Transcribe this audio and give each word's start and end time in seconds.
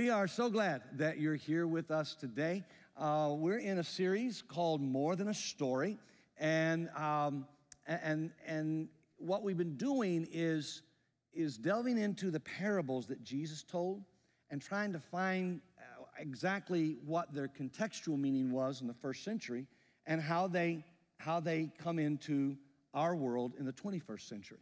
We 0.00 0.08
are 0.08 0.28
so 0.28 0.48
glad 0.48 0.80
that 0.94 1.20
you're 1.20 1.34
here 1.34 1.66
with 1.66 1.90
us 1.90 2.14
today. 2.14 2.64
Uh, 2.96 3.34
we're 3.36 3.58
in 3.58 3.80
a 3.80 3.84
series 3.84 4.40
called 4.40 4.80
More 4.80 5.14
Than 5.14 5.28
a 5.28 5.34
Story, 5.34 5.98
and 6.38 6.88
um, 6.96 7.46
and 7.86 8.30
and 8.46 8.88
what 9.18 9.42
we've 9.42 9.58
been 9.58 9.76
doing 9.76 10.26
is 10.32 10.80
is 11.34 11.58
delving 11.58 11.98
into 11.98 12.30
the 12.30 12.40
parables 12.40 13.08
that 13.08 13.22
Jesus 13.22 13.62
told 13.62 14.02
and 14.48 14.62
trying 14.62 14.90
to 14.94 14.98
find 14.98 15.60
uh, 15.78 16.04
exactly 16.18 16.96
what 17.04 17.34
their 17.34 17.48
contextual 17.48 18.18
meaning 18.18 18.50
was 18.50 18.80
in 18.80 18.86
the 18.86 18.94
first 18.94 19.22
century 19.22 19.66
and 20.06 20.22
how 20.22 20.46
they 20.46 20.82
how 21.18 21.40
they 21.40 21.70
come 21.76 21.98
into 21.98 22.56
our 22.94 23.14
world 23.14 23.52
in 23.58 23.66
the 23.66 23.72
21st 23.74 24.26
century. 24.26 24.60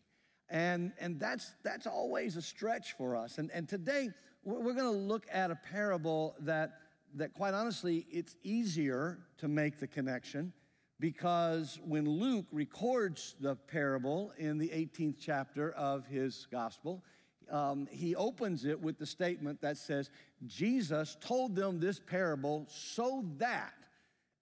And, 0.51 0.93
and 0.99 1.21
that's, 1.21 1.53
that's 1.63 1.87
always 1.87 2.37
a 2.37 2.43
stretch 2.43 2.95
for 2.97 3.17
us. 3.17 3.39
And, 3.39 3.51
and 3.53 3.69
today, 3.69 4.11
we're, 4.49 4.73
going 4.73 4.93
to 4.93 4.99
look 4.99 5.27
at 5.31 5.51
a 5.51 5.57
parable 5.57 6.35
that, 6.41 6.81
that, 7.15 7.35
quite 7.35 7.53
honestly, 7.53 8.07
it's 8.11 8.35
easier 8.43 9.19
to 9.39 9.49
make 9.49 9.79
the 9.79 9.87
connection 9.87 10.53
because 11.01 11.79
when 11.85 12.09
Luke 12.09 12.47
records 12.51 13.37
the 13.41 13.57
parable 13.57 14.33
in 14.39 14.59
the 14.59 14.69
18th 14.69 15.17
chapter 15.21 15.73
of 15.73 16.07
his 16.07 16.47
gospel, 16.51 17.05
um, 17.51 17.87
he 17.91 18.17
opens 18.17 18.65
it 18.65 18.81
with 18.81 18.99
the 18.99 19.07
statement 19.07 19.61
that 19.61 19.77
says, 19.77 20.11
Jesus 20.47 21.17
told 21.21 21.55
them 21.55 21.79
this 21.79 22.01
parable 22.01 22.67
so 22.69 23.25
that, 23.37 23.75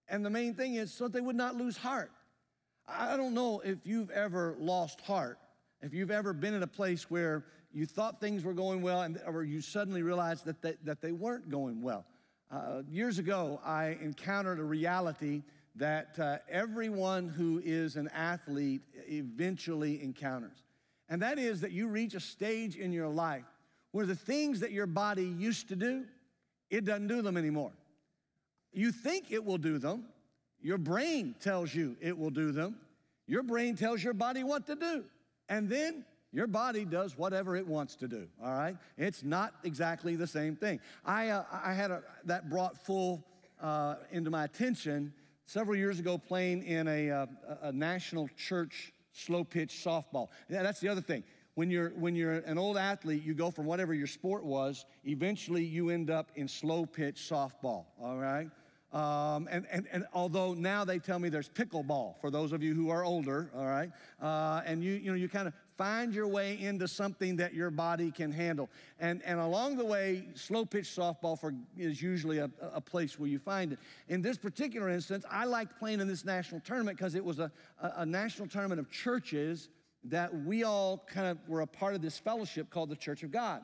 and 0.08 0.24
the 0.24 0.30
main 0.30 0.54
thing 0.54 0.76
is, 0.76 0.92
so 0.92 1.08
they 1.08 1.20
would 1.20 1.36
not 1.36 1.56
lose 1.56 1.76
heart. 1.76 2.12
I 2.88 3.16
don't 3.16 3.34
know 3.34 3.60
if 3.64 3.78
you've 3.84 4.10
ever 4.10 4.54
lost 4.60 5.00
heart 5.00 5.38
if 5.82 5.94
you've 5.94 6.10
ever 6.10 6.32
been 6.32 6.54
in 6.54 6.62
a 6.62 6.68
place 6.68 7.10
where 7.10 7.44
you 7.76 7.84
thought 7.84 8.20
things 8.20 8.42
were 8.42 8.54
going 8.54 8.80
well 8.80 9.02
and 9.02 9.20
or 9.26 9.44
you 9.44 9.60
suddenly 9.60 10.02
realized 10.02 10.46
that 10.46 10.62
they, 10.62 10.76
that 10.84 11.02
they 11.02 11.12
weren't 11.12 11.50
going 11.50 11.82
well. 11.82 12.06
Uh, 12.50 12.80
years 12.88 13.18
ago, 13.18 13.60
I 13.62 13.98
encountered 14.00 14.58
a 14.58 14.64
reality 14.64 15.42
that 15.74 16.18
uh, 16.18 16.38
everyone 16.48 17.28
who 17.28 17.60
is 17.62 17.96
an 17.96 18.08
athlete 18.14 18.80
eventually 19.06 20.02
encounters. 20.02 20.56
And 21.10 21.20
that 21.20 21.38
is 21.38 21.60
that 21.60 21.72
you 21.72 21.88
reach 21.88 22.14
a 22.14 22.20
stage 22.20 22.76
in 22.76 22.92
your 22.92 23.08
life 23.08 23.44
where 23.92 24.06
the 24.06 24.16
things 24.16 24.60
that 24.60 24.72
your 24.72 24.86
body 24.86 25.26
used 25.26 25.68
to 25.68 25.76
do, 25.76 26.06
it 26.70 26.86
doesn't 26.86 27.08
do 27.08 27.20
them 27.20 27.36
anymore. 27.36 27.72
You 28.72 28.90
think 28.90 29.30
it 29.30 29.44
will 29.44 29.58
do 29.58 29.76
them, 29.76 30.06
your 30.62 30.78
brain 30.78 31.34
tells 31.40 31.74
you 31.74 31.94
it 32.00 32.16
will 32.16 32.30
do 32.30 32.52
them, 32.52 32.76
your 33.26 33.42
brain 33.42 33.76
tells 33.76 34.02
your 34.02 34.14
body 34.14 34.44
what 34.44 34.66
to 34.68 34.76
do. 34.76 35.04
And 35.50 35.68
then 35.68 36.06
your 36.32 36.46
body 36.46 36.84
does 36.84 37.16
whatever 37.16 37.56
it 37.56 37.66
wants 37.66 37.96
to 37.96 38.08
do, 38.08 38.28
all 38.42 38.52
right? 38.52 38.76
It's 38.98 39.22
not 39.22 39.54
exactly 39.64 40.16
the 40.16 40.26
same 40.26 40.56
thing. 40.56 40.80
I, 41.04 41.28
uh, 41.28 41.44
I 41.50 41.72
had 41.72 41.90
a, 41.90 42.02
that 42.24 42.50
brought 42.50 42.76
full 42.84 43.24
uh, 43.60 43.96
into 44.10 44.30
my 44.30 44.44
attention 44.44 45.12
several 45.46 45.76
years 45.76 45.98
ago 45.98 46.18
playing 46.18 46.64
in 46.64 46.88
a, 46.88 47.10
uh, 47.10 47.26
a 47.62 47.72
national 47.72 48.28
church 48.36 48.92
slow 49.12 49.44
pitch 49.44 49.80
softball. 49.84 50.28
Yeah, 50.48 50.62
that's 50.62 50.80
the 50.80 50.88
other 50.88 51.00
thing. 51.00 51.24
When 51.54 51.70
you're, 51.70 51.90
when 51.90 52.14
you're 52.14 52.34
an 52.34 52.58
old 52.58 52.76
athlete, 52.76 53.22
you 53.22 53.32
go 53.32 53.50
from 53.50 53.64
whatever 53.64 53.94
your 53.94 54.06
sport 54.06 54.44
was, 54.44 54.84
eventually 55.04 55.64
you 55.64 55.88
end 55.88 56.10
up 56.10 56.30
in 56.34 56.48
slow 56.48 56.84
pitch 56.84 57.16
softball, 57.16 57.86
all 57.98 58.18
right? 58.18 58.50
Um, 58.92 59.48
and, 59.50 59.66
and, 59.70 59.86
and 59.90 60.06
although 60.12 60.54
now 60.54 60.84
they 60.84 60.98
tell 60.98 61.18
me 61.18 61.28
there's 61.28 61.48
pickleball 61.48 62.20
for 62.20 62.30
those 62.30 62.52
of 62.52 62.62
you 62.62 62.74
who 62.74 62.90
are 62.90 63.04
older, 63.04 63.50
all 63.56 63.66
right? 63.66 63.90
Uh, 64.20 64.62
and 64.66 64.84
you, 64.84 64.92
you 64.94 65.10
know, 65.10 65.16
you 65.16 65.28
kind 65.28 65.48
of 65.48 65.54
find 65.76 66.14
your 66.14 66.26
way 66.26 66.58
into 66.60 66.88
something 66.88 67.36
that 67.36 67.54
your 67.54 67.70
body 67.70 68.10
can 68.10 68.32
handle. 68.32 68.68
And, 68.98 69.22
and 69.24 69.40
along 69.40 69.76
the 69.76 69.84
way, 69.84 70.28
slow 70.34 70.64
pitch 70.64 70.86
softball 70.86 71.38
for, 71.38 71.54
is 71.76 72.00
usually 72.00 72.38
a, 72.38 72.50
a 72.60 72.80
place 72.80 73.18
where 73.18 73.28
you 73.28 73.38
find 73.38 73.72
it. 73.72 73.78
In 74.08 74.22
this 74.22 74.36
particular 74.36 74.88
instance, 74.88 75.24
I 75.30 75.44
liked 75.44 75.78
playing 75.78 76.00
in 76.00 76.08
this 76.08 76.24
national 76.24 76.60
tournament 76.60 76.96
because 76.96 77.14
it 77.14 77.24
was 77.24 77.38
a, 77.38 77.50
a, 77.80 77.92
a 77.98 78.06
national 78.06 78.48
tournament 78.48 78.80
of 78.80 78.90
churches 78.90 79.68
that 80.04 80.32
we 80.44 80.62
all 80.64 81.04
kind 81.06 81.26
of 81.26 81.38
were 81.48 81.62
a 81.62 81.66
part 81.66 81.94
of 81.94 82.02
this 82.02 82.18
fellowship 82.18 82.70
called 82.70 82.88
the 82.88 82.96
Church 82.96 83.22
of 83.22 83.30
God. 83.30 83.62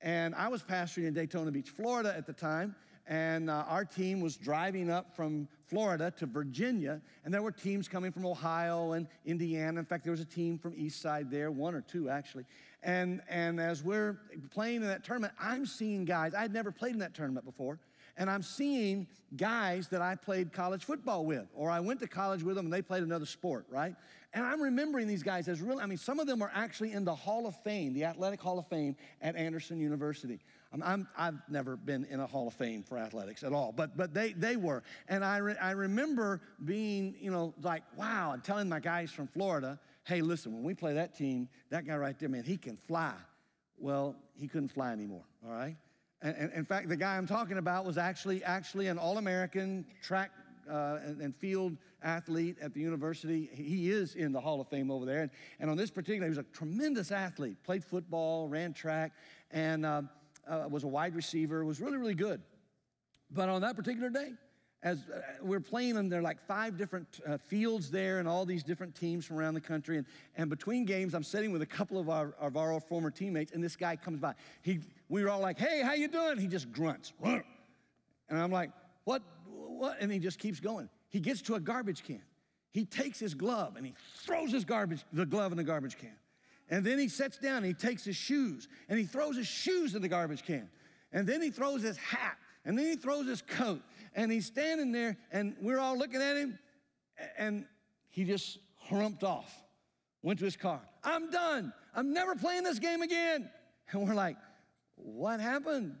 And 0.00 0.34
I 0.34 0.48
was 0.48 0.62
pastoring 0.62 1.06
in 1.06 1.14
Daytona 1.14 1.50
Beach, 1.50 1.70
Florida 1.70 2.14
at 2.16 2.26
the 2.26 2.32
time 2.32 2.74
and 3.06 3.50
uh, 3.50 3.64
our 3.68 3.84
team 3.84 4.20
was 4.20 4.36
driving 4.36 4.90
up 4.90 5.14
from 5.16 5.48
Florida 5.66 6.12
to 6.18 6.26
Virginia, 6.26 7.00
and 7.24 7.32
there 7.32 7.42
were 7.42 7.52
teams 7.52 7.88
coming 7.88 8.12
from 8.12 8.26
Ohio 8.26 8.92
and 8.92 9.06
Indiana. 9.24 9.80
In 9.80 9.86
fact, 9.86 10.04
there 10.04 10.12
was 10.12 10.20
a 10.20 10.26
team 10.26 10.58
from 10.58 10.74
East 10.76 11.00
Side 11.00 11.30
there, 11.30 11.50
one 11.50 11.74
or 11.74 11.80
two 11.80 12.08
actually. 12.08 12.44
And, 12.82 13.20
and 13.28 13.60
as 13.60 13.82
we're 13.82 14.18
playing 14.50 14.76
in 14.76 14.88
that 14.88 15.04
tournament, 15.04 15.34
I'm 15.40 15.66
seeing 15.66 16.04
guys, 16.04 16.34
I'd 16.34 16.52
never 16.52 16.72
played 16.72 16.92
in 16.92 16.98
that 16.98 17.14
tournament 17.14 17.46
before, 17.46 17.78
and 18.16 18.28
I'm 18.28 18.42
seeing 18.42 19.06
guys 19.36 19.88
that 19.88 20.02
I 20.02 20.14
played 20.14 20.52
college 20.52 20.84
football 20.84 21.24
with, 21.24 21.48
or 21.54 21.70
I 21.70 21.80
went 21.80 22.00
to 22.00 22.08
college 22.08 22.42
with 22.42 22.56
them 22.56 22.66
and 22.66 22.72
they 22.72 22.82
played 22.82 23.02
another 23.02 23.26
sport, 23.26 23.66
right? 23.70 23.94
And 24.34 24.44
I'm 24.44 24.60
remembering 24.60 25.06
these 25.06 25.22
guys 25.22 25.48
as 25.48 25.60
really, 25.60 25.82
I 25.82 25.86
mean, 25.86 25.98
some 25.98 26.18
of 26.18 26.26
them 26.26 26.42
are 26.42 26.50
actually 26.54 26.92
in 26.92 27.04
the 27.04 27.14
Hall 27.14 27.46
of 27.46 27.54
Fame, 27.62 27.94
the 27.94 28.04
Athletic 28.04 28.40
Hall 28.40 28.58
of 28.58 28.66
Fame 28.66 28.96
at 29.20 29.36
Anderson 29.36 29.78
University. 29.78 30.40
I'm, 30.72 31.06
i 31.16 31.26
have 31.26 31.42
never 31.48 31.76
been 31.76 32.04
in 32.06 32.20
a 32.20 32.26
Hall 32.26 32.48
of 32.48 32.54
Fame 32.54 32.82
for 32.82 32.96
athletics 32.96 33.42
at 33.42 33.52
all, 33.52 33.72
but, 33.72 33.96
but 33.96 34.14
they, 34.14 34.32
they 34.32 34.56
were. 34.56 34.82
And 35.08 35.24
I, 35.24 35.38
re, 35.38 35.54
I 35.60 35.72
remember 35.72 36.40
being, 36.64 37.14
you 37.20 37.30
know, 37.30 37.52
like, 37.62 37.82
wow, 37.96 38.32
and 38.32 38.42
telling 38.42 38.68
my 38.68 38.80
guys 38.80 39.10
from 39.10 39.26
Florida, 39.26 39.78
hey, 40.04 40.22
listen, 40.22 40.52
when 40.52 40.62
we 40.62 40.74
play 40.74 40.94
that 40.94 41.16
team, 41.16 41.48
that 41.70 41.86
guy 41.86 41.96
right 41.96 42.18
there, 42.18 42.28
man, 42.28 42.44
he 42.44 42.56
can 42.56 42.76
fly. 42.76 43.12
Well, 43.78 44.16
he 44.34 44.48
couldn't 44.48 44.70
fly 44.70 44.92
anymore, 44.92 45.24
all 45.44 45.52
right? 45.52 45.76
And, 46.22 46.36
and 46.36 46.52
in 46.52 46.64
fact, 46.64 46.88
the 46.88 46.96
guy 46.96 47.16
I'm 47.16 47.26
talking 47.26 47.58
about 47.58 47.84
was 47.84 47.98
actually, 47.98 48.42
actually 48.44 48.86
an 48.86 48.98
All 48.98 49.18
American 49.18 49.84
track 50.02 50.30
uh, 50.70 50.98
and, 51.04 51.20
and, 51.20 51.34
field 51.34 51.76
athlete 52.04 52.56
at 52.62 52.72
the 52.72 52.80
university. 52.80 53.50
He 53.52 53.90
is 53.90 54.14
in 54.14 54.30
the 54.30 54.40
Hall 54.40 54.60
of 54.60 54.68
Fame 54.68 54.92
over 54.92 55.04
there. 55.04 55.22
And, 55.22 55.30
and 55.58 55.68
on 55.68 55.76
this 55.76 55.90
particular, 55.90 56.26
he 56.26 56.28
was 56.28 56.38
a 56.38 56.44
tremendous 56.44 57.10
athlete, 57.10 57.56
played 57.64 57.84
football, 57.84 58.48
ran 58.48 58.72
track, 58.72 59.12
and 59.50 59.84
uh, 59.84 60.02
uh, 60.48 60.66
was 60.68 60.84
a 60.84 60.88
wide 60.88 61.14
receiver, 61.14 61.64
was 61.64 61.80
really, 61.80 61.96
really 61.96 62.14
good. 62.14 62.40
But 63.30 63.48
on 63.48 63.62
that 63.62 63.76
particular 63.76 64.10
day, 64.10 64.32
as 64.82 64.98
uh, 65.14 65.20
we're 65.42 65.60
playing 65.60 65.96
and 65.96 66.10
there 66.10 66.18
are 66.18 66.22
like 66.22 66.40
five 66.46 66.76
different 66.76 67.20
uh, 67.26 67.38
fields 67.38 67.90
there 67.90 68.18
and 68.18 68.28
all 68.28 68.44
these 68.44 68.64
different 68.64 68.94
teams 68.94 69.24
from 69.24 69.38
around 69.38 69.54
the 69.54 69.60
country. 69.60 69.96
And, 69.96 70.06
and 70.36 70.50
between 70.50 70.84
games 70.84 71.14
i'm 71.14 71.22
sitting 71.22 71.52
with 71.52 71.62
a 71.62 71.66
couple 71.66 71.98
of 71.98 72.08
our, 72.08 72.34
of 72.40 72.56
our 72.56 72.80
former 72.80 73.10
teammates 73.10 73.52
and 73.52 73.62
this 73.62 73.76
guy 73.76 73.96
comes 73.96 74.18
by. 74.18 74.34
He, 74.62 74.80
we 75.08 75.22
were 75.22 75.30
all 75.30 75.40
like 75.40 75.58
hey 75.58 75.82
how 75.82 75.92
you 75.92 76.08
doing? 76.08 76.38
He 76.38 76.48
just 76.48 76.72
grunts. 76.72 77.12
And 77.22 78.40
i'm 78.40 78.50
like 78.50 78.70
what 79.04 79.22
what? 79.54 79.96
And 80.00 80.12
he 80.12 80.18
just 80.18 80.38
keeps 80.38 80.60
going. 80.60 80.88
He 81.10 81.20
gets 81.20 81.42
to 81.42 81.54
a 81.54 81.60
garbage 81.60 82.04
can. 82.04 82.22
He 82.72 82.84
takes 82.84 83.18
his 83.18 83.34
glove 83.34 83.76
and 83.76 83.84
he 83.84 83.94
throws 84.24 84.52
his 84.52 84.64
garbage 84.64 85.04
the 85.12 85.26
glove 85.26 85.52
in 85.52 85.58
the 85.58 85.64
garbage 85.64 85.96
can 85.96 86.14
and 86.72 86.84
then 86.84 86.98
he 86.98 87.06
sits 87.06 87.38
down 87.38 87.58
and 87.58 87.66
he 87.66 87.74
takes 87.74 88.02
his 88.02 88.16
shoes 88.16 88.66
and 88.88 88.98
he 88.98 89.04
throws 89.04 89.36
his 89.36 89.46
shoes 89.46 89.94
in 89.94 90.02
the 90.02 90.08
garbage 90.08 90.42
can 90.42 90.68
and 91.12 91.26
then 91.26 91.40
he 91.40 91.50
throws 91.50 91.82
his 91.82 91.96
hat 91.98 92.36
and 92.64 92.78
then 92.78 92.86
he 92.86 92.96
throws 92.96 93.26
his 93.26 93.42
coat 93.42 93.82
and 94.14 94.30
he's 94.30 94.46
standing 94.46 94.92
there, 94.92 95.16
and 95.30 95.56
we're 95.60 95.78
all 95.78 95.96
looking 95.96 96.20
at 96.20 96.36
him, 96.36 96.58
and 97.38 97.64
he 98.10 98.24
just 98.24 98.58
humped 98.76 99.24
off, 99.24 99.52
went 100.22 100.38
to 100.40 100.44
his 100.44 100.56
car. 100.56 100.80
I'm 101.02 101.30
done. 101.30 101.72
I'm 101.94 102.12
never 102.12 102.34
playing 102.34 102.64
this 102.64 102.78
game 102.78 103.02
again. 103.02 103.50
And 103.90 104.06
we're 104.06 104.14
like, 104.14 104.36
what 104.96 105.40
happened? 105.40 105.96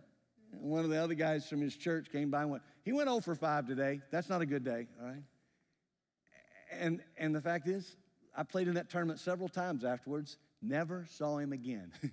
And 0.52 0.62
one 0.62 0.84
of 0.84 0.90
the 0.90 1.02
other 1.02 1.14
guys 1.14 1.48
from 1.48 1.60
his 1.60 1.76
church 1.76 2.08
came 2.12 2.30
by 2.30 2.42
and 2.42 2.50
went, 2.50 2.62
he 2.84 2.92
went 2.92 3.08
0 3.08 3.20
for 3.20 3.34
5 3.34 3.66
today. 3.66 4.00
That's 4.10 4.28
not 4.28 4.42
a 4.42 4.46
good 4.46 4.64
day, 4.64 4.86
all 5.00 5.08
right? 5.08 5.22
And, 6.72 7.00
and 7.18 7.34
the 7.34 7.40
fact 7.40 7.68
is, 7.68 7.96
I 8.36 8.42
played 8.42 8.68
in 8.68 8.74
that 8.74 8.88
tournament 8.90 9.20
several 9.20 9.48
times 9.48 9.84
afterwards, 9.84 10.38
never 10.62 11.06
saw 11.10 11.38
him 11.38 11.52
again. 11.52 11.92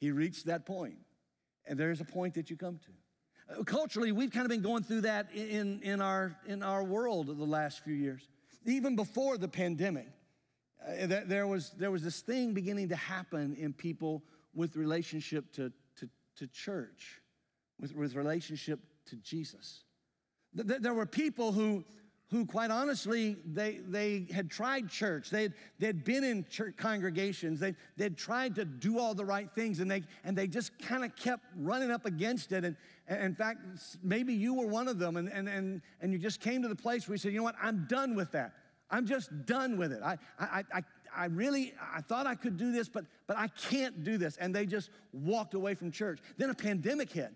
he 0.00 0.10
reached 0.10 0.46
that 0.46 0.66
point. 0.66 0.96
And 1.66 1.78
there's 1.78 2.00
a 2.00 2.04
point 2.04 2.34
that 2.34 2.50
you 2.50 2.56
come 2.56 2.78
to. 2.78 3.54
Uh, 3.60 3.62
culturally, 3.64 4.12
we've 4.12 4.30
kind 4.30 4.44
of 4.44 4.50
been 4.50 4.62
going 4.62 4.82
through 4.82 5.02
that 5.02 5.32
in, 5.34 5.80
in, 5.82 6.00
our, 6.00 6.36
in 6.46 6.62
our 6.62 6.84
world 6.84 7.26
the 7.26 7.44
last 7.44 7.82
few 7.84 7.94
years. 7.94 8.28
Even 8.66 8.96
before 8.96 9.38
the 9.38 9.48
pandemic, 9.48 10.08
uh, 10.86 11.06
there, 11.26 11.46
was, 11.46 11.70
there 11.70 11.90
was 11.90 12.02
this 12.02 12.20
thing 12.20 12.52
beginning 12.54 12.90
to 12.90 12.96
happen 12.96 13.54
in 13.54 13.72
people 13.72 14.22
with 14.54 14.76
relationship 14.76 15.52
to, 15.52 15.72
to, 15.96 16.08
to 16.36 16.46
church, 16.46 17.20
with, 17.80 17.94
with 17.94 18.14
relationship 18.14 18.80
to 19.06 19.16
Jesus. 19.16 19.84
There 20.54 20.94
were 20.94 21.06
people 21.06 21.52
who, 21.52 21.84
who 22.30 22.46
quite 22.46 22.70
honestly, 22.70 23.36
they, 23.44 23.80
they 23.86 24.26
had 24.32 24.50
tried 24.50 24.88
church. 24.88 25.30
They'd, 25.30 25.52
they'd 25.78 26.04
been 26.04 26.24
in 26.24 26.44
church 26.48 26.74
congregations. 26.76 27.60
They, 27.60 27.74
they'd 27.96 28.16
tried 28.16 28.54
to 28.56 28.64
do 28.64 28.98
all 28.98 29.14
the 29.14 29.24
right 29.24 29.48
things 29.54 29.80
and 29.80 29.90
they, 29.90 30.02
and 30.24 30.36
they 30.36 30.46
just 30.46 30.76
kind 30.78 31.04
of 31.04 31.14
kept 31.16 31.44
running 31.56 31.90
up 31.90 32.06
against 32.06 32.52
it. 32.52 32.64
And, 32.64 32.76
and, 33.06 33.22
in 33.22 33.34
fact, 33.34 33.60
maybe 34.02 34.32
you 34.32 34.54
were 34.54 34.66
one 34.66 34.88
of 34.88 34.98
them 34.98 35.16
and, 35.16 35.28
and, 35.28 35.48
and, 35.48 35.82
and 36.00 36.12
you 36.12 36.18
just 36.18 36.40
came 36.40 36.62
to 36.62 36.68
the 36.68 36.76
place 36.76 37.06
where 37.06 37.14
you 37.14 37.18
said, 37.18 37.32
you 37.32 37.38
know 37.38 37.44
what, 37.44 37.56
I'm 37.62 37.86
done 37.88 38.14
with 38.14 38.32
that. 38.32 38.52
I'm 38.90 39.06
just 39.06 39.46
done 39.46 39.76
with 39.76 39.92
it. 39.92 40.00
I, 40.02 40.18
I, 40.38 40.64
I, 40.72 40.82
I 41.16 41.24
really, 41.26 41.74
I 41.94 42.00
thought 42.00 42.26
I 42.26 42.34
could 42.34 42.56
do 42.56 42.72
this, 42.72 42.88
but, 42.88 43.04
but 43.26 43.36
I 43.38 43.48
can't 43.48 44.02
do 44.02 44.18
this. 44.18 44.36
And 44.38 44.54
they 44.54 44.66
just 44.66 44.90
walked 45.12 45.54
away 45.54 45.74
from 45.74 45.90
church. 45.90 46.20
Then 46.36 46.50
a 46.50 46.54
pandemic 46.54 47.12
hit. 47.12 47.32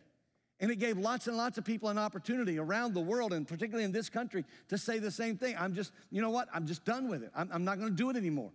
And 0.60 0.70
it 0.70 0.76
gave 0.76 0.98
lots 0.98 1.28
and 1.28 1.36
lots 1.36 1.56
of 1.56 1.64
people 1.64 1.88
an 1.88 1.98
opportunity 1.98 2.58
around 2.58 2.94
the 2.94 3.00
world, 3.00 3.32
and 3.32 3.46
particularly 3.46 3.84
in 3.84 3.92
this 3.92 4.08
country, 4.08 4.44
to 4.68 4.78
say 4.78 4.98
the 4.98 5.10
same 5.10 5.36
thing. 5.36 5.56
I'm 5.58 5.74
just, 5.74 5.92
you 6.10 6.20
know 6.20 6.30
what? 6.30 6.48
I'm 6.52 6.66
just 6.66 6.84
done 6.84 7.08
with 7.08 7.22
it. 7.22 7.30
I'm, 7.34 7.48
I'm 7.52 7.64
not 7.64 7.78
going 7.78 7.90
to 7.90 7.96
do 7.96 8.10
it 8.10 8.16
anymore. 8.16 8.50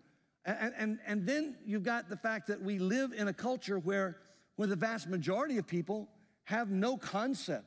And, 0.45 0.73
and, 0.77 1.00
and 1.07 1.25
then 1.25 1.55
you've 1.65 1.83
got 1.83 2.09
the 2.09 2.17
fact 2.17 2.47
that 2.47 2.61
we 2.61 2.77
live 2.77 3.13
in 3.13 3.29
a 3.29 3.33
culture 3.33 3.79
where, 3.79 4.17
where 4.57 4.67
the 4.67 4.75
vast 4.75 5.07
majority 5.07 5.57
of 5.57 5.65
people 5.65 6.09
have 6.45 6.69
no 6.69 6.97
concept 6.97 7.65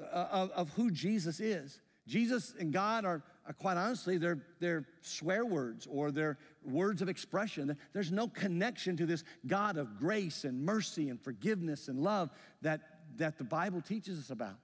uh, 0.00 0.26
of, 0.30 0.50
of 0.52 0.70
who 0.70 0.90
Jesus 0.90 1.40
is. 1.40 1.80
Jesus 2.06 2.54
and 2.58 2.72
God 2.72 3.04
are, 3.04 3.22
are, 3.46 3.52
quite 3.52 3.76
honestly, 3.76 4.16
they're, 4.16 4.42
they're 4.58 4.86
swear 5.02 5.44
words 5.44 5.86
or 5.88 6.10
they're 6.10 6.38
words 6.64 7.02
of 7.02 7.08
expression. 7.08 7.76
There's 7.92 8.10
no 8.10 8.26
connection 8.26 8.96
to 8.96 9.06
this 9.06 9.22
God 9.46 9.76
of 9.76 9.98
grace 9.98 10.44
and 10.44 10.64
mercy 10.64 11.10
and 11.10 11.20
forgiveness 11.20 11.88
and 11.88 12.00
love 12.00 12.30
that, 12.62 12.80
that 13.20 13.38
the 13.38 13.44
Bible 13.44 13.80
teaches 13.80 14.18
us 14.18 14.30
about. 14.30 14.56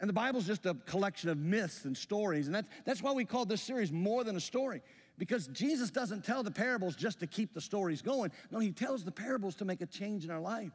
And 0.00 0.08
the 0.08 0.14
Bible's 0.14 0.46
just 0.46 0.64
a 0.66 0.74
collection 0.86 1.28
of 1.28 1.38
myths 1.38 1.84
and 1.84 1.96
stories. 1.96 2.46
And 2.46 2.54
that's, 2.54 2.68
that's 2.84 3.02
why 3.02 3.12
we 3.12 3.24
call 3.24 3.44
this 3.44 3.60
series 3.60 3.92
more 3.92 4.24
than 4.24 4.36
a 4.36 4.40
story. 4.40 4.82
Because 5.18 5.46
Jesus 5.48 5.90
doesn't 5.90 6.24
tell 6.24 6.42
the 6.42 6.50
parables 6.50 6.96
just 6.96 7.20
to 7.20 7.26
keep 7.26 7.52
the 7.52 7.60
stories 7.60 8.00
going. 8.00 8.30
No, 8.50 8.58
he 8.58 8.70
tells 8.70 9.04
the 9.04 9.12
parables 9.12 9.56
to 9.56 9.66
make 9.66 9.82
a 9.82 9.86
change 9.86 10.24
in 10.24 10.30
our 10.30 10.40
life. 10.40 10.72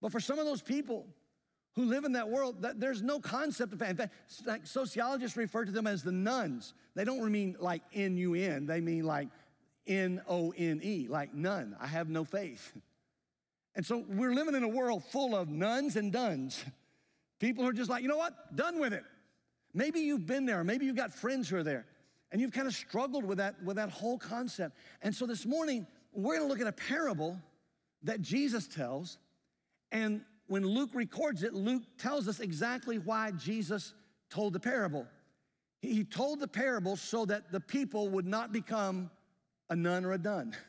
But 0.00 0.12
for 0.12 0.20
some 0.20 0.38
of 0.38 0.44
those 0.44 0.62
people 0.62 1.06
who 1.74 1.84
live 1.84 2.04
in 2.04 2.12
that 2.12 2.28
world, 2.28 2.62
that 2.62 2.78
there's 2.78 3.02
no 3.02 3.18
concept 3.18 3.72
of 3.72 3.82
In 3.82 3.96
fact, 3.96 4.14
like 4.46 4.66
sociologists 4.66 5.36
refer 5.36 5.64
to 5.64 5.72
them 5.72 5.88
as 5.88 6.04
the 6.04 6.12
nuns. 6.12 6.74
They 6.94 7.04
don't 7.04 7.30
mean 7.30 7.56
like 7.58 7.82
N-U-N. 7.92 8.66
They 8.66 8.80
mean 8.80 9.04
like 9.04 9.28
N-O-N-E, 9.88 11.08
like 11.08 11.34
none. 11.34 11.76
I 11.80 11.88
have 11.88 12.08
no 12.08 12.24
faith. 12.24 12.72
And 13.76 13.84
so 13.84 14.04
we're 14.08 14.32
living 14.32 14.54
in 14.54 14.64
a 14.64 14.68
world 14.68 15.04
full 15.04 15.36
of 15.36 15.50
nuns 15.50 15.96
and 15.96 16.10
duns. 16.10 16.64
People 17.38 17.62
who 17.62 17.70
are 17.70 17.74
just 17.74 17.90
like, 17.90 18.02
you 18.02 18.08
know 18.08 18.16
what? 18.16 18.56
Done 18.56 18.80
with 18.80 18.94
it. 18.94 19.04
Maybe 19.74 20.00
you've 20.00 20.26
been 20.26 20.46
there. 20.46 20.64
Maybe 20.64 20.86
you've 20.86 20.96
got 20.96 21.12
friends 21.12 21.50
who 21.50 21.58
are 21.58 21.62
there. 21.62 21.84
And 22.32 22.40
you've 22.40 22.52
kind 22.52 22.66
of 22.66 22.74
struggled 22.74 23.24
with 23.24 23.38
that, 23.38 23.62
with 23.62 23.76
that 23.76 23.90
whole 23.90 24.18
concept. 24.18 24.76
And 25.02 25.14
so 25.14 25.26
this 25.26 25.44
morning, 25.44 25.86
we're 26.12 26.38
gonna 26.38 26.48
look 26.48 26.60
at 26.60 26.66
a 26.66 26.72
parable 26.72 27.38
that 28.02 28.22
Jesus 28.22 28.66
tells. 28.66 29.18
And 29.92 30.22
when 30.46 30.64
Luke 30.64 30.90
records 30.94 31.42
it, 31.42 31.52
Luke 31.52 31.82
tells 31.98 32.26
us 32.26 32.40
exactly 32.40 32.98
why 32.98 33.32
Jesus 33.32 33.92
told 34.30 34.54
the 34.54 34.60
parable. 34.60 35.06
He 35.82 36.02
told 36.02 36.40
the 36.40 36.48
parable 36.48 36.96
so 36.96 37.26
that 37.26 37.52
the 37.52 37.60
people 37.60 38.08
would 38.08 38.26
not 38.26 38.52
become 38.52 39.10
a 39.68 39.76
nun 39.76 40.04
or 40.06 40.12
a 40.12 40.18
dun. 40.18 40.56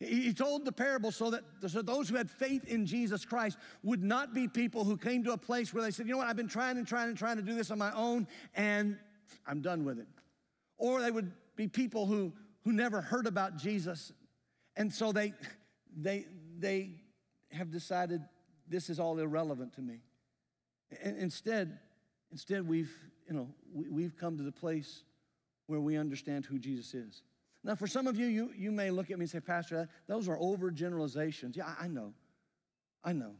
He 0.00 0.32
told 0.32 0.64
the 0.64 0.70
parable 0.70 1.10
so 1.10 1.30
that 1.30 1.42
so 1.66 1.82
those 1.82 2.08
who 2.08 2.14
had 2.14 2.30
faith 2.30 2.64
in 2.66 2.86
Jesus 2.86 3.24
Christ 3.24 3.58
would 3.82 4.02
not 4.02 4.32
be 4.32 4.46
people 4.46 4.84
who 4.84 4.96
came 4.96 5.24
to 5.24 5.32
a 5.32 5.36
place 5.36 5.74
where 5.74 5.82
they 5.82 5.90
said, 5.90 6.06
you 6.06 6.12
know 6.12 6.18
what, 6.18 6.28
I've 6.28 6.36
been 6.36 6.46
trying 6.46 6.78
and 6.78 6.86
trying 6.86 7.08
and 7.08 7.18
trying 7.18 7.36
to 7.36 7.42
do 7.42 7.56
this 7.56 7.72
on 7.72 7.78
my 7.78 7.92
own, 7.92 8.28
and 8.54 8.96
I'm 9.44 9.60
done 9.60 9.84
with 9.84 9.98
it. 9.98 10.06
Or 10.76 11.00
they 11.00 11.10
would 11.10 11.32
be 11.56 11.66
people 11.66 12.06
who, 12.06 12.32
who 12.62 12.72
never 12.72 13.00
heard 13.00 13.26
about 13.26 13.56
Jesus. 13.56 14.12
And 14.76 14.92
so 14.92 15.10
they, 15.10 15.34
they, 15.96 16.26
they 16.56 16.90
have 17.50 17.72
decided 17.72 18.22
this 18.68 18.90
is 18.90 19.00
all 19.00 19.18
irrelevant 19.18 19.72
to 19.74 19.80
me. 19.80 19.98
And 21.02 21.18
instead, 21.18 21.76
instead 22.30 22.68
we've, 22.68 22.96
you 23.26 23.34
know, 23.34 23.48
we, 23.74 23.88
we've 23.88 24.16
come 24.16 24.36
to 24.36 24.44
the 24.44 24.52
place 24.52 25.02
where 25.66 25.80
we 25.80 25.96
understand 25.96 26.46
who 26.46 26.60
Jesus 26.60 26.94
is. 26.94 27.22
Now, 27.64 27.74
for 27.74 27.86
some 27.86 28.06
of 28.06 28.16
you, 28.16 28.26
you, 28.26 28.50
you 28.56 28.70
may 28.70 28.90
look 28.90 29.10
at 29.10 29.18
me 29.18 29.24
and 29.24 29.30
say, 29.30 29.40
Pastor, 29.40 29.88
those 30.06 30.28
are 30.28 30.38
overgeneralizations. 30.38 31.56
Yeah, 31.56 31.74
I 31.80 31.88
know. 31.88 32.12
I 33.04 33.12
know. 33.12 33.32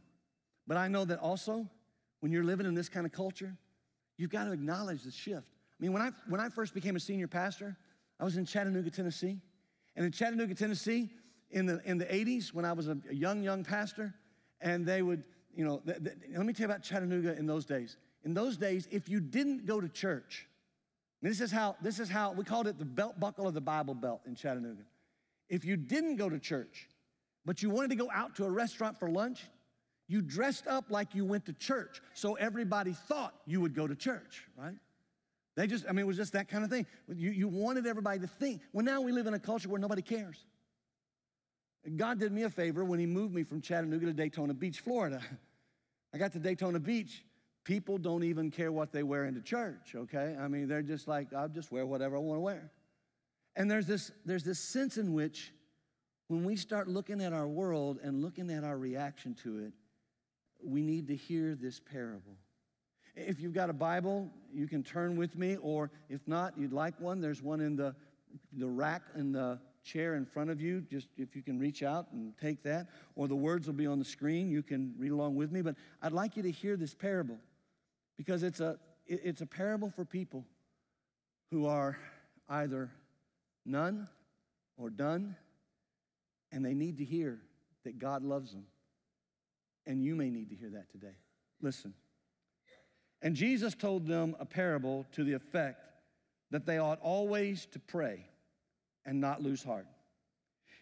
But 0.67 0.77
I 0.77 0.87
know 0.87 1.05
that 1.05 1.19
also, 1.19 1.67
when 2.19 2.31
you're 2.31 2.43
living 2.43 2.65
in 2.65 2.75
this 2.75 2.89
kind 2.89 3.05
of 3.05 3.11
culture, 3.11 3.55
you've 4.17 4.29
got 4.29 4.43
to 4.45 4.51
acknowledge 4.51 5.03
the 5.03 5.11
shift. 5.11 5.47
I 5.79 5.81
mean, 5.83 5.93
when 5.93 6.01
I, 6.01 6.11
when 6.27 6.41
I 6.41 6.49
first 6.49 6.73
became 6.73 6.95
a 6.95 6.99
senior 6.99 7.27
pastor, 7.27 7.77
I 8.19 8.25
was 8.25 8.35
in 8.35 8.45
Chattanooga, 8.45 8.89
Tennessee. 8.89 9.39
And 9.95 10.05
in 10.05 10.11
Chattanooga, 10.11 10.53
Tennessee, 10.53 11.09
in 11.51 11.65
the, 11.65 11.81
in 11.85 11.97
the 11.97 12.05
80s, 12.05 12.53
when 12.53 12.65
I 12.65 12.73
was 12.73 12.87
a, 12.87 12.97
a 13.09 13.15
young, 13.15 13.41
young 13.41 13.63
pastor, 13.63 14.13
and 14.61 14.85
they 14.85 15.01
would, 15.01 15.23
you 15.55 15.65
know, 15.65 15.81
th- 15.85 15.97
th- 16.03 16.15
let 16.35 16.45
me 16.45 16.53
tell 16.53 16.67
you 16.67 16.71
about 16.71 16.83
Chattanooga 16.83 17.37
in 17.37 17.45
those 17.45 17.65
days. 17.65 17.97
In 18.23 18.33
those 18.33 18.57
days, 18.57 18.87
if 18.91 19.07
you 19.07 19.19
didn't 19.19 19.65
go 19.65 19.79
to 19.79 19.87
church, 19.87 20.47
this 21.21 21.41
is 21.41 21.51
how, 21.51 21.75
this 21.81 21.99
is 21.99 22.09
how, 22.09 22.31
we 22.31 22.43
called 22.43 22.67
it 22.67 22.79
the 22.79 22.85
belt 22.85 23.19
buckle 23.19 23.47
of 23.47 23.53
the 23.53 23.61
Bible 23.61 23.93
belt 23.93 24.21
in 24.25 24.35
Chattanooga. 24.35 24.83
If 25.49 25.65
you 25.65 25.75
didn't 25.75 26.15
go 26.15 26.29
to 26.29 26.39
church, 26.39 26.87
but 27.45 27.61
you 27.61 27.69
wanted 27.69 27.89
to 27.89 27.95
go 27.95 28.09
out 28.13 28.35
to 28.35 28.45
a 28.45 28.49
restaurant 28.49 28.97
for 28.99 29.09
lunch, 29.09 29.43
you 30.07 30.21
dressed 30.21 30.67
up 30.67 30.85
like 30.89 31.13
you 31.13 31.25
went 31.25 31.45
to 31.45 31.53
church 31.53 32.01
so 32.13 32.33
everybody 32.35 32.93
thought 32.93 33.33
you 33.45 33.61
would 33.61 33.75
go 33.75 33.87
to 33.87 33.95
church, 33.95 34.45
right? 34.57 34.75
They 35.55 35.67
just, 35.67 35.85
I 35.87 35.91
mean, 35.91 35.99
it 35.99 36.07
was 36.07 36.17
just 36.17 36.33
that 36.33 36.47
kind 36.47 36.63
of 36.63 36.69
thing. 36.69 36.85
You, 37.13 37.31
you 37.31 37.47
wanted 37.47 37.85
everybody 37.85 38.19
to 38.19 38.27
think. 38.27 38.61
Well, 38.71 38.85
now 38.85 39.01
we 39.01 39.11
live 39.11 39.27
in 39.27 39.33
a 39.33 39.39
culture 39.39 39.67
where 39.67 39.79
nobody 39.79 40.01
cares. 40.01 40.45
God 41.95 42.19
did 42.19 42.31
me 42.31 42.43
a 42.43 42.49
favor 42.49 42.85
when 42.85 42.99
He 42.99 43.05
moved 43.05 43.33
me 43.33 43.43
from 43.43 43.61
Chattanooga 43.61 44.05
to 44.05 44.13
Daytona 44.13 44.53
Beach, 44.53 44.79
Florida. 44.79 45.21
I 46.13 46.17
got 46.17 46.31
to 46.33 46.39
Daytona 46.39 46.79
Beach. 46.79 47.23
People 47.69 47.99
don't 47.99 48.23
even 48.23 48.49
care 48.49 48.71
what 48.71 48.91
they 48.91 49.03
wear 49.03 49.25
into 49.25 49.41
church, 49.41 49.93
okay? 49.95 50.35
I 50.41 50.47
mean, 50.47 50.67
they're 50.67 50.81
just 50.81 51.07
like, 51.07 51.35
I'll 51.35 51.47
just 51.47 51.71
wear 51.71 51.85
whatever 51.85 52.15
I 52.15 52.19
want 52.19 52.37
to 52.37 52.41
wear. 52.41 52.71
And 53.55 53.69
there's 53.69 53.85
this, 53.85 54.11
there's 54.25 54.43
this 54.43 54.57
sense 54.57 54.97
in 54.97 55.13
which 55.13 55.53
when 56.29 56.43
we 56.43 56.55
start 56.55 56.87
looking 56.87 57.21
at 57.21 57.31
our 57.31 57.45
world 57.45 57.99
and 58.01 58.23
looking 58.23 58.49
at 58.49 58.63
our 58.63 58.75
reaction 58.75 59.35
to 59.43 59.59
it, 59.59 59.73
we 60.65 60.81
need 60.81 61.09
to 61.09 61.15
hear 61.15 61.53
this 61.53 61.79
parable. 61.79 62.37
If 63.15 63.39
you've 63.39 63.53
got 63.53 63.69
a 63.69 63.73
Bible, 63.73 64.31
you 64.51 64.65
can 64.65 64.81
turn 64.81 65.15
with 65.15 65.37
me, 65.37 65.57
or 65.57 65.91
if 66.09 66.27
not, 66.27 66.57
you'd 66.57 66.73
like 66.73 66.99
one, 66.99 67.21
there's 67.21 67.43
one 67.43 67.61
in 67.61 67.75
the, 67.75 67.93
the 68.53 68.67
rack 68.67 69.03
in 69.15 69.31
the 69.31 69.59
chair 69.83 70.15
in 70.15 70.25
front 70.25 70.49
of 70.49 70.59
you. 70.59 70.81
Just 70.89 71.09
if 71.17 71.35
you 71.35 71.43
can 71.43 71.59
reach 71.59 71.83
out 71.83 72.07
and 72.13 72.35
take 72.41 72.63
that, 72.63 72.87
or 73.15 73.27
the 73.27 73.35
words 73.35 73.67
will 73.67 73.75
be 73.75 73.85
on 73.85 73.99
the 73.99 74.05
screen, 74.05 74.49
you 74.49 74.63
can 74.63 74.95
read 74.97 75.11
along 75.11 75.35
with 75.35 75.51
me. 75.51 75.61
But 75.61 75.75
I'd 76.01 76.13
like 76.13 76.35
you 76.35 76.41
to 76.41 76.51
hear 76.51 76.75
this 76.75 76.95
parable 76.95 77.37
because 78.19 78.43
it's 78.43 78.59
a, 78.59 78.77
it's 79.07 79.39
a 79.39 79.45
parable 79.45 79.89
for 79.89 80.03
people 80.03 80.43
who 81.51 81.65
are 81.65 81.97
either 82.49 82.91
none 83.65 84.09
or 84.77 84.89
done, 84.89 85.37
and 86.51 86.65
they 86.65 86.73
need 86.73 86.97
to 86.97 87.05
hear 87.05 87.39
that 87.85 87.97
God 87.97 88.21
loves 88.21 88.51
them. 88.51 88.65
And 89.85 90.03
you 90.03 90.17
may 90.17 90.29
need 90.29 90.49
to 90.49 90.55
hear 90.55 90.69
that 90.71 90.91
today. 90.91 91.15
Listen. 91.61 91.93
And 93.21 93.37
Jesus 93.37 93.73
told 93.73 94.05
them 94.05 94.35
a 94.37 94.45
parable 94.45 95.05
to 95.13 95.23
the 95.23 95.33
effect 95.33 95.85
that 96.51 96.65
they 96.65 96.77
ought 96.77 96.99
always 96.99 97.67
to 97.67 97.79
pray 97.79 98.25
and 99.05 99.21
not 99.21 99.41
lose 99.41 99.63
heart. 99.63 99.87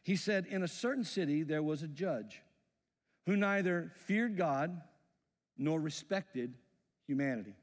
He 0.01 0.15
said, 0.15 0.47
In 0.47 0.63
a 0.63 0.67
certain 0.67 1.03
city 1.03 1.43
there 1.43 1.61
was 1.61 1.83
a 1.83 1.87
judge 1.87 2.41
who 3.27 3.35
neither 3.35 3.91
feared 4.07 4.37
God 4.37 4.81
nor 5.55 5.79
respected 5.79 6.55
humanity. 7.07 7.55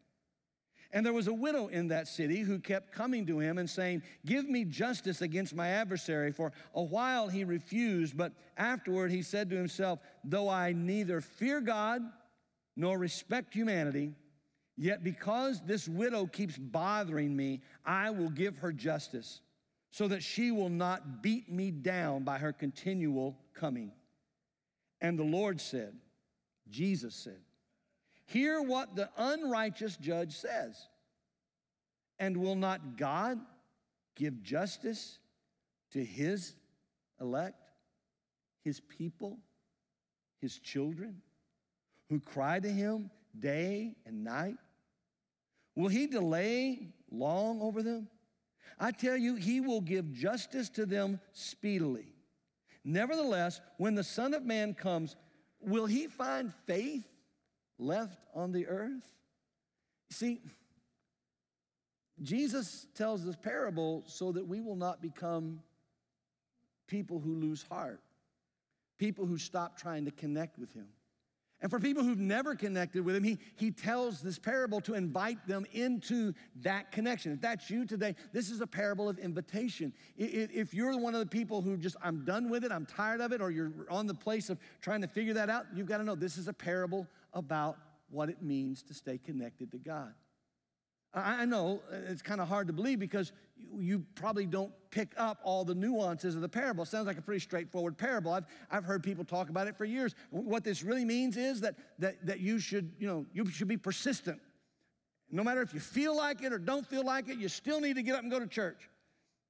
And 0.93 1.05
there 1.05 1.13
was 1.13 1.27
a 1.27 1.35
widow 1.35 1.67
in 1.67 1.89
that 1.89 2.07
city 2.07 2.41
who 2.41 2.59
kept 2.61 2.93
coming 2.93 3.27
to 3.27 3.41
him 3.41 3.59
and 3.59 3.69
saying, 3.69 4.03
Give 4.25 4.49
me 4.49 4.65
justice 4.65 5.23
against 5.23 5.55
my 5.55 5.69
adversary. 5.69 6.31
For 6.31 6.53
a 6.75 6.83
while 6.83 7.29
he 7.29 7.45
refused, 7.45 8.17
but 8.17 8.33
afterward 8.57 9.11
he 9.11 9.23
said 9.23 9.51
to 9.51 9.57
himself, 9.57 9.99
Though 10.23 10.49
I 10.49 10.73
neither 10.73 11.21
fear 11.21 11.61
God 11.61 12.03
nor 12.77 12.97
respect 12.97 13.55
humanity, 13.55 14.15
Yet 14.77 15.05
because 15.05 15.61
this 15.63 15.89
widow 15.89 16.27
keeps 16.27 16.59
bothering 16.59 17.35
me, 17.35 17.63
I 17.85 18.11
will 18.11 18.31
give 18.31 18.59
her 18.59 18.73
justice 18.73 19.41
so 19.91 20.09
that 20.09 20.23
she 20.23 20.51
will 20.51 20.69
not 20.69 21.23
beat 21.23 21.51
me 21.51 21.71
down 21.71 22.25
by 22.25 22.39
her 22.39 22.53
continual 22.53 23.39
coming. 23.55 23.93
And 25.01 25.17
the 25.19 25.25
Lord 25.25 25.61
said, 25.61 25.95
Jesus 26.69 27.15
said, 27.15 27.39
Hear 28.27 28.63
what 28.63 28.97
the 28.97 29.11
unrighteous 29.17 29.97
judge 29.97 30.37
says. 30.37 30.89
And 32.19 32.37
will 32.37 32.57
not 32.57 32.97
God 32.97 33.41
give 34.15 34.43
justice 34.43 35.19
to 35.93 36.05
his 36.05 36.55
elect, 37.21 37.71
his 38.63 38.81
people, 38.81 39.39
his 40.41 40.59
children, 40.59 41.21
who 42.09 42.21
cry 42.21 42.61
to 42.61 42.69
him 42.69 43.11
day 43.39 43.97
and 44.07 44.25
night? 44.25 44.57
Will 45.77 45.89
he 45.89 46.07
delay 46.07 46.89
long 47.11 47.61
over 47.61 47.83
them? 47.83 48.09
I 48.79 48.91
tell 48.91 49.17
you, 49.17 49.37
he 49.37 49.61
will 49.61 49.81
give 49.81 50.13
justice 50.13 50.69
to 50.71 50.87
them 50.87 51.21
speedily. 51.33 52.07
Nevertheless, 52.85 53.61
when 53.79 53.95
the 53.95 54.05
Son 54.05 54.35
of 54.35 54.45
Man 54.45 54.75
comes, 54.75 55.17
will 55.61 55.87
he 55.87 56.07
find 56.07 56.53
faith 56.67 57.07
left 57.85 58.19
on 58.35 58.53
the 58.53 58.67
earth? 58.67 59.05
See, 60.11 60.41
Jesus 62.23 62.87
tells 62.95 63.25
this 63.25 63.37
parable 63.37 64.05
so 64.07 64.33
that 64.33 64.47
we 64.47 64.61
will 64.61 64.77
not 64.77 65.03
become 65.03 65.61
people 66.87 67.19
who 67.19 67.35
lose 67.35 67.65
heart, 67.69 68.01
people 68.99 69.27
who 69.27 69.39
stop 69.39 69.79
trying 69.79 70.05
to 70.05 70.11
connect 70.11 70.59
with 70.59 70.73
him. 70.73 70.87
And 71.61 71.71
for 71.71 71.81
people 71.81 72.05
who've 72.05 72.19
never 72.19 72.55
connected 72.55 73.03
with 73.03 73.17
him, 73.17 73.25
he, 73.25 73.39
he 73.57 73.71
tells 73.71 74.21
this 74.21 74.39
parable 74.39 74.83
to 74.83 74.93
invite 74.95 75.47
them 75.49 75.65
into 75.73 76.35
that 76.57 76.93
connection. 76.93 77.33
If 77.33 77.41
that's 77.41 77.71
you 77.71 77.87
today, 77.87 78.17
this 78.35 78.51
is 78.51 78.61
a 78.61 78.67
parable 78.67 79.09
of 79.09 79.19
invitation. 79.19 79.95
If 80.17 80.75
you're 80.75 80.95
one 80.99 81.15
of 81.15 81.21
the 81.21 81.27
people 81.27 81.63
who 81.63 81.79
just, 81.79 81.97
I'm 82.03 82.25
done 82.27 82.51
with 82.51 82.65
it, 82.65 82.73
I'm 82.73 82.85
tired 82.85 83.23
of 83.23 83.33
it, 83.33 83.41
or 83.41 83.51
you're 83.51 83.73
on 83.89 84.07
the 84.07 84.15
place 84.15 84.51
of 84.51 84.59
trying 84.83 85.01
to 85.01 85.09
figure 85.09 85.33
that 85.35 85.49
out, 85.49 85.65
you've 85.75 85.87
got 85.87 85.99
to 85.99 86.05
know 86.05 86.15
this 86.15 86.37
is 86.37 86.49
a 86.49 86.53
parable 86.53 87.09
about 87.35 87.77
what 88.11 88.29
it 88.29 88.43
means 88.43 88.83
to 88.85 88.95
stay 88.95 89.19
connected 89.19 89.71
to 89.73 89.79
God. 89.79 90.15
I 91.17 91.45
know 91.45 91.81
uh, 91.93 91.97
it's 92.09 92.23
kind 92.23 92.41
of 92.41 92.49
hard 92.49 92.67
to 92.67 92.73
believe 92.73 92.99
because 92.99 93.33
you 93.57 94.05
probably 94.17 94.47
don't 94.47 94.73
pick 94.91 95.13
up 95.17 95.39
all 95.45 95.65
the 95.65 95.75
nuances 95.75 96.35
of 96.35 96.41
the 96.41 96.49
parable. 96.49 96.83
It 96.83 96.89
sounds 96.89 97.07
like 97.07 97.19
a 97.19 97.23
pretty 97.23 97.39
straightforward 97.39 97.97
parable. 97.97 98.33
I've, 98.33 98.47
I've 98.69 98.85
heard 98.85 99.05
people 99.05 99.25
talk 99.25 99.49
about 99.49 99.69
it 99.69 99.77
for 99.77 99.85
years. 99.85 100.17
What 100.31 100.65
this 100.65 100.83
really 100.83 101.05
means 101.05 101.37
is 101.37 101.61
that, 101.61 101.77
that, 102.01 102.27
that 102.27 102.41
you, 102.41 102.59
should, 102.59 102.93
you, 102.99 103.07
know, 103.07 103.27
you 103.33 103.47
should 103.49 103.69
be 103.69 103.77
persistent. 103.77 104.41
No 105.31 105.45
matter 105.45 105.63
if 105.63 105.73
you 105.73 105.81
feel 105.81 106.17
like 106.17 106.43
it 106.43 106.53
or 106.53 106.59
don't 106.59 106.87
feel 106.87 107.05
like 107.05 107.29
it, 107.29 107.39
you 107.39 107.49
still 107.49 107.81
need 107.81 107.95
to 107.95 108.03
get 108.03 108.17
up 108.17 108.23
and 108.23 108.31
go 108.31 108.41
to 108.41 108.47
church. 108.47 108.89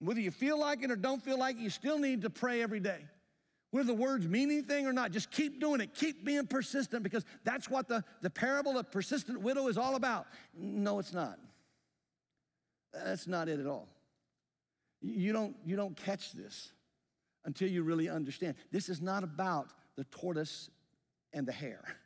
Whether 0.01 0.21
you 0.21 0.31
feel 0.31 0.59
like 0.59 0.83
it 0.83 0.91
or 0.91 0.97
don't 0.97 1.23
feel 1.23 1.39
like 1.39 1.57
it, 1.57 1.63
you 1.63 1.71
still 1.71 1.99
need 1.99 2.23
to 2.23 2.31
pray 2.31 2.63
every 2.63 2.81
day. 2.81 3.01
Whether 3.75 3.89
the 3.89 3.95
words 3.95 4.29
mean 4.29 4.53
anything 4.53 4.87
or 4.87 4.93
not, 4.93 5.11
just 5.11 5.33
keep 5.33 5.59
doing 5.59 5.81
it. 5.81 5.95
Keep 5.97 6.25
being 6.25 6.47
persistent 6.47 7.03
because 7.03 7.25
that's 7.43 7.69
what 7.69 7.89
the, 7.89 8.05
the 8.23 8.31
parable 8.31 8.79
of 8.79 8.93
persistent 8.93 9.41
widow 9.41 9.67
is 9.67 9.77
all 9.77 9.97
about. 9.97 10.29
No, 10.57 11.01
it's 11.01 11.13
not. 11.13 11.41
That's 12.93 13.27
not 13.27 13.49
it 13.49 13.59
at 13.59 13.67
all. 13.67 13.89
You 15.01 15.33
don't, 15.33 15.57
you 15.67 15.75
don't 15.75 15.97
catch 15.97 16.31
this 16.31 16.71
until 17.45 17.69
you 17.69 17.83
really 17.83 18.09
understand. 18.09 18.55
This 18.71 18.89
is 18.89 19.03
not 19.03 19.25
about 19.25 19.73
the 19.97 20.05
tortoise 20.05 20.71
and 21.33 21.45
the 21.45 21.53
hare. 21.53 21.97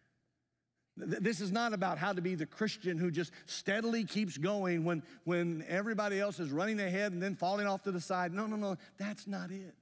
This 0.96 1.42
is 1.42 1.52
not 1.52 1.75
about 1.75 1.98
how 1.98 2.14
to 2.14 2.22
be 2.22 2.34
the 2.34 2.46
Christian 2.46 2.96
who 2.96 3.10
just 3.10 3.30
steadily 3.44 4.04
keeps 4.04 4.38
going 4.38 4.87
when, 4.87 5.02
when 5.25 5.66
everybody 5.68 6.18
else 6.18 6.40
is 6.40 6.50
running 6.50 6.80
ahead 6.80 7.12
and 7.12 7.22
then 7.22 7.37
falling 7.37 7.66
off 7.66 7.82
to 7.82 7.92
the 7.92 8.00
side. 8.00 8.32
No, 8.32 8.46
no, 8.46 8.56
no, 8.56 8.76
that's 8.96 9.26
not 9.26 9.50
it. 9.50 9.75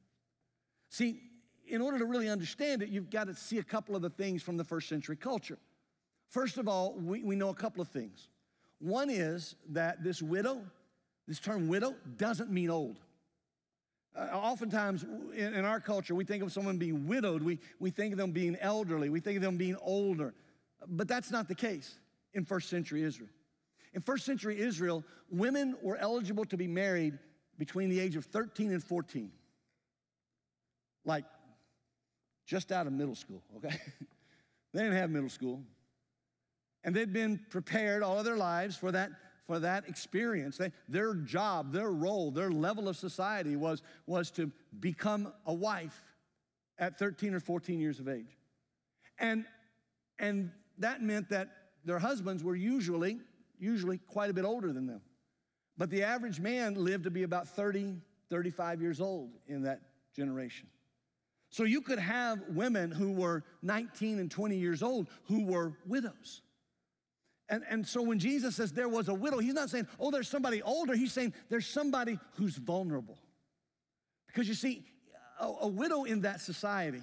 See, 0.91 1.21
in 1.67 1.81
order 1.81 1.99
to 1.99 2.05
really 2.05 2.29
understand 2.29 2.83
it, 2.83 2.89
you've 2.89 3.11
got 3.11 3.27
to 3.27 3.35
see 3.35 3.59
a 3.59 3.63
couple 3.63 3.97
of 3.97 4.03
the 4.03 4.11
things 4.11 4.43
from 4.43 4.57
the 4.57 4.65
first 4.65 4.89
century 4.89 5.17
culture. 5.17 5.59
First 6.29 6.59
of 6.59 6.69
all, 6.69 6.95
we, 6.95 7.23
we 7.23 7.37
know 7.37 7.49
a 7.51 7.55
couple 7.55 7.81
of 7.81 7.89
things. 7.89 8.29
One 8.79 9.11
is 9.11 9.57
that 9.71 10.03
this 10.03 10.21
widow 10.21 10.63
this 11.27 11.41
term 11.41 11.69
widow 11.69 11.95
doesn't 12.17 12.51
mean 12.51 12.71
old. 12.71 12.99
Uh, 14.17 14.29
oftentimes 14.33 15.05
in, 15.35 15.55
in, 15.55 15.65
our 15.65 15.81
culture, 15.81 16.15
we 16.15 16.25
think 16.25 16.43
of 16.43 16.53
someone 16.53 16.79
being 16.79 17.07
widowed, 17.07 17.43
we, 17.43 17.59
we 17.81 17.91
think 17.91 18.13
of 18.13 18.19
them 18.19 18.31
being 18.31 18.57
elderly, 18.61 19.11
we 19.11 19.21
think 19.21 19.37
of 19.37 19.43
them 19.43 19.57
being 19.57 19.77
older. 19.83 20.33
But 20.87 21.09
that's 21.09 21.31
not 21.31 21.49
the 21.49 21.55
case 21.55 21.99
in 22.33 22.45
first 22.45 22.71
century 22.71 23.03
Israel. 23.03 23.29
In 23.93 24.01
first 24.01 24.25
century 24.25 24.59
Israel, 24.59 25.05
women 25.31 25.77
were 25.83 25.97
eligible 25.97 26.45
to 26.47 26.57
be 26.57 26.67
married 26.67 27.19
between 27.59 27.91
the 27.91 27.99
age 27.99 28.17
of 28.17 28.25
13 28.27 28.73
and 28.73 28.83
14. 28.83 29.31
Like 31.05 31.25
just 32.47 32.73
out 32.73 32.87
of 32.87 32.93
middle 32.93 33.15
school, 33.15 33.43
okay? 33.57 33.77
they 34.73 34.81
didn't 34.81 34.97
have 34.97 35.11
middle 35.11 35.29
school. 35.29 35.63
And 36.85 36.95
they'd 36.95 37.13
been 37.13 37.41
prepared 37.51 38.03
all 38.03 38.19
of 38.19 38.25
their 38.25 38.37
lives 38.37 38.77
for 38.77 38.93
that 38.93 39.11
for 39.47 39.61
that 39.61 39.89
experience. 39.89 40.57
They, 40.57 40.73
their 40.89 41.15
job, 41.15 41.73
their 41.73 41.91
role, 41.91 42.31
their 42.31 42.51
level 42.51 42.89
of 42.89 42.97
society 42.97 43.57
was, 43.57 43.83
was 44.07 44.31
to 44.33 44.51
become 44.81 45.33
a 45.47 45.55
wife 45.55 46.03
at 46.79 46.99
13 46.99 47.33
or 47.35 47.41
14 47.41 47.79
years 47.79 48.01
of 48.01 48.09
age. 48.09 48.37
And, 49.19 49.45
and 50.19 50.51
that 50.79 51.01
meant 51.03 51.31
that 51.31 51.49
their 51.85 51.99
husbands 51.99 52.43
were 52.43 52.57
usually, 52.57 53.21
usually 53.59 53.99
quite 53.99 54.31
a 54.31 54.35
bit 54.35 54.45
older 54.45 54.73
than 54.73 54.87
them. 54.87 55.01
But 55.79 55.91
the 55.91 56.03
average 56.03 56.41
man 56.41 56.75
lived 56.75 57.05
to 57.05 57.11
be 57.11 57.23
about 57.23 57.49
30, 57.49 57.95
35 58.29 58.83
years 58.83 59.01
old 59.01 59.31
in 59.47 59.63
that 59.63 59.81
generation. 60.15 60.67
So 61.51 61.65
you 61.65 61.81
could 61.81 61.99
have 61.99 62.41
women 62.49 62.91
who 62.91 63.13
were 63.13 63.45
19 63.63 64.19
and 64.19 64.31
20 64.31 64.57
years 64.57 64.83
old 64.83 65.09
who 65.25 65.45
were 65.45 65.73
widows. 65.87 66.43
And, 67.49 67.63
and 67.71 67.87
so 67.87 68.03
when 68.03 68.19
Jesus 68.19 68.57
says 68.57 68.73
there 68.73 68.89
was 68.89 69.09
a 69.09 69.15
widow, 69.15 69.39
he's 69.39 69.55
not 69.55 69.71
saying, 69.71 69.87
oh, 70.01 70.11
there's 70.11 70.29
somebody 70.29 70.63
older. 70.63 70.95
He's 70.95 71.13
saying 71.13 71.33
there's 71.49 71.67
somebody 71.67 72.19
who's 72.35 72.57
vulnerable. 72.57 73.19
Because 74.27 74.49
you 74.49 74.55
see, 74.55 74.85
a, 75.41 75.47
a 75.63 75.69
widow 75.69 76.05
in 76.05 76.23
that 76.23 76.41
society 76.41 77.03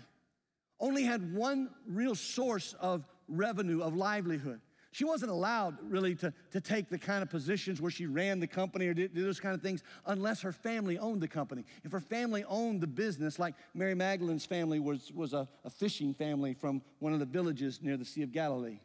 only 0.79 1.03
had 1.03 1.33
one 1.33 1.69
real 1.88 2.15
source 2.15 2.75
of 2.79 3.05
revenue, 3.29 3.81
of 3.81 3.95
livelihood. 3.95 4.59
She 4.93 5.05
wasn't 5.05 5.31
allowed 5.31 5.77
really 5.81 6.13
to, 6.15 6.31
to 6.51 6.62
take 6.62 6.88
the 6.88 7.00
kind 7.00 7.23
of 7.23 7.29
positions 7.29 7.81
where 7.81 7.91
she 7.91 8.05
ran 8.05 8.39
the 8.39 8.47
company 8.47 8.88
or 8.88 8.93
did, 8.93 9.13
did, 9.13 9.25
those 9.25 9.39
kind 9.39 9.55
of 9.55 9.62
things 9.62 9.83
unless 10.05 10.41
her 10.41 10.51
family 10.51 11.00
owned 11.00 11.21
the 11.21 11.27
company. 11.27 11.65
If 11.83 11.91
her 11.91 12.00
family 12.00 12.45
owned 12.47 12.79
the 12.79 12.88
business, 12.88 13.39
like 13.39 13.55
Mary 13.73 13.95
Magdalene's 13.95 14.45
family 14.45 14.79
was, 14.79 15.12
was 15.12 15.33
a, 15.33 15.50
a 15.65 15.69
fishing 15.69 16.13
family 16.13 16.53
from 16.53 16.81
one 17.00 17.12
of 17.12 17.19
the 17.19 17.25
villages 17.25 17.79
near 17.81 17.97
the 17.97 18.05
Sea 18.05 18.21
of 18.21 18.31
Galilee. 18.31 18.79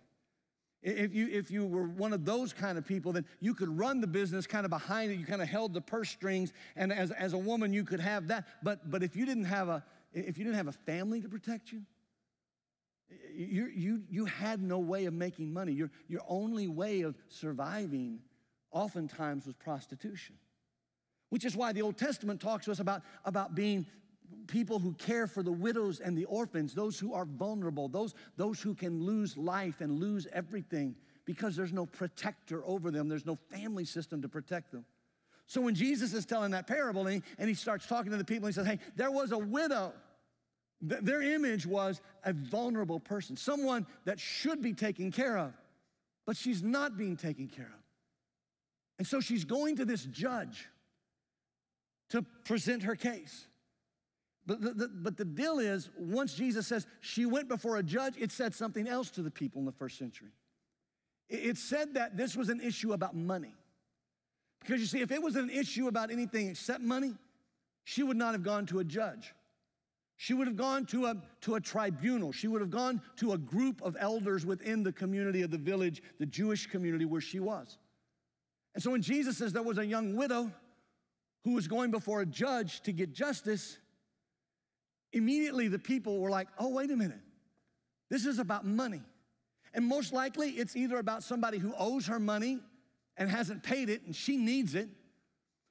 If 0.83 1.15
you, 1.15 1.29
if 1.29 1.51
you 1.51 1.67
were 1.67 1.89
one 1.89 2.13
of 2.13 2.25
those 2.25 2.53
kind 2.53 2.79
of 2.79 2.87
people, 2.87 3.13
then 3.13 3.27
you 3.41 3.55
could 3.55 3.77
run 3.77 4.01
the 4.01 4.07
business 4.07 4.47
kind 4.47 4.65
of 4.65 4.71
behind 4.71 5.13
it. 5.13 5.19
You 5.19 5.27
kind 5.27 5.43
of 5.43 5.49
held 5.49 5.75
the 5.75 5.81
purse 5.81 6.09
strings, 6.09 6.53
and 6.75 6.93
as, 6.93 7.11
as 7.11 7.35
a 7.35 7.39
woman, 7.39 7.73
you 7.73 7.85
could 7.85 8.01
have 8.01 8.29
that. 8.29 8.47
But, 8.63 8.91
but 8.91 9.03
if 9.03 9.15
you 9.15 9.27
didn't 9.27 9.45
have 9.45 9.69
a 9.69 9.85
if 10.15 10.39
you 10.39 10.45
didn't 10.45 10.57
have 10.57 10.69
a 10.69 10.73
family 10.73 11.21
to 11.21 11.29
protect 11.29 11.71
you, 11.71 11.83
you, 13.35 13.67
you, 13.67 14.03
you 14.11 14.25
had 14.25 14.63
no 14.63 14.79
way 14.79 15.07
of 15.07 15.15
making 15.15 15.53
money. 15.53 15.73
Your, 15.73 15.91
your 16.09 16.23
only 16.29 16.69
way 16.69 17.03
of 17.03 17.17
surviving 17.29 18.21
oftentimes 18.71 19.47
was 19.47 19.55
prostitution. 19.55 20.37
Which 21.31 21.45
is 21.45 21.57
why 21.57 21.73
the 21.73 21.83
Old 21.83 21.97
Testament 21.97 22.41
talks 22.41 22.65
to 22.65 22.71
us 22.71 22.81
about, 22.81 23.03
about 23.25 23.55
being 23.55 23.87
people 24.47 24.79
who 24.79 24.93
care 24.95 25.27
for 25.27 25.43
the 25.43 25.53
widows 25.53 26.01
and 26.01 26.17
the 26.17 26.25
orphans, 26.27 26.75
those 26.75 26.99
who 26.99 27.15
are 27.15 27.25
vulnerable, 27.25 27.89
those, 27.89 28.15
those 28.37 28.61
who 28.61 28.75
can 28.75 29.03
lose 29.03 29.37
life 29.37 29.81
and 29.81 30.01
lose 30.01 30.27
everything 30.33 30.95
because 31.25 31.55
there's 31.55 31.73
no 31.73 31.87
protector 31.87 32.63
over 32.65 32.91
them, 32.91 33.09
there's 33.09 33.27
no 33.27 33.37
family 33.51 33.85
system 33.85 34.23
to 34.23 34.29
protect 34.29 34.73
them. 34.73 34.85
So 35.47 35.61
when 35.61 35.75
Jesus 35.75 36.13
is 36.13 36.27
telling 36.27 36.51
that 36.53 36.67
parable 36.67 37.07
and 37.07 37.17
he, 37.17 37.23
and 37.39 37.49
he 37.49 37.55
starts 37.55 37.87
talking 37.87 38.11
to 38.13 38.19
the 38.19 38.25
people, 38.25 38.47
he 38.47 38.53
says, 38.53 38.67
Hey, 38.67 38.79
there 38.97 39.11
was 39.11 39.33
a 39.33 39.39
widow. 39.39 39.93
Th- 40.87 41.01
their 41.01 41.23
image 41.23 41.67
was 41.67 42.01
a 42.25 42.33
vulnerable 42.33 43.01
person, 43.01 43.37
someone 43.37 43.87
that 44.05 44.21
should 44.21 44.63
be 44.63 44.75
taken 44.75 45.11
care 45.11 45.39
of, 45.39 45.53
but 46.27 46.37
she's 46.37 46.63
not 46.63 46.97
being 46.97 47.17
taken 47.17 47.49
care 47.49 47.67
of. 47.67 47.83
And 48.99 49.07
so 49.07 49.21
she's 49.21 49.45
going 49.45 49.77
to 49.77 49.85
this 49.85 50.05
judge 50.05 50.69
to 52.11 52.23
present 52.45 52.83
her 52.83 52.97
case. 52.97 53.47
But 54.47 54.63
the, 54.63 54.71
the, 54.71 54.89
but 54.89 55.17
the 55.17 55.25
deal 55.25 55.59
is, 55.59 55.91
once 55.99 56.35
Jesus 56.35 56.67
says 56.67 56.87
she 57.01 57.27
went 57.27 57.49
before 57.49 57.77
a 57.77 57.83
judge, 57.83 58.15
it 58.19 58.33
said 58.33 58.55
something 58.55 58.89
else 58.89 59.11
to 59.11 59.23
the 59.23 59.31
people 59.31 59.61
in 59.61 59.67
the 59.67 59.73
first 59.73 59.99
century. 59.99 60.31
It, 61.29 61.47
it 61.47 61.59
said 61.59 61.95
that 61.95 62.17
this 62.17 62.35
was 62.35 62.49
an 62.49 62.61
issue 62.61 62.93
about 62.93 63.15
money. 63.15 63.55
Because 64.61 64.81
you 64.81 64.87
see, 64.87 65.01
if 65.01 65.13
it 65.13 65.23
was 65.23 65.37
an 65.37 65.51
issue 65.51 65.87
about 65.87 66.11
anything 66.11 66.49
except 66.49 66.81
money, 66.81 67.15
she 67.85 68.03
would 68.03 68.17
not 68.17 68.33
have 68.33 68.43
gone 68.43 68.67
to 68.67 68.79
a 68.79 68.85
judge. 68.85 69.35
She 70.19 70.35
would 70.35 70.47
have 70.47 70.57
gone 70.57 70.85
to 70.87 71.07
a, 71.07 71.17
to 71.43 71.55
a 71.55 71.61
tribunal. 71.61 72.33
She 72.33 72.49
would 72.49 72.61
have 72.61 72.71
gone 72.71 73.01
to 73.17 73.33
a 73.33 73.39
group 73.39 73.81
of 73.83 73.97
elders 73.99 74.45
within 74.45 74.83
the 74.83 74.93
community 74.93 75.41
of 75.43 75.51
the 75.51 75.59
village, 75.59 76.03
the 76.19 76.27
Jewish 76.27 76.67
community 76.67 77.07
where 77.07 77.21
she 77.23 77.41
was. 77.41 77.79
And 78.75 78.83
so 78.83 78.91
when 78.91 79.01
Jesus 79.01 79.39
says 79.39 79.53
there 79.53 79.63
was 79.63 79.79
a 79.79 79.87
young 79.87 80.15
widow 80.15 80.53
who 81.45 81.55
was 81.55 81.67
going 81.67 81.91
before 81.91 82.21
a 82.21 82.27
judge 82.27 82.83
to 82.83 82.93
get 82.93 83.15
justice, 83.15 83.79
Immediately, 85.13 85.69
the 85.69 85.79
people 85.79 86.21
were 86.21 86.31
like, 86.31 86.49
oh, 86.59 86.69
wait 86.69 86.91
a 86.91 86.97
minute. 86.97 87.21
This 88.11 88.27
is 88.27 88.39
about 88.39 88.67
money. 88.67 89.03
And 89.75 89.87
most 89.87 90.13
likely, 90.13 90.51
it's 90.51 90.77
either 90.77 90.99
about 90.99 91.23
somebody 91.23 91.59
who 91.59 91.75
owes 91.79 92.07
her 92.07 92.19
money 92.19 92.59
and 93.17 93.31
hasn't 93.31 93.63
paid 93.63 93.89
it 93.89 94.03
and 94.05 94.15
she 94.15 94.37
needs 94.37 94.75
it, 94.75 94.89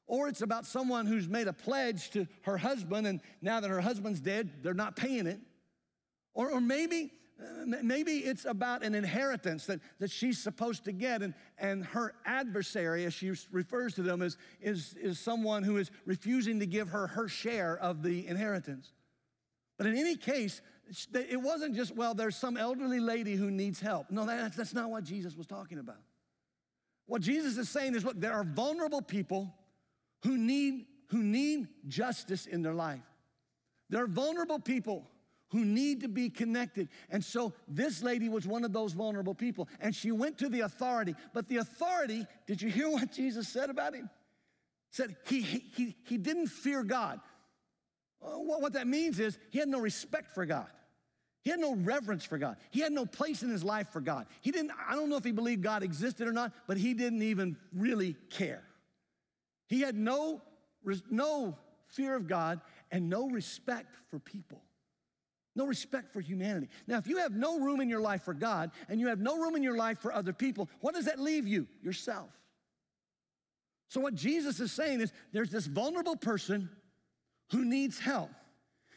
or 0.07 0.29
it's 0.29 0.41
about 0.41 0.65
someone 0.65 1.05
who's 1.05 1.27
made 1.27 1.47
a 1.47 1.53
pledge 1.53 2.09
to 2.11 2.27
her 2.43 2.57
husband 2.57 3.05
and 3.05 3.21
now 3.41 3.59
that 3.59 3.69
her 3.69 3.81
husband's 3.81 4.21
dead, 4.21 4.49
they're 4.63 4.73
not 4.73 4.95
paying 4.95 5.27
it. 5.27 5.39
Or, 6.33 6.51
or 6.51 6.61
maybe, 6.61 7.11
uh, 7.39 7.77
maybe 7.83 8.19
it's 8.19 8.45
about 8.45 8.83
an 8.83 8.95
inheritance 8.95 9.65
that, 9.65 9.81
that 9.99 10.09
she's 10.09 10.39
supposed 10.39 10.85
to 10.85 10.93
get, 10.93 11.21
and, 11.21 11.33
and 11.57 11.83
her 11.87 12.13
adversary, 12.25 13.03
as 13.05 13.13
she 13.13 13.33
refers 13.51 13.95
to 13.95 14.01
them, 14.01 14.21
is, 14.21 14.37
is, 14.61 14.95
is 15.01 15.19
someone 15.19 15.63
who 15.63 15.77
is 15.77 15.91
refusing 16.05 16.59
to 16.59 16.65
give 16.65 16.89
her 16.89 17.07
her 17.07 17.27
share 17.27 17.77
of 17.77 18.01
the 18.01 18.25
inheritance. 18.27 18.93
But 19.77 19.87
in 19.87 19.97
any 19.97 20.15
case, 20.15 20.61
it 21.13 21.41
wasn't 21.41 21.75
just, 21.75 21.95
well, 21.95 22.13
there's 22.13 22.37
some 22.37 22.55
elderly 22.55 23.01
lady 23.01 23.35
who 23.35 23.51
needs 23.51 23.81
help. 23.81 24.09
No, 24.09 24.25
that's, 24.25 24.55
that's 24.55 24.73
not 24.73 24.89
what 24.89 25.03
Jesus 25.03 25.35
was 25.35 25.47
talking 25.47 25.79
about. 25.79 25.99
What 27.07 27.21
Jesus 27.21 27.57
is 27.57 27.69
saying 27.69 27.95
is, 27.95 28.05
look, 28.05 28.19
there 28.19 28.33
are 28.33 28.43
vulnerable 28.43 29.01
people 29.01 29.53
who 30.23 30.37
need, 30.37 30.85
who 31.09 31.23
need 31.23 31.67
justice 31.87 32.45
in 32.45 32.61
their 32.61 32.73
life. 32.73 33.01
There 33.89 34.03
are 34.03 34.07
vulnerable 34.07 34.59
people 34.59 35.07
who 35.49 35.63
need 35.63 36.01
to 36.01 36.09
be 36.09 36.29
connected. 36.29 36.89
And 37.09 37.23
so 37.23 37.53
this 37.67 38.03
lady 38.03 38.27
was 38.27 38.45
one 38.45 38.65
of 38.65 38.73
those 38.73 38.93
vulnerable 38.93 39.33
people. 39.33 39.69
And 39.79 39.95
she 39.95 40.11
went 40.11 40.37
to 40.39 40.49
the 40.49 40.61
authority. 40.61 41.15
But 41.33 41.47
the 41.47 41.57
authority, 41.57 42.25
did 42.45 42.61
you 42.61 42.69
hear 42.69 42.89
what 42.89 43.13
Jesus 43.13 43.47
said 43.47 43.69
about 43.69 43.95
him? 43.95 44.09
Said 44.91 45.15
he, 45.27 45.41
he, 45.41 45.95
he 46.03 46.17
didn't 46.17 46.47
fear 46.47 46.83
God. 46.83 47.21
What 48.19 48.73
that 48.73 48.87
means 48.87 49.19
is 49.19 49.37
he 49.51 49.59
had 49.59 49.69
no 49.69 49.79
respect 49.79 50.31
for 50.31 50.45
God. 50.45 50.67
He 51.43 51.51
had 51.51 51.61
no 51.61 51.75
reverence 51.75 52.25
for 52.25 52.37
God. 52.37 52.57
He 52.71 52.81
had 52.81 52.91
no 52.91 53.05
place 53.05 53.41
in 53.41 53.49
his 53.49 53.63
life 53.63 53.87
for 53.93 54.01
God. 54.01 54.25
He 54.41 54.51
didn't, 54.51 54.71
I 54.89 54.95
don't 54.95 55.09
know 55.09 55.15
if 55.15 55.23
he 55.23 55.31
believed 55.31 55.63
God 55.63 55.81
existed 55.81 56.27
or 56.27 56.33
not, 56.33 56.51
but 56.67 56.75
he 56.75 56.93
didn't 56.93 57.21
even 57.21 57.55
really 57.73 58.17
care. 58.29 58.63
He 59.67 59.81
had 59.81 59.95
no, 59.95 60.41
no 61.09 61.57
fear 61.87 62.15
of 62.15 62.27
God 62.27 62.61
and 62.91 63.09
no 63.09 63.29
respect 63.29 63.95
for 64.09 64.19
people. 64.19 64.61
No 65.55 65.65
respect 65.65 66.13
for 66.13 66.21
humanity. 66.21 66.69
Now, 66.85 66.97
if 66.97 67.07
you 67.07 67.17
have 67.17 67.31
no 67.31 67.59
room 67.59 67.81
in 67.81 67.89
your 67.89 67.99
life 67.99 68.23
for 68.23 68.33
God 68.33 68.71
and 68.87 68.99
you 68.99 69.07
have 69.07 69.19
no 69.19 69.39
room 69.39 69.55
in 69.55 69.63
your 69.63 69.75
life 69.75 69.99
for 69.99 70.13
other 70.13 70.31
people, 70.31 70.69
what 70.81 70.93
does 70.93 71.05
that 71.05 71.19
leave 71.19 71.47
you? 71.47 71.67
Yourself. 71.81 72.29
So, 73.89 73.99
what 73.99 74.13
Jesus 74.13 74.59
is 74.59 74.71
saying 74.71 75.01
is 75.01 75.11
there's 75.31 75.49
this 75.49 75.65
vulnerable 75.65 76.15
person 76.15 76.69
who 77.51 77.65
needs 77.65 77.97
help. 77.97 78.29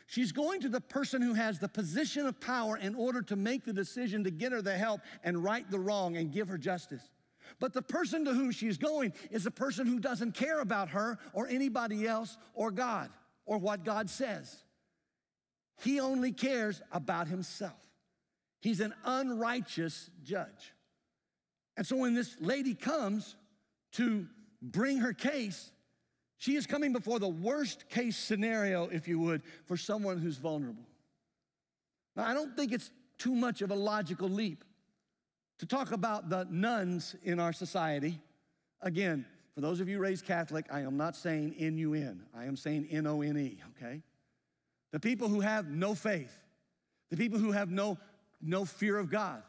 She's 0.06 0.32
going 0.32 0.60
to 0.62 0.68
the 0.68 0.80
person 0.80 1.22
who 1.22 1.34
has 1.34 1.60
the 1.60 1.68
position 1.68 2.26
of 2.26 2.40
power 2.40 2.76
in 2.76 2.96
order 2.96 3.22
to 3.22 3.36
make 3.36 3.64
the 3.64 3.72
decision 3.72 4.24
to 4.24 4.30
get 4.30 4.50
her 4.50 4.60
the 4.60 4.76
help 4.76 5.00
and 5.22 5.42
right 5.42 5.68
the 5.70 5.78
wrong 5.78 6.16
and 6.16 6.32
give 6.32 6.48
her 6.48 6.58
justice. 6.58 7.08
But 7.58 7.72
the 7.72 7.82
person 7.82 8.24
to 8.26 8.32
whom 8.32 8.50
she's 8.50 8.78
going 8.78 9.12
is 9.30 9.46
a 9.46 9.50
person 9.50 9.86
who 9.86 9.98
doesn't 9.98 10.32
care 10.32 10.60
about 10.60 10.90
her 10.90 11.18
or 11.32 11.48
anybody 11.48 12.06
else 12.06 12.36
or 12.54 12.70
God 12.70 13.10
or 13.46 13.58
what 13.58 13.84
God 13.84 14.08
says. 14.08 14.64
He 15.82 15.98
only 15.98 16.32
cares 16.32 16.82
about 16.92 17.26
himself. 17.26 17.72
He's 18.60 18.80
an 18.80 18.94
unrighteous 19.04 20.10
judge. 20.22 20.74
And 21.76 21.86
so 21.86 21.96
when 21.96 22.14
this 22.14 22.36
lady 22.40 22.74
comes 22.74 23.36
to 23.92 24.26
bring 24.60 24.98
her 24.98 25.14
case, 25.14 25.72
she 26.36 26.56
is 26.56 26.66
coming 26.66 26.92
before 26.92 27.18
the 27.18 27.28
worst 27.28 27.88
case 27.88 28.16
scenario, 28.16 28.88
if 28.88 29.08
you 29.08 29.18
would, 29.18 29.42
for 29.64 29.76
someone 29.76 30.18
who's 30.18 30.36
vulnerable. 30.36 30.86
Now, 32.16 32.26
I 32.26 32.34
don't 32.34 32.56
think 32.56 32.72
it's 32.72 32.90
too 33.18 33.34
much 33.34 33.62
of 33.62 33.70
a 33.70 33.74
logical 33.74 34.28
leap 34.28 34.64
to 35.60 35.66
talk 35.66 35.92
about 35.92 36.30
the 36.30 36.46
nuns 36.50 37.14
in 37.22 37.38
our 37.38 37.52
society. 37.52 38.18
Again, 38.80 39.26
for 39.54 39.60
those 39.60 39.80
of 39.80 39.90
you 39.90 39.98
raised 39.98 40.24
Catholic, 40.24 40.64
I 40.72 40.80
am 40.80 40.96
not 40.96 41.14
saying 41.14 41.54
N 41.58 41.76
U 41.76 41.92
N, 41.92 42.22
I 42.34 42.46
am 42.46 42.56
saying 42.56 42.88
N 42.90 43.06
O 43.06 43.20
N 43.20 43.36
E, 43.36 43.58
okay? 43.76 44.00
The 44.90 44.98
people 44.98 45.28
who 45.28 45.40
have 45.40 45.68
no 45.68 45.94
faith, 45.94 46.32
the 47.10 47.16
people 47.18 47.38
who 47.38 47.52
have 47.52 47.70
no, 47.70 47.98
no 48.40 48.64
fear 48.64 48.96
of 48.96 49.10
God, 49.10 49.42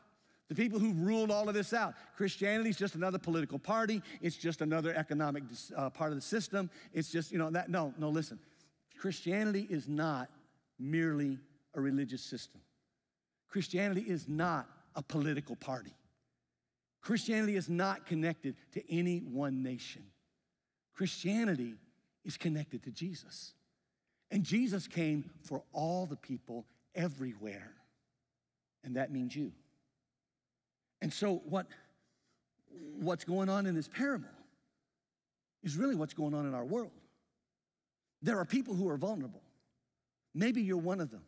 the 0.50 0.56
people 0.56 0.80
who 0.80 0.92
ruled 0.92 1.32
all 1.32 1.48
of 1.48 1.56
this 1.56 1.72
out. 1.72 1.94
Christianity 2.18 2.72
is 2.72 2.78
just 2.78 2.96
another 2.96 3.18
political 3.18 3.58
party. 3.58 4.02
It's 4.22 4.36
just 4.36 4.60
another 4.60 4.94
economic 4.94 5.44
uh, 5.78 5.92
part 5.92 6.12
of 6.12 6.18
the 6.18 6.22
system. 6.22 6.70
It's 6.92 7.10
just, 7.10 7.32
you 7.32 7.38
know, 7.38 7.50
that. 7.52 7.70
No, 7.70 7.94
no, 7.98 8.10
listen. 8.10 8.38
Christianity 9.00 9.66
is 9.70 9.88
not 9.88 10.30
merely 10.78 11.40
a 11.74 11.80
religious 11.80 12.22
system. 12.22 12.60
Christianity 13.48 14.02
is 14.02 14.28
not 14.28 14.68
a 14.94 15.02
political 15.02 15.56
party. 15.56 15.94
Christianity 17.02 17.56
is 17.56 17.68
not 17.68 18.06
connected 18.06 18.56
to 18.74 18.92
any 18.92 19.20
one 19.20 19.64
nation. 19.64 20.04
Christianity 20.94 21.76
is 22.24 22.38
connected 22.38 22.84
to 22.84 22.92
Jesus. 22.92 23.54
And 24.30 24.44
Jesus 24.44 24.88
came 24.88 25.30
for 25.44 25.64
all 25.74 26.06
the 26.06 26.16
people 26.16 26.66
everywhere. 26.96 27.74
And 28.84 28.96
that 28.96 29.12
means 29.12 29.36
you. 29.36 29.52
And 31.02 31.12
so, 31.12 31.42
what, 31.46 31.68
what's 33.00 33.24
going 33.24 33.50
on 33.50 33.66
in 33.66 33.76
this 33.76 33.88
parable 33.88 34.30
is 35.64 35.76
really 35.76 35.96
what's 35.96 36.14
going 36.14 36.34
on 36.34 36.46
in 36.46 36.54
our 36.54 36.66
world. 36.66 36.92
There 38.22 38.38
are 38.38 38.46
people 38.46 38.76
who 38.76 38.88
are 38.90 38.98
vulnerable. 38.98 39.42
Maybe 40.34 40.62
you're 40.62 40.78
one 40.78 41.02
of 41.02 41.10
them. 41.10 41.24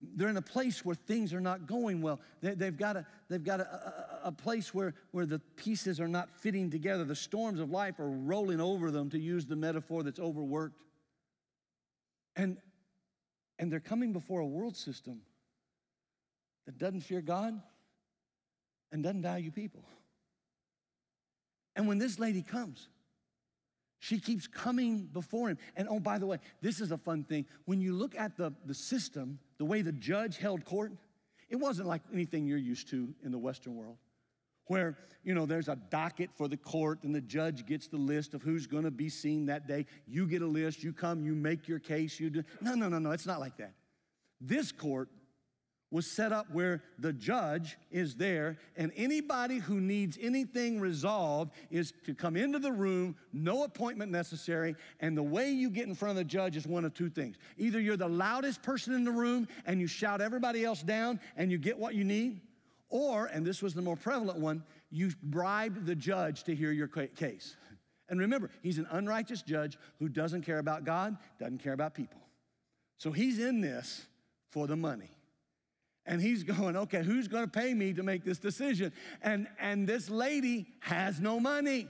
They're 0.00 0.28
in 0.28 0.36
a 0.36 0.42
place 0.42 0.84
where 0.84 0.94
things 0.94 1.34
are 1.34 1.40
not 1.40 1.66
going 1.66 2.00
well. 2.00 2.20
They, 2.40 2.64
have 2.64 2.76
got, 2.76 2.96
a, 2.96 3.06
they've 3.28 3.42
got 3.42 3.60
a, 3.60 3.64
a, 3.64 4.28
a, 4.28 4.32
place 4.32 4.72
where, 4.72 4.94
where 5.10 5.26
the 5.26 5.40
pieces 5.56 5.98
are 5.98 6.06
not 6.06 6.30
fitting 6.30 6.70
together. 6.70 7.04
The 7.04 7.16
storms 7.16 7.58
of 7.58 7.70
life 7.70 7.98
are 7.98 8.08
rolling 8.08 8.60
over 8.60 8.92
them, 8.92 9.10
to 9.10 9.18
use 9.18 9.44
the 9.46 9.56
metaphor 9.56 10.04
that's 10.04 10.20
overworked. 10.20 10.80
And, 12.36 12.58
and 13.58 13.72
they're 13.72 13.80
coming 13.80 14.12
before 14.12 14.40
a 14.40 14.46
world 14.46 14.76
system 14.76 15.20
that 16.66 16.78
doesn't 16.78 17.00
fear 17.00 17.20
God 17.20 17.60
and 18.92 19.02
doesn't 19.02 19.22
value 19.22 19.50
people. 19.50 19.82
And 21.74 21.88
when 21.88 21.98
this 21.98 22.20
lady 22.20 22.42
comes, 22.42 22.88
she 23.98 24.20
keeps 24.20 24.46
coming 24.46 25.08
before 25.12 25.48
him. 25.48 25.58
And 25.76 25.88
oh, 25.90 25.98
by 25.98 26.18
the 26.18 26.26
way, 26.26 26.38
this 26.62 26.80
is 26.80 26.92
a 26.92 26.98
fun 26.98 27.24
thing. 27.24 27.46
When 27.64 27.80
you 27.80 27.94
look 27.94 28.14
at 28.16 28.36
the, 28.36 28.52
the 28.64 28.74
system, 28.74 29.40
the 29.58 29.64
way 29.64 29.82
the 29.82 29.92
judge 29.92 30.38
held 30.38 30.64
court, 30.64 30.92
it 31.48 31.56
wasn't 31.56 31.88
like 31.88 32.02
anything 32.12 32.46
you're 32.46 32.58
used 32.58 32.88
to 32.90 33.14
in 33.24 33.32
the 33.32 33.38
Western 33.38 33.76
world 33.76 33.96
where 34.68 34.96
you 35.24 35.34
know 35.34 35.46
there's 35.46 35.68
a 35.68 35.76
docket 35.90 36.30
for 36.36 36.46
the 36.46 36.56
court 36.56 37.02
and 37.02 37.14
the 37.14 37.20
judge 37.20 37.66
gets 37.66 37.88
the 37.88 37.96
list 37.96 38.34
of 38.34 38.42
who's 38.42 38.66
going 38.66 38.84
to 38.84 38.90
be 38.90 39.08
seen 39.08 39.46
that 39.46 39.66
day. 39.66 39.84
You 40.06 40.26
get 40.26 40.42
a 40.42 40.46
list 40.46 40.82
you 40.82 40.92
come 40.92 41.24
you 41.24 41.34
make 41.34 41.66
your 41.66 41.78
case 41.78 42.20
you 42.20 42.30
do 42.30 42.44
no 42.60 42.74
no 42.74 42.88
no 42.88 42.98
no 42.98 43.10
it's 43.10 43.26
not 43.26 43.40
like 43.40 43.56
that. 43.56 43.72
This 44.40 44.70
court 44.70 45.08
was 45.90 46.06
set 46.06 46.32
up 46.32 46.50
where 46.52 46.82
the 46.98 47.12
judge 47.12 47.78
is 47.90 48.14
there 48.14 48.58
and 48.76 48.92
anybody 48.96 49.58
who 49.58 49.80
needs 49.80 50.18
anything 50.20 50.80
resolved 50.80 51.52
is 51.70 51.92
to 52.04 52.14
come 52.14 52.36
into 52.36 52.58
the 52.58 52.70
room 52.70 53.16
no 53.32 53.64
appointment 53.64 54.12
necessary 54.12 54.76
and 55.00 55.16
the 55.16 55.22
way 55.22 55.50
you 55.50 55.70
get 55.70 55.86
in 55.86 55.94
front 55.94 56.10
of 56.10 56.16
the 56.16 56.24
judge 56.24 56.56
is 56.56 56.66
one 56.66 56.84
of 56.84 56.92
two 56.92 57.08
things 57.08 57.36
either 57.56 57.80
you're 57.80 57.96
the 57.96 58.08
loudest 58.08 58.62
person 58.62 58.92
in 58.94 59.04
the 59.04 59.10
room 59.10 59.48
and 59.64 59.80
you 59.80 59.86
shout 59.86 60.20
everybody 60.20 60.64
else 60.64 60.82
down 60.82 61.18
and 61.36 61.50
you 61.50 61.58
get 61.58 61.78
what 61.78 61.94
you 61.94 62.04
need 62.04 62.40
or, 62.90 63.26
and 63.26 63.44
this 63.46 63.62
was 63.62 63.74
the 63.74 63.82
more 63.82 63.96
prevalent 63.96 64.38
one, 64.38 64.64
you 64.90 65.10
bribe 65.22 65.84
the 65.84 65.94
judge 65.94 66.44
to 66.44 66.54
hear 66.54 66.72
your 66.72 66.88
case. 66.88 67.56
And 68.08 68.18
remember, 68.18 68.50
he's 68.62 68.78
an 68.78 68.86
unrighteous 68.90 69.42
judge 69.42 69.76
who 69.98 70.08
doesn't 70.08 70.42
care 70.42 70.58
about 70.58 70.84
God, 70.84 71.16
doesn't 71.38 71.58
care 71.58 71.74
about 71.74 71.94
people. 71.94 72.20
So 72.96 73.12
he's 73.12 73.38
in 73.38 73.60
this 73.60 74.06
for 74.50 74.66
the 74.66 74.76
money. 74.76 75.10
And 76.08 76.22
he's 76.22 76.42
going, 76.42 76.74
okay, 76.74 77.02
who's 77.02 77.28
going 77.28 77.44
to 77.44 77.50
pay 77.50 77.74
me 77.74 77.92
to 77.92 78.02
make 78.02 78.24
this 78.24 78.38
decision? 78.38 78.94
And, 79.20 79.46
and 79.60 79.86
this 79.86 80.08
lady 80.08 80.66
has 80.80 81.20
no 81.20 81.38
money. 81.38 81.86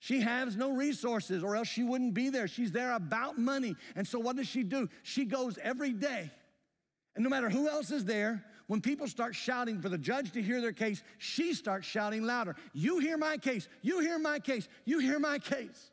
She 0.00 0.22
has 0.22 0.56
no 0.56 0.72
resources, 0.72 1.44
or 1.44 1.54
else 1.54 1.68
she 1.68 1.84
wouldn't 1.84 2.14
be 2.14 2.30
there. 2.30 2.48
She's 2.48 2.72
there 2.72 2.92
about 2.92 3.38
money. 3.38 3.76
And 3.94 4.08
so, 4.08 4.18
what 4.18 4.34
does 4.34 4.48
she 4.48 4.64
do? 4.64 4.88
She 5.04 5.24
goes 5.24 5.56
every 5.62 5.92
day. 5.92 6.32
And 7.14 7.22
no 7.22 7.30
matter 7.30 7.48
who 7.48 7.68
else 7.68 7.92
is 7.92 8.04
there, 8.04 8.44
when 8.66 8.80
people 8.80 9.06
start 9.06 9.36
shouting 9.36 9.80
for 9.80 9.88
the 9.88 9.98
judge 9.98 10.32
to 10.32 10.42
hear 10.42 10.60
their 10.60 10.72
case, 10.72 11.02
she 11.18 11.54
starts 11.54 11.86
shouting 11.86 12.24
louder. 12.24 12.56
You 12.72 12.98
hear 12.98 13.16
my 13.16 13.36
case. 13.36 13.68
You 13.82 14.00
hear 14.00 14.18
my 14.18 14.40
case. 14.40 14.68
You 14.84 14.98
hear 14.98 15.20
my 15.20 15.38
case. 15.38 15.92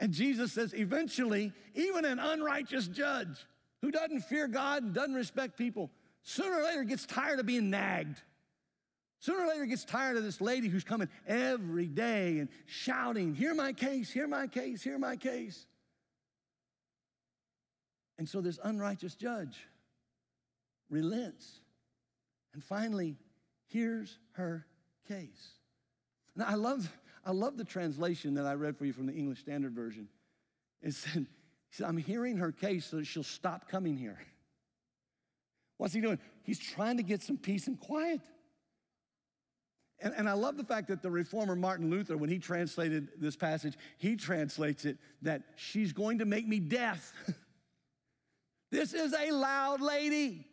And 0.00 0.12
Jesus 0.12 0.52
says, 0.52 0.72
eventually, 0.74 1.52
even 1.74 2.06
an 2.06 2.18
unrighteous 2.18 2.88
judge 2.88 3.46
who 3.82 3.90
doesn't 3.90 4.20
fear 4.20 4.48
God 4.48 4.84
and 4.84 4.94
doesn't 4.94 5.14
respect 5.14 5.58
people, 5.58 5.90
sooner 6.22 6.60
or 6.60 6.62
later 6.62 6.84
gets 6.84 7.04
tired 7.04 7.40
of 7.40 7.46
being 7.46 7.68
nagged. 7.68 8.22
Sooner 9.18 9.44
or 9.44 9.48
later 9.48 9.66
gets 9.66 9.84
tired 9.84 10.16
of 10.16 10.24
this 10.24 10.40
lady 10.40 10.68
who's 10.68 10.84
coming 10.84 11.08
every 11.26 11.86
day 11.86 12.38
and 12.38 12.48
shouting, 12.66 13.34
Hear 13.34 13.54
my 13.54 13.72
case, 13.72 14.10
hear 14.10 14.26
my 14.26 14.46
case, 14.46 14.82
hear 14.82 14.98
my 14.98 15.16
case. 15.16 15.66
And 18.18 18.28
so 18.28 18.40
this 18.40 18.58
unrighteous 18.62 19.14
judge 19.14 19.58
relents 20.90 21.60
and 22.54 22.62
finally 22.62 23.16
hears 23.66 24.18
her 24.32 24.66
case. 25.08 25.52
Now, 26.36 26.46
I 26.46 26.54
love, 26.54 26.90
I 27.24 27.32
love 27.32 27.56
the 27.56 27.64
translation 27.64 28.34
that 28.34 28.46
I 28.46 28.54
read 28.54 28.76
for 28.76 28.84
you 28.84 28.92
from 28.92 29.06
the 29.06 29.14
English 29.14 29.40
Standard 29.40 29.72
Version. 29.72 30.08
It 30.82 30.94
said, 30.94 31.26
said, 31.72 31.86
I'm 31.86 31.96
hearing 31.96 32.36
her 32.36 32.52
case 32.52 32.86
so 32.86 33.02
she'll 33.02 33.22
stop 33.22 33.68
coming 33.68 33.96
here. 33.96 34.18
What's 35.78 35.94
he 35.94 36.00
doing? 36.00 36.18
He's 36.44 36.58
trying 36.58 36.98
to 36.98 37.02
get 37.02 37.22
some 37.22 37.36
peace 37.36 37.66
and 37.66 37.80
quiet. 37.80 38.20
And, 39.98 40.12
and 40.16 40.28
I 40.28 40.32
love 40.34 40.56
the 40.56 40.64
fact 40.64 40.88
that 40.88 41.02
the 41.02 41.10
reformer 41.10 41.56
Martin 41.56 41.88
Luther, 41.88 42.16
when 42.16 42.28
he 42.28 42.38
translated 42.38 43.08
this 43.18 43.36
passage, 43.36 43.74
he 43.98 44.16
translates 44.16 44.84
it 44.84 44.98
that 45.22 45.42
she's 45.56 45.92
going 45.92 46.18
to 46.18 46.24
make 46.24 46.46
me 46.46 46.60
deaf. 46.60 47.12
this 48.70 48.92
is 48.92 49.14
a 49.14 49.30
loud 49.30 49.80
lady. 49.80 50.46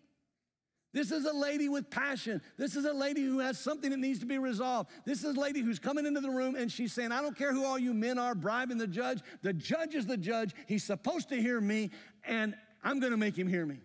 This 0.91 1.11
is 1.11 1.25
a 1.25 1.33
lady 1.33 1.69
with 1.69 1.89
passion. 1.89 2.41
This 2.57 2.75
is 2.75 2.85
a 2.85 2.93
lady 2.93 3.21
who 3.21 3.39
has 3.39 3.59
something 3.59 3.91
that 3.91 3.99
needs 3.99 4.19
to 4.19 4.25
be 4.25 4.39
resolved. 4.39 4.89
This 5.05 5.19
is 5.23 5.37
a 5.37 5.39
lady 5.39 5.61
who's 5.61 5.77
coming 5.77 6.05
into 6.05 6.19
the 6.19 6.31
room 6.31 6.55
and 6.55 6.71
she's 6.71 6.93
saying, 6.93 7.11
I 7.11 7.21
don't 7.21 7.37
care 7.37 7.53
who 7.53 7.63
all 7.63 7.77
you 7.77 7.93
men 7.93 8.17
are 8.17 8.33
bribing 8.33 8.79
the 8.79 8.87
judge. 8.87 9.21
The 9.43 9.53
judge 9.53 9.93
is 9.93 10.07
the 10.07 10.17
judge. 10.17 10.55
He's 10.67 10.83
supposed 10.83 11.29
to 11.29 11.39
hear 11.39 11.61
me, 11.61 11.91
and 12.23 12.55
I'm 12.83 12.99
going 12.99 13.11
to 13.11 13.17
make 13.17 13.37
him 13.37 13.47
hear 13.47 13.65
me. 13.65 13.77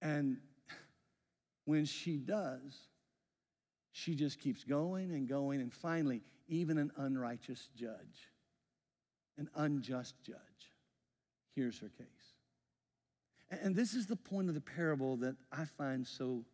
And 0.00 0.38
when 1.64 1.84
she 1.84 2.16
does, 2.16 2.78
she 3.92 4.14
just 4.14 4.38
keeps 4.38 4.64
going 4.64 5.10
and 5.10 5.28
going. 5.28 5.60
And 5.60 5.72
finally, 5.72 6.22
even 6.48 6.78
an 6.78 6.92
unrighteous 6.96 7.68
judge, 7.76 8.28
an 9.38 9.48
unjust 9.56 10.14
judge, 10.24 10.38
hears 11.54 11.78
her 11.80 11.88
case. 11.88 12.06
And 13.50 13.74
this 13.74 13.94
is 13.94 14.06
the 14.06 14.16
point 14.16 14.48
of 14.48 14.54
the 14.54 14.60
parable 14.60 15.16
that 15.18 15.36
I 15.50 15.64
find 15.64 16.06
so 16.06 16.44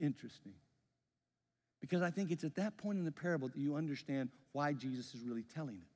interesting. 0.00 0.54
Because 1.80 2.02
I 2.02 2.10
think 2.10 2.30
it's 2.30 2.44
at 2.44 2.56
that 2.56 2.76
point 2.76 2.98
in 2.98 3.04
the 3.04 3.12
parable 3.12 3.48
that 3.48 3.56
you 3.56 3.76
understand 3.76 4.30
why 4.52 4.72
Jesus 4.72 5.14
is 5.14 5.22
really 5.22 5.44
telling 5.44 5.76
it. 5.76 5.88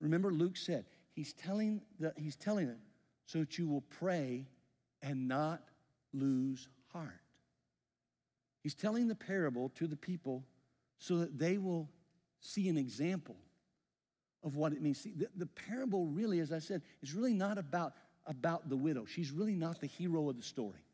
Remember, 0.00 0.32
Luke 0.32 0.56
said, 0.56 0.86
He's 1.14 1.34
telling, 1.34 1.82
the, 2.00 2.14
he's 2.16 2.36
telling 2.36 2.68
it 2.68 2.78
so 3.26 3.40
that 3.40 3.58
you 3.58 3.68
will 3.68 3.82
pray 3.82 4.46
and 5.02 5.28
not 5.28 5.62
lose 6.14 6.68
heart. 6.92 7.20
He's 8.62 8.74
telling 8.74 9.08
the 9.08 9.14
parable 9.14 9.68
to 9.70 9.86
the 9.86 9.96
people 9.96 10.44
so 10.98 11.18
that 11.18 11.38
they 11.38 11.58
will 11.58 11.90
see 12.40 12.68
an 12.68 12.78
example 12.78 13.36
of 14.42 14.56
what 14.56 14.72
it 14.72 14.80
means. 14.80 15.00
See, 15.00 15.12
the, 15.14 15.28
the 15.36 15.46
parable 15.46 16.06
really, 16.06 16.40
as 16.40 16.52
I 16.52 16.60
said, 16.60 16.82
is 17.02 17.12
really 17.12 17.34
not 17.34 17.58
about, 17.58 17.92
about 18.26 18.68
the 18.68 18.76
widow. 18.76 19.04
She's 19.04 19.30
really 19.30 19.54
not 19.54 19.80
the 19.80 19.86
hero 19.86 20.28
of 20.28 20.36
the 20.36 20.42
story. 20.42 20.84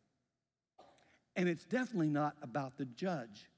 And 1.37 1.49
it's 1.49 1.65
definitely 1.65 2.09
not 2.09 2.35
about 2.43 2.77
the 2.79 2.85
judge, 2.85 3.49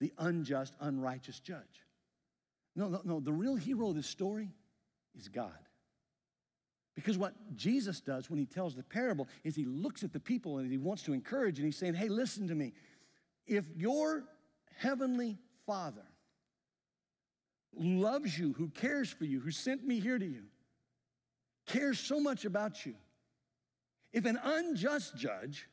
the 0.00 0.12
unjust, 0.18 0.74
unrighteous 0.80 1.40
judge. 1.40 1.86
No, 2.76 2.88
no, 2.88 3.00
no. 3.04 3.20
The 3.20 3.32
real 3.32 3.56
hero 3.56 3.88
of 3.88 3.96
this 3.96 4.06
story 4.06 4.50
is 5.16 5.28
God. 5.28 5.52
Because 6.94 7.16
what 7.16 7.34
Jesus 7.56 8.00
does 8.00 8.28
when 8.28 8.38
he 8.38 8.46
tells 8.46 8.74
the 8.74 8.82
parable 8.82 9.28
is 9.44 9.56
he 9.56 9.64
looks 9.64 10.02
at 10.02 10.12
the 10.12 10.20
people 10.20 10.58
and 10.58 10.70
he 10.70 10.76
wants 10.76 11.02
to 11.04 11.12
encourage 11.12 11.58
and 11.58 11.64
he's 11.64 11.76
saying, 11.76 11.94
hey, 11.94 12.08
listen 12.08 12.48
to 12.48 12.54
me. 12.54 12.72
If 13.46 13.64
your 13.76 14.24
heavenly 14.76 15.38
Father 15.66 16.04
loves 17.74 18.38
you, 18.38 18.52
who 18.52 18.68
cares 18.68 19.10
for 19.10 19.24
you, 19.24 19.40
who 19.40 19.50
sent 19.50 19.86
me 19.86 20.00
here 20.00 20.18
to 20.18 20.26
you, 20.26 20.42
cares 21.72 21.98
so 21.98 22.20
much 22.20 22.44
about 22.44 22.84
you, 22.84 22.94
if 24.12 24.24
an 24.24 24.38
unjust 24.42 25.16
judge 25.16 25.66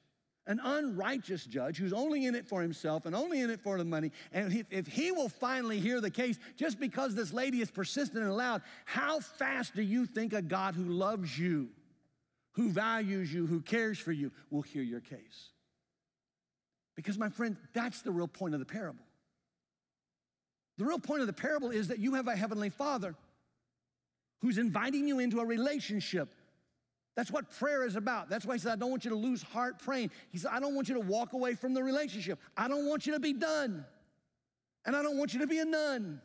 an 0.47 0.62
unrighteous 0.63 1.45
judge 1.45 1.77
who's 1.77 1.93
only 1.93 2.25
in 2.25 2.33
it 2.33 2.47
for 2.47 2.62
himself 2.62 3.05
and 3.05 3.13
only 3.13 3.41
in 3.41 3.49
it 3.49 3.60
for 3.60 3.77
the 3.77 3.86
money, 3.86 4.12
and 4.31 4.51
if, 4.53 4.65
if 4.71 4.88
he 4.88 5.12
will 5.12 5.29
finally 5.29 5.79
hear 5.79 5.99
the 6.01 6.10
case 6.10 6.39
just 6.55 6.79
because 6.79 7.13
this 7.13 7.33
lady 7.33 7.62
is 7.62 7.69
persistent 7.69 8.23
and 8.23 8.36
loud, 8.36 8.62
how 8.86 9.19
fast 9.19 9.75
do 9.75 9.81
you 9.81 10.05
think 10.05 10.33
a 10.33 10.41
God 10.41 10.73
who 10.73 10.86
loves 10.86 11.38
you, 11.38 11.69
who 12.53 12.69
values 12.69 13.31
you, 13.31 13.45
who 13.45 13.60
cares 13.60 13.99
for 13.99 14.13
you, 14.13 14.31
will 14.49 14.62
hear 14.62 14.81
your 14.81 15.01
case? 15.01 15.49
Because, 16.95 17.17
my 17.17 17.29
friend, 17.29 17.57
that's 17.73 18.01
the 18.01 18.12
real 18.12 18.27
point 18.27 18.53
of 18.53 18.60
the 18.60 18.65
parable. 18.65 19.03
The 20.77 20.86
real 20.86 20.99
point 20.99 21.21
of 21.21 21.27
the 21.27 21.33
parable 21.33 21.71
is 21.71 21.89
that 21.89 21.99
you 21.99 22.13
have 22.13 22.27
a 22.27 22.36
heavenly 22.36 22.69
father 22.69 23.15
who's 24.41 24.58
inviting 24.58 25.08
you 25.08 25.19
into 25.19 25.39
a 25.39 25.45
relationship 25.45 26.30
that's 27.17 27.32
what 27.32 27.50
prayer 27.50 27.84
is 27.84 27.95
about. 27.95 28.30
That's 28.30 28.45
why 28.45 28.54
he 28.54 28.60
said, 28.60 28.73
I 28.73 28.76
don't 28.76 28.91
want 28.91 29.04
you 29.04 29.10
to 29.10 29.17
lose 29.17 29.41
heart 29.41 29.80
praying. 29.80 30.12
He 30.30 30.38
said, 30.38 30.52
I 30.54 30.60
don't 30.60 30.76
want 30.76 30.88
you 30.88 30.93
to 30.93 31.02
walk 31.02 31.34
away 31.34 31.56
from 31.56 31.73
the 31.73 31.82
relationship. 31.82 32.39
I 32.56 32.67
don't 32.67 32.86
want 32.86 33.08
you 33.08 33.13
to 33.13 33.19
be 33.19 33.34
done. 33.34 33.84
And 34.86 34.95
I 34.95 35.02
don't 35.02 35.17
want 35.17 35.34
you 35.34 35.39
to 35.39 35.47
be 35.47 35.58
a 35.58 35.65
nun. 35.65 36.21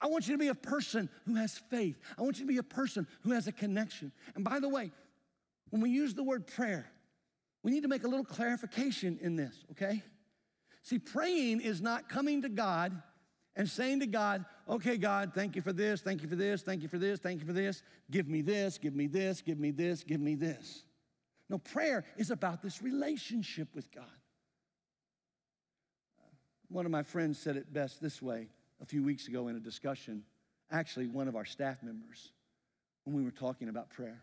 I 0.00 0.08
want 0.08 0.26
you 0.26 0.34
to 0.34 0.38
be 0.38 0.48
a 0.48 0.54
person 0.54 1.08
who 1.26 1.36
has 1.36 1.56
faith. 1.70 1.96
I 2.18 2.22
want 2.22 2.40
you 2.40 2.44
to 2.44 2.48
be 2.48 2.58
a 2.58 2.64
person 2.64 3.06
who 3.22 3.30
has 3.30 3.46
a 3.46 3.52
connection. 3.52 4.10
And 4.34 4.44
by 4.44 4.58
the 4.58 4.68
way, 4.68 4.90
when 5.70 5.80
we 5.80 5.90
use 5.90 6.12
the 6.12 6.24
word 6.24 6.48
prayer, 6.48 6.90
we 7.62 7.70
need 7.70 7.84
to 7.84 7.88
make 7.88 8.02
a 8.02 8.08
little 8.08 8.24
clarification 8.24 9.20
in 9.22 9.36
this, 9.36 9.54
okay? 9.70 10.02
See, 10.82 10.98
praying 10.98 11.60
is 11.60 11.80
not 11.80 12.08
coming 12.08 12.42
to 12.42 12.48
God 12.48 13.00
and 13.56 13.68
saying 13.68 14.00
to 14.00 14.06
God, 14.06 14.44
okay, 14.68 14.96
God, 14.96 15.32
thank 15.34 15.54
you 15.56 15.62
for 15.62 15.72
this, 15.72 16.00
thank 16.00 16.22
you 16.22 16.28
for 16.28 16.36
this, 16.36 16.62
thank 16.62 16.82
you 16.82 16.88
for 16.88 16.98
this, 16.98 17.20
thank 17.20 17.40
you 17.40 17.46
for 17.46 17.52
this, 17.52 17.82
give 18.10 18.28
me 18.28 18.42
this, 18.42 18.78
give 18.78 18.94
me 18.94 19.06
this, 19.06 19.40
give 19.40 19.58
me 19.58 19.70
this, 19.70 20.02
give 20.02 20.20
me 20.20 20.34
this. 20.34 20.84
No, 21.48 21.58
prayer 21.58 22.04
is 22.16 22.30
about 22.30 22.62
this 22.62 22.82
relationship 22.82 23.68
with 23.74 23.92
God. 23.92 24.04
One 26.68 26.86
of 26.86 26.90
my 26.90 27.02
friends 27.02 27.38
said 27.38 27.56
it 27.56 27.72
best 27.72 28.00
this 28.00 28.20
way 28.20 28.48
a 28.82 28.86
few 28.86 29.04
weeks 29.04 29.28
ago 29.28 29.48
in 29.48 29.56
a 29.56 29.60
discussion, 29.60 30.24
actually, 30.72 31.06
one 31.06 31.28
of 31.28 31.36
our 31.36 31.44
staff 31.44 31.82
members, 31.82 32.32
when 33.04 33.14
we 33.14 33.22
were 33.22 33.30
talking 33.30 33.68
about 33.68 33.90
prayer, 33.90 34.22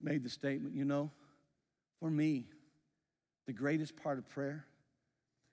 made 0.00 0.22
the 0.22 0.30
statement, 0.30 0.74
you 0.74 0.84
know, 0.84 1.10
for 2.00 2.10
me, 2.10 2.46
the 3.46 3.52
greatest 3.52 3.96
part 3.96 4.18
of 4.18 4.28
prayer 4.30 4.64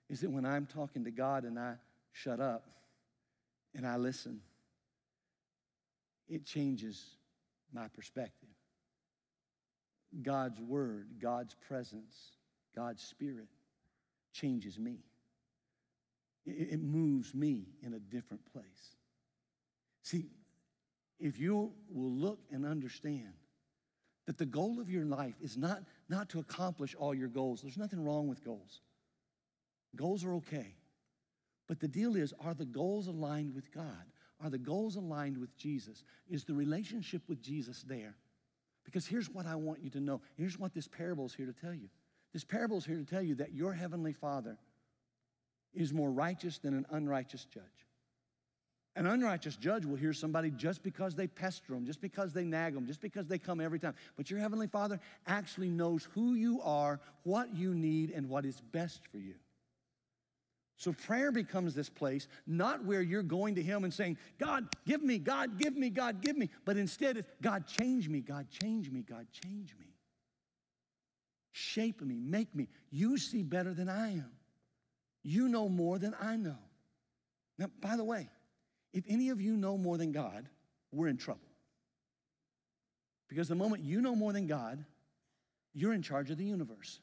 is 0.08 0.20
that 0.20 0.30
when 0.30 0.44
I'm 0.44 0.66
talking 0.66 1.04
to 1.04 1.10
God 1.10 1.44
and 1.44 1.58
I 1.58 1.74
shut 2.14 2.40
up 2.40 2.64
and 3.74 3.86
I 3.86 3.96
listen, 3.96 4.40
it 6.28 6.46
changes 6.46 7.04
my 7.72 7.88
perspective. 7.88 8.48
God's 10.22 10.60
word, 10.60 11.08
God's 11.20 11.56
presence, 11.66 12.14
God's 12.74 13.02
spirit 13.02 13.48
changes 14.32 14.78
me. 14.78 15.00
It, 16.46 16.80
moves 16.80 17.34
me 17.34 17.64
in 17.82 17.94
a 17.94 17.98
different 17.98 18.44
place. 18.52 18.96
See, 20.02 20.26
if 21.18 21.40
you 21.40 21.72
will 21.90 22.10
look 22.10 22.40
and 22.52 22.66
understand 22.66 23.32
that 24.26 24.36
the 24.36 24.44
goal 24.44 24.78
of 24.78 24.90
your 24.90 25.06
life 25.06 25.34
is 25.42 25.56
not, 25.56 25.82
not 26.10 26.28
to 26.30 26.40
accomplish 26.40 26.94
all 26.94 27.14
your 27.14 27.28
goals, 27.28 27.62
there's 27.62 27.78
nothing 27.78 28.04
wrong 28.04 28.28
with 28.28 28.44
goals. 28.44 28.82
Goals 29.96 30.22
are 30.22 30.34
okay. 30.34 30.74
But 31.66 31.80
the 31.80 31.88
deal 31.88 32.16
is 32.16 32.34
are 32.40 32.54
the 32.54 32.64
goals 32.64 33.06
aligned 33.06 33.54
with 33.54 33.72
God? 33.72 34.04
Are 34.42 34.50
the 34.50 34.58
goals 34.58 34.96
aligned 34.96 35.38
with 35.38 35.56
Jesus? 35.56 36.04
Is 36.28 36.44
the 36.44 36.54
relationship 36.54 37.22
with 37.28 37.42
Jesus 37.42 37.82
there? 37.82 38.16
Because 38.84 39.06
here's 39.06 39.30
what 39.30 39.46
I 39.46 39.54
want 39.54 39.82
you 39.82 39.90
to 39.90 40.00
know. 40.00 40.20
Here's 40.36 40.58
what 40.58 40.74
this 40.74 40.88
parable 40.88 41.26
is 41.26 41.34
here 41.34 41.46
to 41.46 41.52
tell 41.52 41.72
you. 41.72 41.88
This 42.32 42.44
parable 42.44 42.78
is 42.78 42.84
here 42.84 42.98
to 42.98 43.04
tell 43.04 43.22
you 43.22 43.36
that 43.36 43.54
your 43.54 43.72
heavenly 43.72 44.12
Father 44.12 44.58
is 45.72 45.92
more 45.92 46.10
righteous 46.10 46.58
than 46.58 46.74
an 46.74 46.86
unrighteous 46.90 47.46
judge. 47.46 47.62
An 48.96 49.06
unrighteous 49.06 49.56
judge 49.56 49.84
will 49.84 49.96
hear 49.96 50.12
somebody 50.12 50.50
just 50.50 50.82
because 50.82 51.16
they 51.16 51.26
pester 51.26 51.72
them, 51.72 51.84
just 51.84 52.00
because 52.00 52.32
they 52.32 52.44
nag 52.44 52.74
them, 52.74 52.86
just 52.86 53.00
because 53.00 53.26
they 53.26 53.38
come 53.38 53.60
every 53.60 53.80
time. 53.80 53.94
But 54.16 54.30
your 54.30 54.38
heavenly 54.38 54.68
Father 54.68 55.00
actually 55.26 55.70
knows 55.70 56.06
who 56.12 56.34
you 56.34 56.60
are, 56.62 57.00
what 57.24 57.52
you 57.54 57.74
need, 57.74 58.10
and 58.10 58.28
what 58.28 58.44
is 58.44 58.60
best 58.60 59.00
for 59.10 59.18
you. 59.18 59.34
So 60.76 60.92
prayer 60.92 61.30
becomes 61.30 61.74
this 61.74 61.88
place, 61.88 62.26
not 62.46 62.84
where 62.84 63.00
you're 63.00 63.22
going 63.22 63.54
to 63.54 63.62
Him 63.62 63.84
and 63.84 63.94
saying, 63.94 64.18
God, 64.38 64.66
give 64.86 65.02
me, 65.02 65.18
God, 65.18 65.58
give 65.58 65.76
me, 65.76 65.88
God, 65.88 66.20
give 66.20 66.36
me. 66.36 66.50
But 66.64 66.76
instead, 66.76 67.16
it's 67.16 67.30
God, 67.40 67.66
change 67.66 68.08
me, 68.08 68.20
God, 68.20 68.48
change 68.50 68.90
me, 68.90 69.02
God, 69.02 69.26
change 69.44 69.74
me. 69.78 69.86
Shape 71.52 72.00
me, 72.00 72.18
make 72.18 72.54
me. 72.54 72.68
You 72.90 73.16
see 73.16 73.44
better 73.44 73.72
than 73.72 73.88
I 73.88 74.14
am. 74.14 74.32
You 75.22 75.48
know 75.48 75.68
more 75.68 75.98
than 75.98 76.14
I 76.20 76.36
know. 76.36 76.58
Now, 77.58 77.70
by 77.80 77.96
the 77.96 78.04
way, 78.04 78.28
if 78.92 79.04
any 79.08 79.28
of 79.28 79.40
you 79.40 79.56
know 79.56 79.78
more 79.78 79.96
than 79.96 80.10
God, 80.10 80.48
we're 80.90 81.08
in 81.08 81.16
trouble. 81.16 81.40
Because 83.28 83.48
the 83.48 83.54
moment 83.54 83.84
you 83.84 84.00
know 84.00 84.16
more 84.16 84.32
than 84.32 84.48
God, 84.48 84.84
you're 85.72 85.92
in 85.92 86.02
charge 86.02 86.30
of 86.30 86.38
the 86.38 86.44
universe 86.44 87.00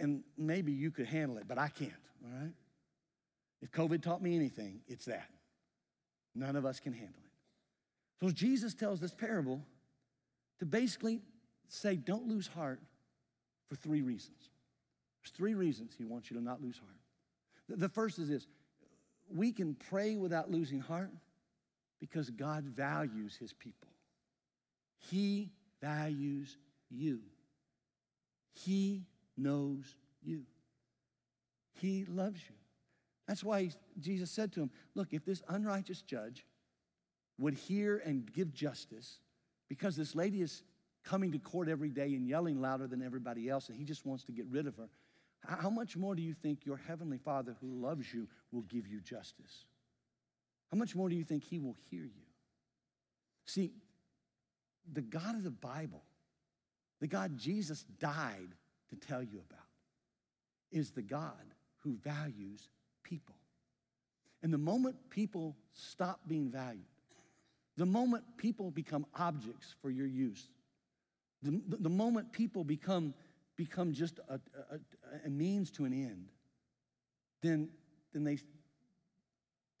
and 0.00 0.22
maybe 0.36 0.72
you 0.72 0.90
could 0.90 1.06
handle 1.06 1.38
it, 1.38 1.46
but 1.46 1.58
I 1.58 1.68
can't, 1.68 1.92
all 2.24 2.40
right? 2.40 2.52
If 3.62 3.70
COVID 3.70 4.02
taught 4.02 4.22
me 4.22 4.34
anything, 4.34 4.80
it's 4.88 5.04
that. 5.04 5.28
None 6.34 6.56
of 6.56 6.64
us 6.64 6.80
can 6.80 6.92
handle 6.92 7.20
it. 7.24 8.24
So 8.24 8.30
Jesus 8.30 8.74
tells 8.74 9.00
this 9.00 9.14
parable 9.14 9.62
to 10.58 10.66
basically 10.66 11.20
say, 11.68 11.96
don't 11.96 12.26
lose 12.26 12.46
heart 12.46 12.80
for 13.68 13.76
three 13.76 14.02
reasons. 14.02 14.50
There's 15.22 15.32
three 15.36 15.54
reasons 15.54 15.94
he 15.96 16.04
wants 16.04 16.30
you 16.30 16.36
to 16.36 16.42
not 16.42 16.62
lose 16.62 16.78
heart. 16.78 17.78
The 17.78 17.88
first 17.88 18.18
is 18.18 18.28
this 18.28 18.46
we 19.32 19.52
can 19.52 19.76
pray 19.88 20.16
without 20.16 20.50
losing 20.50 20.80
heart 20.80 21.10
because 22.00 22.30
God 22.30 22.64
values 22.64 23.36
his 23.38 23.52
people. 23.52 23.88
He 24.98 25.50
values 25.80 26.56
you. 26.90 27.20
He 28.52 29.04
knows 29.40 29.96
you. 30.22 30.42
He 31.80 32.04
loves 32.04 32.40
you. 32.48 32.54
That's 33.26 33.44
why 33.44 33.70
Jesus 33.98 34.30
said 34.30 34.52
to 34.52 34.60
him, 34.60 34.70
Look, 34.94 35.12
if 35.12 35.24
this 35.24 35.42
unrighteous 35.48 36.02
judge 36.02 36.44
would 37.38 37.54
hear 37.54 38.02
and 38.04 38.30
give 38.32 38.52
justice, 38.52 39.18
because 39.68 39.96
this 39.96 40.14
lady 40.14 40.42
is 40.42 40.62
coming 41.04 41.32
to 41.32 41.38
court 41.38 41.68
every 41.68 41.90
day 41.90 42.14
and 42.14 42.26
yelling 42.28 42.60
louder 42.60 42.86
than 42.86 43.02
everybody 43.02 43.48
else, 43.48 43.68
and 43.68 43.78
he 43.78 43.84
just 43.84 44.04
wants 44.04 44.24
to 44.24 44.32
get 44.32 44.46
rid 44.50 44.66
of 44.66 44.76
her, 44.76 44.88
how 45.46 45.70
much 45.70 45.96
more 45.96 46.14
do 46.14 46.22
you 46.22 46.34
think 46.34 46.66
your 46.66 46.76
heavenly 46.76 47.16
Father 47.16 47.56
who 47.60 47.80
loves 47.80 48.12
you 48.12 48.28
will 48.52 48.62
give 48.62 48.86
you 48.86 49.00
justice? 49.00 49.64
How 50.70 50.76
much 50.76 50.94
more 50.94 51.08
do 51.08 51.16
you 51.16 51.24
think 51.24 51.44
he 51.44 51.58
will 51.58 51.76
hear 51.90 52.02
you? 52.02 52.26
See, 53.46 53.72
the 54.92 55.00
God 55.00 55.34
of 55.34 55.44
the 55.44 55.50
Bible 55.50 56.02
the 57.00 57.06
God 57.06 57.38
Jesus 57.38 57.84
died 57.98 58.54
to 58.90 58.96
tell 58.96 59.22
you 59.22 59.40
about, 59.48 59.66
is 60.70 60.90
the 60.90 61.02
God 61.02 61.54
who 61.78 61.96
values 62.02 62.68
people. 63.02 63.34
And 64.42 64.52
the 64.52 64.58
moment 64.58 64.96
people 65.10 65.56
stop 65.74 66.20
being 66.26 66.50
valued, 66.50 66.84
the 67.76 67.86
moment 67.86 68.24
people 68.36 68.70
become 68.70 69.06
objects 69.14 69.74
for 69.80 69.90
your 69.90 70.06
use, 70.06 70.48
the, 71.42 71.60
the, 71.78 71.88
moment 71.88 72.32
people 72.32 72.64
become, 72.64 73.14
become 73.56 73.92
just 73.92 74.20
a, 74.28 74.34
a, 74.34 75.26
a 75.26 75.30
means 75.30 75.70
to 75.72 75.84
an 75.86 75.92
end, 75.92 76.26
then, 77.42 77.70
then 78.12 78.24
they, 78.24 78.38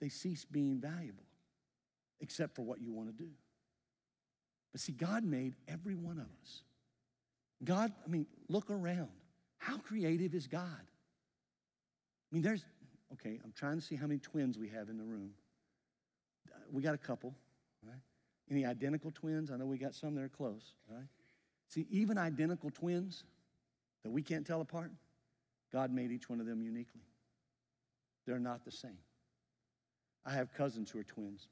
they 0.00 0.08
cease 0.08 0.46
being 0.46 0.80
valuable, 0.80 1.24
except 2.20 2.54
for 2.56 2.62
what 2.62 2.80
you 2.80 2.92
want 2.92 3.08
to 3.08 3.24
do. 3.24 3.30
But 4.72 4.80
see, 4.80 4.92
God 4.92 5.24
made 5.24 5.54
every 5.68 5.94
one 5.94 6.18
of 6.18 6.26
us. 6.42 6.62
God, 7.64 7.92
I 8.04 8.08
mean, 8.08 8.26
look 8.48 8.70
around. 8.70 9.10
How 9.58 9.76
creative 9.76 10.34
is 10.34 10.46
God? 10.46 10.62
I 10.64 12.34
mean, 12.34 12.42
there's, 12.42 12.64
okay, 13.12 13.38
I'm 13.44 13.52
trying 13.54 13.78
to 13.78 13.84
see 13.84 13.96
how 13.96 14.06
many 14.06 14.20
twins 14.20 14.58
we 14.58 14.68
have 14.68 14.88
in 14.88 14.96
the 14.96 15.04
room. 15.04 15.32
Uh, 16.48 16.58
we 16.72 16.82
got 16.82 16.94
a 16.94 16.98
couple, 16.98 17.34
right? 17.86 18.00
Any 18.50 18.64
identical 18.64 19.10
twins? 19.10 19.50
I 19.50 19.56
know 19.56 19.66
we 19.66 19.78
got 19.78 19.94
some 19.94 20.14
that 20.14 20.22
are 20.22 20.28
close, 20.28 20.74
right? 20.88 21.06
See, 21.68 21.86
even 21.90 22.18
identical 22.18 22.70
twins 22.70 23.24
that 24.04 24.10
we 24.10 24.22
can't 24.22 24.46
tell 24.46 24.60
apart, 24.60 24.90
God 25.72 25.92
made 25.92 26.10
each 26.10 26.28
one 26.28 26.40
of 26.40 26.46
them 26.46 26.62
uniquely. 26.62 27.02
They're 28.26 28.38
not 28.38 28.64
the 28.64 28.72
same. 28.72 28.98
I 30.24 30.32
have 30.32 30.52
cousins 30.52 30.90
who 30.90 30.98
are 30.98 31.04
twins. 31.04 31.48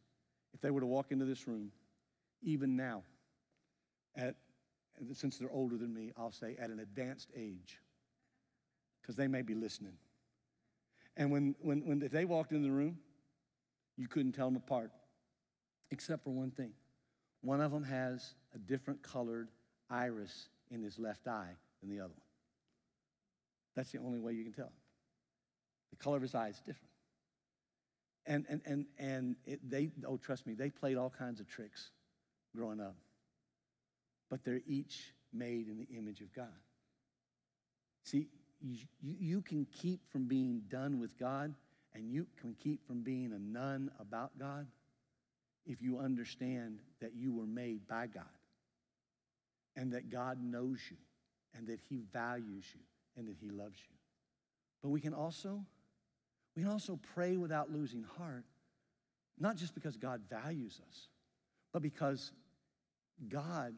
If 0.54 0.60
they 0.60 0.70
were 0.70 0.80
to 0.80 0.86
walk 0.86 1.12
into 1.12 1.24
this 1.24 1.46
room, 1.46 1.70
even 2.42 2.76
now, 2.76 3.02
at, 4.16 4.36
since 5.12 5.38
they're 5.38 5.50
older 5.50 5.76
than 5.76 5.92
me, 5.92 6.12
I'll 6.16 6.32
say 6.32 6.56
at 6.58 6.70
an 6.70 6.80
advanced 6.80 7.30
age, 7.36 7.78
because 9.00 9.16
they 9.16 9.28
may 9.28 9.42
be 9.42 9.54
listening. 9.54 9.94
And 11.16 11.30
when, 11.30 11.54
when, 11.60 11.80
when 11.86 12.08
they 12.12 12.24
walked 12.24 12.52
in 12.52 12.62
the 12.62 12.70
room, 12.70 12.98
you 13.96 14.06
couldn't 14.06 14.32
tell 14.32 14.46
them 14.46 14.56
apart, 14.56 14.92
except 15.90 16.24
for 16.24 16.30
one 16.30 16.50
thing. 16.50 16.72
One 17.40 17.60
of 17.60 17.72
them 17.72 17.84
has 17.84 18.34
a 18.54 18.58
different 18.58 19.02
colored 19.02 19.48
iris 19.90 20.48
in 20.70 20.82
his 20.82 20.98
left 20.98 21.26
eye 21.26 21.56
than 21.80 21.90
the 21.90 22.00
other 22.00 22.14
one. 22.14 22.22
That's 23.74 23.90
the 23.90 23.98
only 23.98 24.18
way 24.18 24.32
you 24.32 24.44
can 24.44 24.52
tell. 24.52 24.72
The 25.90 25.96
color 25.96 26.16
of 26.16 26.22
his 26.22 26.34
eye 26.34 26.48
is 26.48 26.58
different. 26.58 26.90
And, 28.26 28.44
and, 28.48 28.60
and, 28.66 28.86
and 28.98 29.36
it, 29.46 29.60
they, 29.68 29.90
oh, 30.06 30.18
trust 30.18 30.46
me, 30.46 30.54
they 30.54 30.68
played 30.68 30.96
all 30.96 31.10
kinds 31.10 31.40
of 31.40 31.48
tricks 31.48 31.90
growing 32.54 32.80
up. 32.80 32.96
But 34.30 34.44
they're 34.44 34.60
each 34.66 35.12
made 35.32 35.68
in 35.68 35.78
the 35.78 35.96
image 35.96 36.20
of 36.20 36.32
God. 36.34 36.46
See, 38.04 38.28
you, 38.60 38.78
you 39.00 39.42
can 39.42 39.66
keep 39.66 40.00
from 40.10 40.26
being 40.26 40.62
done 40.68 40.98
with 40.98 41.18
God 41.18 41.54
and 41.94 42.10
you 42.10 42.26
can 42.40 42.54
keep 42.54 42.86
from 42.86 43.02
being 43.02 43.32
a 43.32 43.38
nun 43.38 43.90
about 44.00 44.38
God 44.38 44.66
if 45.66 45.82
you 45.82 45.98
understand 45.98 46.78
that 47.00 47.14
you 47.14 47.32
were 47.32 47.46
made 47.46 47.86
by 47.86 48.06
God 48.06 48.24
and 49.76 49.92
that 49.92 50.10
God 50.10 50.38
knows 50.42 50.78
you 50.90 50.96
and 51.56 51.66
that 51.68 51.80
he 51.88 52.02
values 52.12 52.64
you 52.74 52.80
and 53.16 53.28
that 53.28 53.36
he 53.40 53.50
loves 53.50 53.78
you. 53.88 53.96
But 54.82 54.90
we 54.90 55.00
can 55.00 55.14
also 55.14 55.64
we 56.56 56.62
can 56.62 56.72
also 56.72 56.98
pray 57.14 57.36
without 57.36 57.70
losing 57.70 58.04
heart, 58.16 58.44
not 59.38 59.56
just 59.56 59.74
because 59.74 59.96
God 59.96 60.22
values 60.28 60.80
us, 60.88 61.08
but 61.72 61.82
because 61.82 62.32
God 63.28 63.74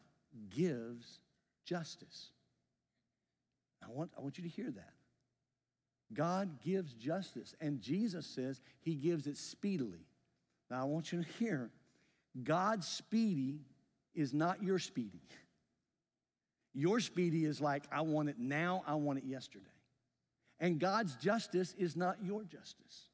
gives 0.51 1.21
justice. 1.65 2.31
I 3.83 3.91
want, 3.91 4.11
I 4.17 4.21
want 4.21 4.39
you 4.39 4.45
to 4.45 4.51
hear 4.51 4.71
that. 4.71 4.93
God 6.13 6.61
gives 6.65 6.93
justice, 6.95 7.55
and 7.61 7.81
Jesus 7.81 8.27
says 8.27 8.61
he 8.81 8.95
gives 8.95 9.27
it 9.27 9.37
speedily. 9.37 10.07
Now, 10.71 10.81
I 10.81 10.85
want 10.85 11.13
you 11.13 11.23
to 11.23 11.29
hear 11.39 11.71
God's 12.43 12.87
speedy 12.87 13.61
is 14.15 14.33
not 14.33 14.63
your 14.63 14.79
speedy. 14.79 15.23
Your 16.75 17.01
speedy 17.01 17.45
is 17.45 17.61
like, 17.61 17.85
I 17.91 18.03
want 18.03 18.29
it 18.29 18.39
now, 18.39 18.83
I 18.87 18.95
want 18.95 19.19
it 19.19 19.25
yesterday. 19.25 19.65
And 20.61 20.79
God's 20.79 21.17
justice 21.17 21.75
is 21.79 21.97
not 21.97 22.19
your 22.23 22.45
justice. 22.45 23.09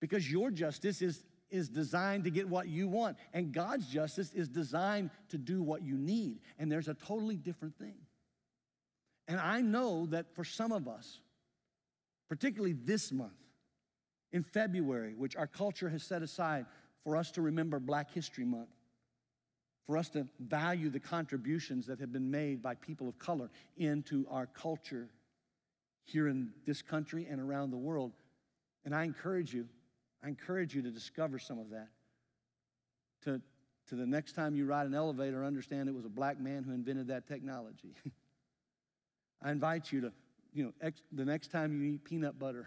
Because 0.00 0.30
your 0.30 0.50
justice 0.50 1.02
is, 1.02 1.22
is 1.50 1.68
designed 1.68 2.24
to 2.24 2.30
get 2.30 2.48
what 2.48 2.68
you 2.68 2.88
want, 2.88 3.16
and 3.32 3.52
God's 3.52 3.86
justice 3.86 4.32
is 4.34 4.48
designed 4.48 5.10
to 5.28 5.38
do 5.38 5.62
what 5.62 5.82
you 5.82 5.96
need. 5.96 6.40
And 6.58 6.70
there's 6.70 6.88
a 6.88 6.94
totally 6.94 7.36
different 7.36 7.78
thing. 7.78 7.96
And 9.28 9.40
I 9.40 9.60
know 9.60 10.06
that 10.06 10.34
for 10.34 10.44
some 10.44 10.72
of 10.72 10.88
us, 10.88 11.20
particularly 12.28 12.74
this 12.74 13.12
month, 13.12 13.32
in 14.32 14.42
February, 14.42 15.14
which 15.16 15.36
our 15.36 15.46
culture 15.46 15.88
has 15.88 16.02
set 16.02 16.22
aside 16.22 16.66
for 17.04 17.16
us 17.16 17.30
to 17.32 17.42
remember 17.42 17.78
Black 17.78 18.12
History 18.12 18.44
Month, 18.44 18.68
for 19.86 19.96
us 19.96 20.08
to 20.10 20.26
value 20.40 20.90
the 20.90 20.98
contributions 21.00 21.86
that 21.86 22.00
have 22.00 22.12
been 22.12 22.30
made 22.30 22.60
by 22.60 22.74
people 22.74 23.08
of 23.08 23.18
color 23.18 23.48
into 23.76 24.26
our 24.28 24.46
culture 24.46 25.08
here 26.04 26.28
in 26.28 26.50
this 26.66 26.82
country 26.82 27.26
and 27.30 27.40
around 27.40 27.70
the 27.70 27.76
world. 27.76 28.12
And 28.84 28.94
I 28.94 29.04
encourage 29.04 29.54
you, 29.54 29.68
I 30.26 30.28
encourage 30.28 30.74
you 30.74 30.82
to 30.82 30.90
discover 30.90 31.38
some 31.38 31.60
of 31.60 31.70
that. 31.70 31.86
To, 33.26 33.40
to 33.90 33.94
the 33.94 34.06
next 34.06 34.32
time 34.32 34.56
you 34.56 34.66
ride 34.66 34.86
an 34.86 34.94
elevator, 34.94 35.44
understand 35.44 35.88
it 35.88 35.94
was 35.94 36.04
a 36.04 36.08
black 36.08 36.40
man 36.40 36.64
who 36.64 36.72
invented 36.72 37.06
that 37.08 37.28
technology. 37.28 37.94
I 39.42 39.52
invite 39.52 39.92
you 39.92 40.00
to, 40.00 40.12
you 40.52 40.64
know, 40.64 40.72
ex, 40.82 41.00
the 41.12 41.24
next 41.24 41.52
time 41.52 41.72
you 41.72 41.92
eat 41.92 42.04
peanut 42.04 42.40
butter, 42.40 42.66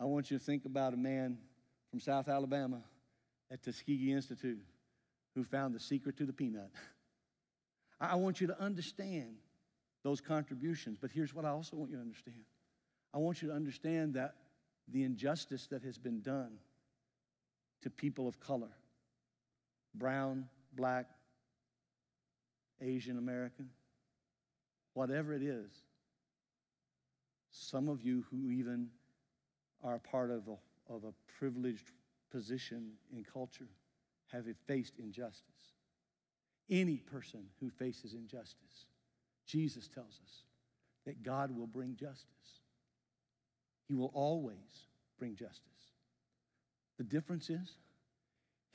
I 0.00 0.04
want 0.06 0.28
you 0.32 0.38
to 0.38 0.44
think 0.44 0.64
about 0.64 0.94
a 0.94 0.96
man 0.96 1.38
from 1.90 2.00
South 2.00 2.28
Alabama 2.28 2.82
at 3.48 3.62
Tuskegee 3.62 4.12
Institute 4.12 4.58
who 5.36 5.44
found 5.44 5.76
the 5.76 5.80
secret 5.80 6.16
to 6.16 6.26
the 6.26 6.32
peanut. 6.32 6.72
I 8.00 8.16
want 8.16 8.40
you 8.40 8.48
to 8.48 8.60
understand 8.60 9.36
those 10.02 10.20
contributions, 10.20 10.98
but 11.00 11.12
here's 11.12 11.32
what 11.32 11.44
I 11.44 11.50
also 11.50 11.76
want 11.76 11.92
you 11.92 11.98
to 11.98 12.02
understand 12.02 12.42
I 13.14 13.18
want 13.18 13.42
you 13.42 13.48
to 13.48 13.54
understand 13.54 14.14
that 14.14 14.34
the 14.88 15.02
injustice 15.02 15.66
that 15.68 15.82
has 15.82 15.98
been 15.98 16.20
done 16.20 16.58
to 17.82 17.90
people 17.90 18.28
of 18.28 18.40
color, 18.40 18.70
brown, 19.94 20.48
black, 20.74 21.06
Asian 22.80 23.18
American, 23.18 23.70
whatever 24.94 25.32
it 25.32 25.42
is, 25.42 25.70
some 27.50 27.88
of 27.88 28.02
you 28.02 28.24
who 28.30 28.50
even 28.50 28.88
are 29.82 29.98
part 29.98 30.30
of 30.30 30.48
a, 30.48 30.92
of 30.92 31.04
a 31.04 31.12
privileged 31.38 31.92
position 32.30 32.92
in 33.12 33.24
culture 33.24 33.68
have 34.32 34.44
faced 34.66 34.94
injustice. 34.98 35.42
Any 36.68 36.96
person 36.96 37.44
who 37.60 37.70
faces 37.70 38.14
injustice, 38.14 38.86
Jesus 39.46 39.88
tells 39.88 40.20
us 40.24 40.42
that 41.04 41.22
God 41.22 41.56
will 41.56 41.66
bring 41.66 41.94
justice. 41.94 42.26
He 43.88 43.94
will 43.94 44.10
always 44.14 44.86
bring 45.18 45.34
justice. 45.34 45.62
The 46.98 47.04
difference 47.04 47.50
is 47.50 47.76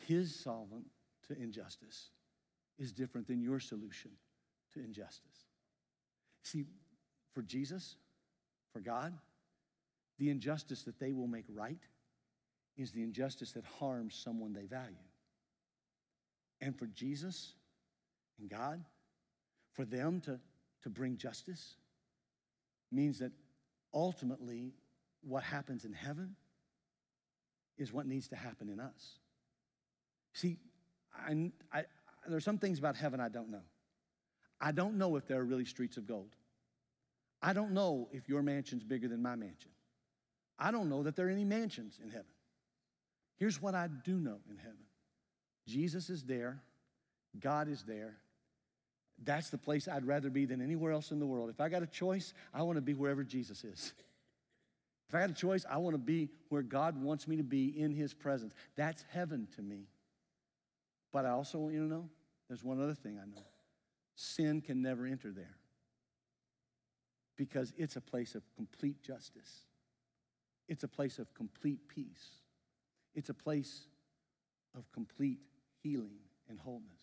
his 0.08 0.36
solvent 0.36 0.86
to 1.28 1.38
injustice 1.38 2.10
is 2.80 2.91
different 2.91 3.28
than 3.28 3.41
your 3.41 3.60
solution 3.60 4.12
to 4.74 4.80
injustice. 4.80 5.45
See, 6.43 6.65
for 7.34 7.41
Jesus, 7.41 7.95
for 8.74 8.80
God, 8.80 9.13
the 10.17 10.30
injustice 10.30 10.84
that 10.84 11.00
they 11.00 11.12
will 11.12 11.28
make 11.28 11.45
right 11.54 11.80
is 12.78 12.91
the 12.91 13.04
injustice 13.04 13.52
that 13.52 13.65
harms 13.80 14.15
someone 14.15 14.54
they 14.54 14.65
value. 14.65 14.95
And 16.62 16.78
for 16.78 16.88
Jesus 16.88 17.54
and 18.39 18.50
God, 18.50 18.84
for 19.74 19.86
them 19.86 20.21
to, 20.21 20.39
to 20.84 20.89
bring 20.89 21.17
justice 21.17 21.76
means 22.91 23.19
that 23.19 23.32
ultimately 23.93 24.74
what 25.21 25.43
happens 25.43 25.86
in 25.86 25.93
heaven 25.93 26.36
is 27.77 27.91
what 27.91 28.05
needs 28.05 28.27
to 28.29 28.36
happen 28.36 28.69
in 28.69 28.79
us. 28.79 29.19
See, 30.34 30.57
I, 31.15 31.51
I, 31.73 31.84
there 32.27 32.38
are 32.38 32.41
some 32.41 32.57
things 32.57 32.79
about 32.79 32.95
heaven 32.95 33.19
I 33.19 33.29
don't 33.29 33.49
know. 33.49 33.63
I 34.60 34.71
don't 34.71 34.97
know 34.97 35.15
if 35.15 35.27
there 35.27 35.39
are 35.39 35.45
really 35.45 35.65
streets 35.65 35.97
of 35.97 36.07
gold. 36.07 36.36
I 37.41 37.53
don't 37.53 37.71
know 37.71 38.07
if 38.12 38.29
your 38.29 38.43
mansion's 38.43 38.84
bigger 38.84 39.07
than 39.07 39.21
my 39.21 39.36
mansion. 39.36 39.71
I 40.60 40.69
don't 40.69 40.89
know 40.89 41.03
that 41.03 41.15
there 41.15 41.27
are 41.27 41.31
any 41.31 41.45
mansions 41.45 41.99
in 42.01 42.12
heaven. 42.12 42.25
Here's 43.38 43.60
what 43.60 43.73
I 43.73 43.88
do 44.05 44.19
know 44.19 44.38
in 44.49 44.57
heaven 44.57 44.86
Jesus 45.67 46.10
is 46.10 46.23
there, 46.23 46.62
God 47.39 47.67
is 47.67 47.84
there. 47.84 48.17
That's 49.23 49.49
the 49.49 49.57
place 49.57 49.88
I'd 49.88 50.05
rather 50.05 50.29
be 50.29 50.45
than 50.45 50.62
anywhere 50.62 50.91
else 50.91 51.12
in 51.12 51.19
the 51.19 51.27
world. 51.27 51.49
If 51.49 51.62
I 51.62 51.69
got 51.69 51.84
a 51.84 51.88
choice, 51.88 52.34
I 52.53 52.63
want 52.63 52.77
to 52.77 52.81
be 52.81 52.93
wherever 52.93 53.23
Jesus 53.23 53.63
is. 53.63 53.93
If 55.12 55.15
I 55.15 55.19
had 55.19 55.32
a 55.32 55.34
choice, 55.34 55.65
I 55.69 55.76
want 55.76 55.93
to 55.93 55.97
be 55.97 56.30
where 56.47 56.62
God 56.62 56.95
wants 56.95 57.28
me 57.28 57.36
to 57.36 57.43
be 57.43 57.78
in 57.78 57.93
His 57.93 58.13
presence. 58.13 58.54
That's 58.78 59.04
heaven 59.10 59.45
to 59.58 59.62
me. 59.62 59.89
But 61.12 61.26
I 61.26 61.32
also 61.32 61.58
want 61.58 61.74
you 61.74 61.82
to 61.82 61.86
know 61.86 62.10
there's 62.47 62.63
one 62.63 62.82
other 62.82 62.93
thing 62.93 63.19
I 63.21 63.26
know 63.26 63.43
sin 64.15 64.62
can 64.62 64.82
never 64.82 65.06
enter 65.06 65.32
there 65.32 65.58
because 67.36 67.74
it's 67.76 67.97
a 67.97 68.02
place 68.02 68.36
of 68.36 68.43
complete 68.56 69.04
justice. 69.04 69.65
It's 70.69 70.86
a 70.86 70.88
place 70.88 71.19
of 71.19 71.34
complete 71.34 71.89
peace. 71.89 72.30
It's 73.13 73.28
a 73.28 73.34
place 73.34 73.82
of 74.78 74.89
complete 74.93 75.39
healing 75.84 76.19
and 76.47 76.58
wholeness. 76.58 77.02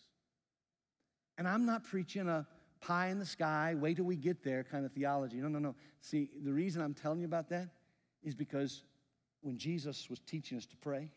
And 1.37 1.47
I'm 1.47 1.67
not 1.67 1.83
preaching 1.83 2.27
a 2.27 2.47
pie 2.81 3.09
in 3.09 3.19
the 3.19 3.25
sky, 3.25 3.75
wait 3.77 3.97
till 3.97 4.05
we 4.05 4.15
get 4.15 4.43
there 4.43 4.63
kind 4.63 4.83
of 4.83 4.93
theology. 4.93 5.37
No, 5.37 5.47
no, 5.47 5.59
no. 5.59 5.75
See, 6.01 6.31
the 6.43 6.51
reason 6.51 6.81
I'm 6.81 6.95
telling 6.95 7.19
you 7.19 7.25
about 7.25 7.49
that 7.49 7.69
is 8.23 8.35
because 8.35 8.83
when 9.41 9.57
Jesus 9.57 10.09
was 10.09 10.19
teaching 10.19 10.57
us 10.57 10.65
to 10.67 10.77
pray, 10.77 11.11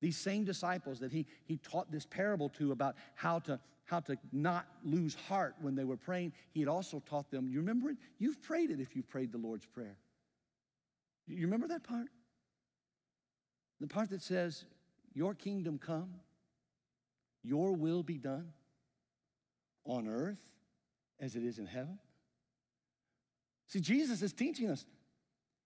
these 0.00 0.16
same 0.16 0.44
disciples 0.44 0.98
that 1.00 1.12
he, 1.12 1.26
he 1.44 1.58
taught 1.58 1.90
this 1.92 2.06
parable 2.06 2.48
to 2.50 2.72
about 2.72 2.96
how 3.14 3.38
to, 3.40 3.60
how 3.84 4.00
to 4.00 4.16
not 4.32 4.66
lose 4.82 5.14
heart 5.14 5.54
when 5.60 5.74
they 5.74 5.84
were 5.84 5.96
praying, 5.96 6.32
he 6.52 6.60
had 6.60 6.68
also 6.68 7.02
taught 7.08 7.30
them, 7.30 7.48
you 7.48 7.58
remember 7.58 7.90
it? 7.90 7.98
You've 8.18 8.42
prayed 8.42 8.70
it 8.70 8.80
if 8.80 8.96
you've 8.96 9.08
prayed 9.08 9.30
the 9.32 9.38
Lord's 9.38 9.66
Prayer. 9.66 9.96
You 11.26 11.42
remember 11.42 11.68
that 11.68 11.84
part? 11.84 12.08
The 13.80 13.86
part 13.86 14.10
that 14.10 14.22
says, 14.22 14.64
Your 15.14 15.34
kingdom 15.34 15.78
come, 15.78 16.14
your 17.42 17.72
will 17.72 18.02
be 18.02 18.18
done 18.18 18.52
on 19.84 20.08
earth 20.08 20.40
as 21.20 21.36
it 21.36 21.44
is 21.44 21.58
in 21.58 21.66
heaven. 21.66 21.98
See, 23.68 23.80
Jesus 23.80 24.22
is 24.22 24.32
teaching 24.32 24.68
us 24.70 24.84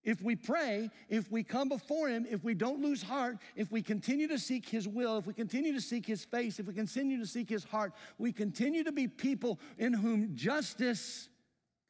if 0.04 0.20
we 0.22 0.36
pray, 0.36 0.90
if 1.08 1.32
we 1.32 1.42
come 1.42 1.68
before 1.68 2.08
Him, 2.08 2.26
if 2.28 2.44
we 2.44 2.54
don't 2.54 2.82
lose 2.82 3.02
heart, 3.02 3.38
if 3.56 3.72
we 3.72 3.82
continue 3.82 4.28
to 4.28 4.38
seek 4.38 4.68
His 4.68 4.86
will, 4.86 5.16
if 5.16 5.26
we 5.26 5.32
continue 5.32 5.72
to 5.72 5.80
seek 5.80 6.04
His 6.06 6.24
face, 6.24 6.58
if 6.58 6.66
we 6.66 6.74
continue 6.74 7.18
to 7.18 7.26
seek 7.26 7.48
His 7.48 7.64
heart, 7.64 7.92
we 8.18 8.30
continue 8.30 8.84
to 8.84 8.92
be 8.92 9.08
people 9.08 9.58
in 9.78 9.94
whom 9.94 10.36
justice 10.36 11.28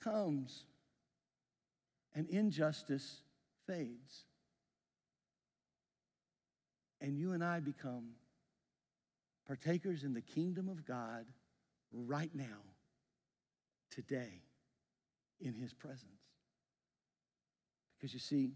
comes 0.00 0.64
and 2.14 2.28
injustice 2.28 3.22
fades. 3.66 4.24
And 7.00 7.18
you 7.18 7.32
and 7.32 7.42
I 7.42 7.60
become 7.60 8.10
partakers 9.46 10.04
in 10.04 10.14
the 10.14 10.22
kingdom 10.22 10.68
of 10.68 10.86
God 10.86 11.26
right 11.92 12.30
now, 12.32 12.62
today, 13.90 14.42
in 15.40 15.52
His 15.52 15.72
presence. 15.72 16.23
Because 18.04 18.12
you 18.12 18.20
see, 18.20 18.50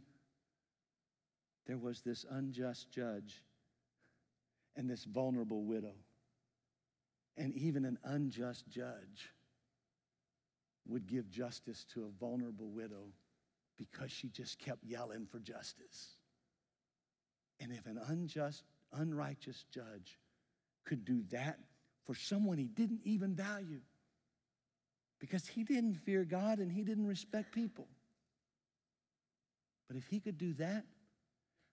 there 1.66 1.78
was 1.78 2.02
this 2.02 2.26
unjust 2.30 2.90
judge 2.90 3.42
and 4.76 4.90
this 4.90 5.04
vulnerable 5.04 5.64
widow. 5.64 5.94
And 7.38 7.54
even 7.54 7.86
an 7.86 7.96
unjust 8.04 8.68
judge 8.68 9.32
would 10.86 11.06
give 11.06 11.30
justice 11.30 11.86
to 11.94 12.04
a 12.04 12.10
vulnerable 12.20 12.68
widow 12.68 13.06
because 13.78 14.12
she 14.12 14.28
just 14.28 14.58
kept 14.58 14.84
yelling 14.84 15.24
for 15.24 15.38
justice. 15.38 16.16
And 17.58 17.72
if 17.72 17.86
an 17.86 17.98
unjust, 18.06 18.64
unrighteous 18.92 19.64
judge 19.72 20.18
could 20.84 21.06
do 21.06 21.22
that 21.30 21.58
for 22.04 22.14
someone 22.14 22.58
he 22.58 22.68
didn't 22.68 23.00
even 23.04 23.34
value 23.34 23.80
because 25.18 25.46
he 25.46 25.64
didn't 25.64 25.94
fear 25.94 26.26
God 26.26 26.58
and 26.58 26.70
he 26.70 26.84
didn't 26.84 27.06
respect 27.06 27.54
people, 27.54 27.88
but 29.88 29.96
if 29.96 30.06
he 30.06 30.20
could 30.20 30.38
do 30.38 30.52
that, 30.54 30.84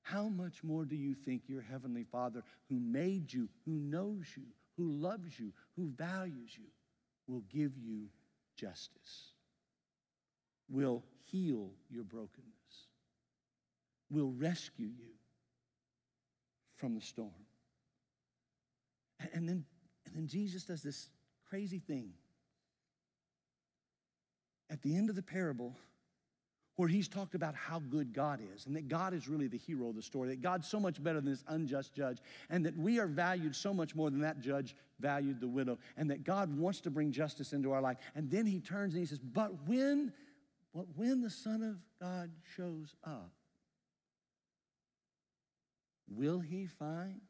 how 0.01 0.29
much 0.29 0.63
more 0.63 0.85
do 0.85 0.95
you 0.95 1.13
think 1.13 1.43
your 1.47 1.61
Heavenly 1.61 2.05
Father, 2.11 2.43
who 2.69 2.79
made 2.79 3.33
you, 3.33 3.49
who 3.65 3.73
knows 3.73 4.25
you, 4.35 4.43
who 4.77 4.91
loves 4.91 5.39
you, 5.39 5.51
who 5.75 5.89
values 5.89 6.51
you, 6.55 6.65
will 7.27 7.43
give 7.51 7.77
you 7.77 8.07
justice, 8.55 9.33
will 10.69 11.03
heal 11.23 11.71
your 11.89 12.03
brokenness, 12.03 12.87
will 14.11 14.31
rescue 14.31 14.85
you 14.85 15.13
from 16.75 16.93
the 16.93 17.01
storm? 17.01 17.31
And 19.33 19.49
then, 19.49 19.65
and 20.05 20.15
then 20.15 20.27
Jesus 20.27 20.65
does 20.65 20.83
this 20.83 21.09
crazy 21.49 21.79
thing. 21.79 22.11
At 24.69 24.81
the 24.81 24.95
end 24.95 25.09
of 25.09 25.15
the 25.15 25.23
parable, 25.23 25.75
where 26.75 26.89
he's 26.89 27.07
talked 27.07 27.35
about 27.35 27.55
how 27.55 27.79
good 27.79 28.13
God 28.13 28.39
is 28.53 28.65
and 28.65 28.75
that 28.75 28.87
God 28.87 29.13
is 29.13 29.29
really 29.29 29.47
the 29.47 29.57
hero 29.57 29.89
of 29.89 29.95
the 29.95 30.01
story, 30.01 30.29
that 30.29 30.41
God's 30.41 30.67
so 30.67 30.79
much 30.79 31.01
better 31.01 31.21
than 31.21 31.31
this 31.31 31.43
unjust 31.47 31.93
judge, 31.93 32.19
and 32.49 32.65
that 32.65 32.77
we 32.77 32.99
are 32.99 33.07
valued 33.07 33.55
so 33.55 33.73
much 33.73 33.95
more 33.95 34.09
than 34.09 34.21
that 34.21 34.41
judge 34.41 34.75
valued 34.99 35.39
the 35.39 35.47
widow, 35.47 35.77
and 35.95 36.09
that 36.09 36.23
God 36.23 36.55
wants 36.57 36.81
to 36.81 36.91
bring 36.91 37.11
justice 37.11 37.53
into 37.53 37.71
our 37.71 37.81
life. 37.81 37.97
And 38.13 38.29
then 38.29 38.45
he 38.45 38.59
turns 38.59 38.93
and 38.93 39.01
he 39.01 39.05
says, 39.05 39.19
But 39.19 39.51
when, 39.67 40.11
but 40.73 40.85
when 40.95 41.21
the 41.21 41.29
Son 41.29 41.63
of 41.63 41.77
God 42.01 42.31
shows 42.57 42.95
up, 43.03 43.31
will 46.09 46.39
he 46.39 46.65
find 46.65 47.21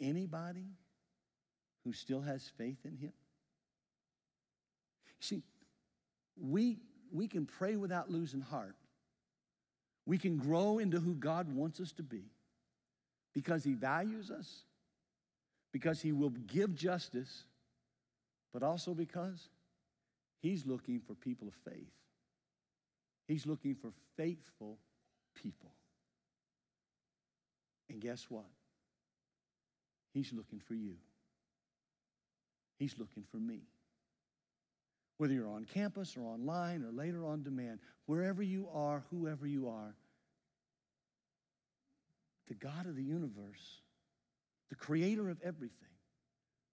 anybody 0.00 0.66
who 1.84 1.92
still 1.92 2.22
has 2.22 2.50
faith 2.58 2.78
in 2.84 2.96
him? 2.96 3.12
See, 5.20 5.42
we 6.36 6.78
we 7.12 7.28
can 7.28 7.46
pray 7.46 7.76
without 7.76 8.10
losing 8.10 8.40
heart. 8.40 8.76
We 10.06 10.18
can 10.18 10.36
grow 10.36 10.78
into 10.78 11.00
who 11.00 11.14
God 11.14 11.54
wants 11.54 11.80
us 11.80 11.92
to 11.92 12.02
be 12.02 12.24
because 13.34 13.64
He 13.64 13.74
values 13.74 14.30
us, 14.30 14.62
because 15.72 16.00
He 16.00 16.12
will 16.12 16.30
give 16.30 16.74
justice, 16.74 17.44
but 18.52 18.62
also 18.62 18.94
because 18.94 19.48
He's 20.40 20.64
looking 20.64 21.00
for 21.00 21.14
people 21.14 21.48
of 21.48 21.54
faith. 21.70 21.90
He's 23.26 23.46
looking 23.46 23.74
for 23.74 23.90
faithful 24.16 24.78
people. 25.34 25.72
And 27.88 28.00
guess 28.00 28.26
what? 28.28 28.46
He's 30.12 30.32
looking 30.32 30.60
for 30.60 30.74
you. 30.74 30.94
He's 32.78 32.96
looking 32.98 33.24
for 33.30 33.38
me 33.38 33.62
whether 35.18 35.32
you're 35.32 35.48
on 35.48 35.64
campus 35.64 36.16
or 36.16 36.22
online 36.22 36.84
or 36.84 36.92
later 36.92 37.24
on 37.24 37.42
demand, 37.42 37.78
wherever 38.06 38.42
you 38.42 38.68
are, 38.72 39.04
whoever 39.10 39.46
you 39.46 39.68
are, 39.68 39.94
the 42.48 42.54
God 42.54 42.86
of 42.86 42.96
the 42.96 43.02
universe, 43.02 43.80
the 44.68 44.76
creator 44.76 45.30
of 45.30 45.38
everything, 45.42 45.88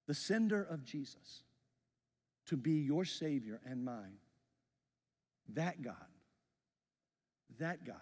the 0.07 0.13
sender 0.13 0.61
of 0.63 0.83
Jesus 0.83 1.43
to 2.47 2.57
be 2.57 2.73
your 2.73 3.05
Savior 3.05 3.61
and 3.65 3.83
mine, 3.83 4.17
that 5.53 5.81
God, 5.81 5.95
that 7.59 7.85
God 7.85 7.95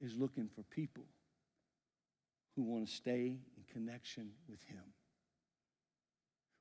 is 0.00 0.16
looking 0.16 0.48
for 0.54 0.62
people 0.62 1.04
who 2.54 2.62
want 2.62 2.86
to 2.86 2.92
stay 2.92 3.36
in 3.56 3.64
connection 3.72 4.30
with 4.48 4.62
Him. 4.64 4.82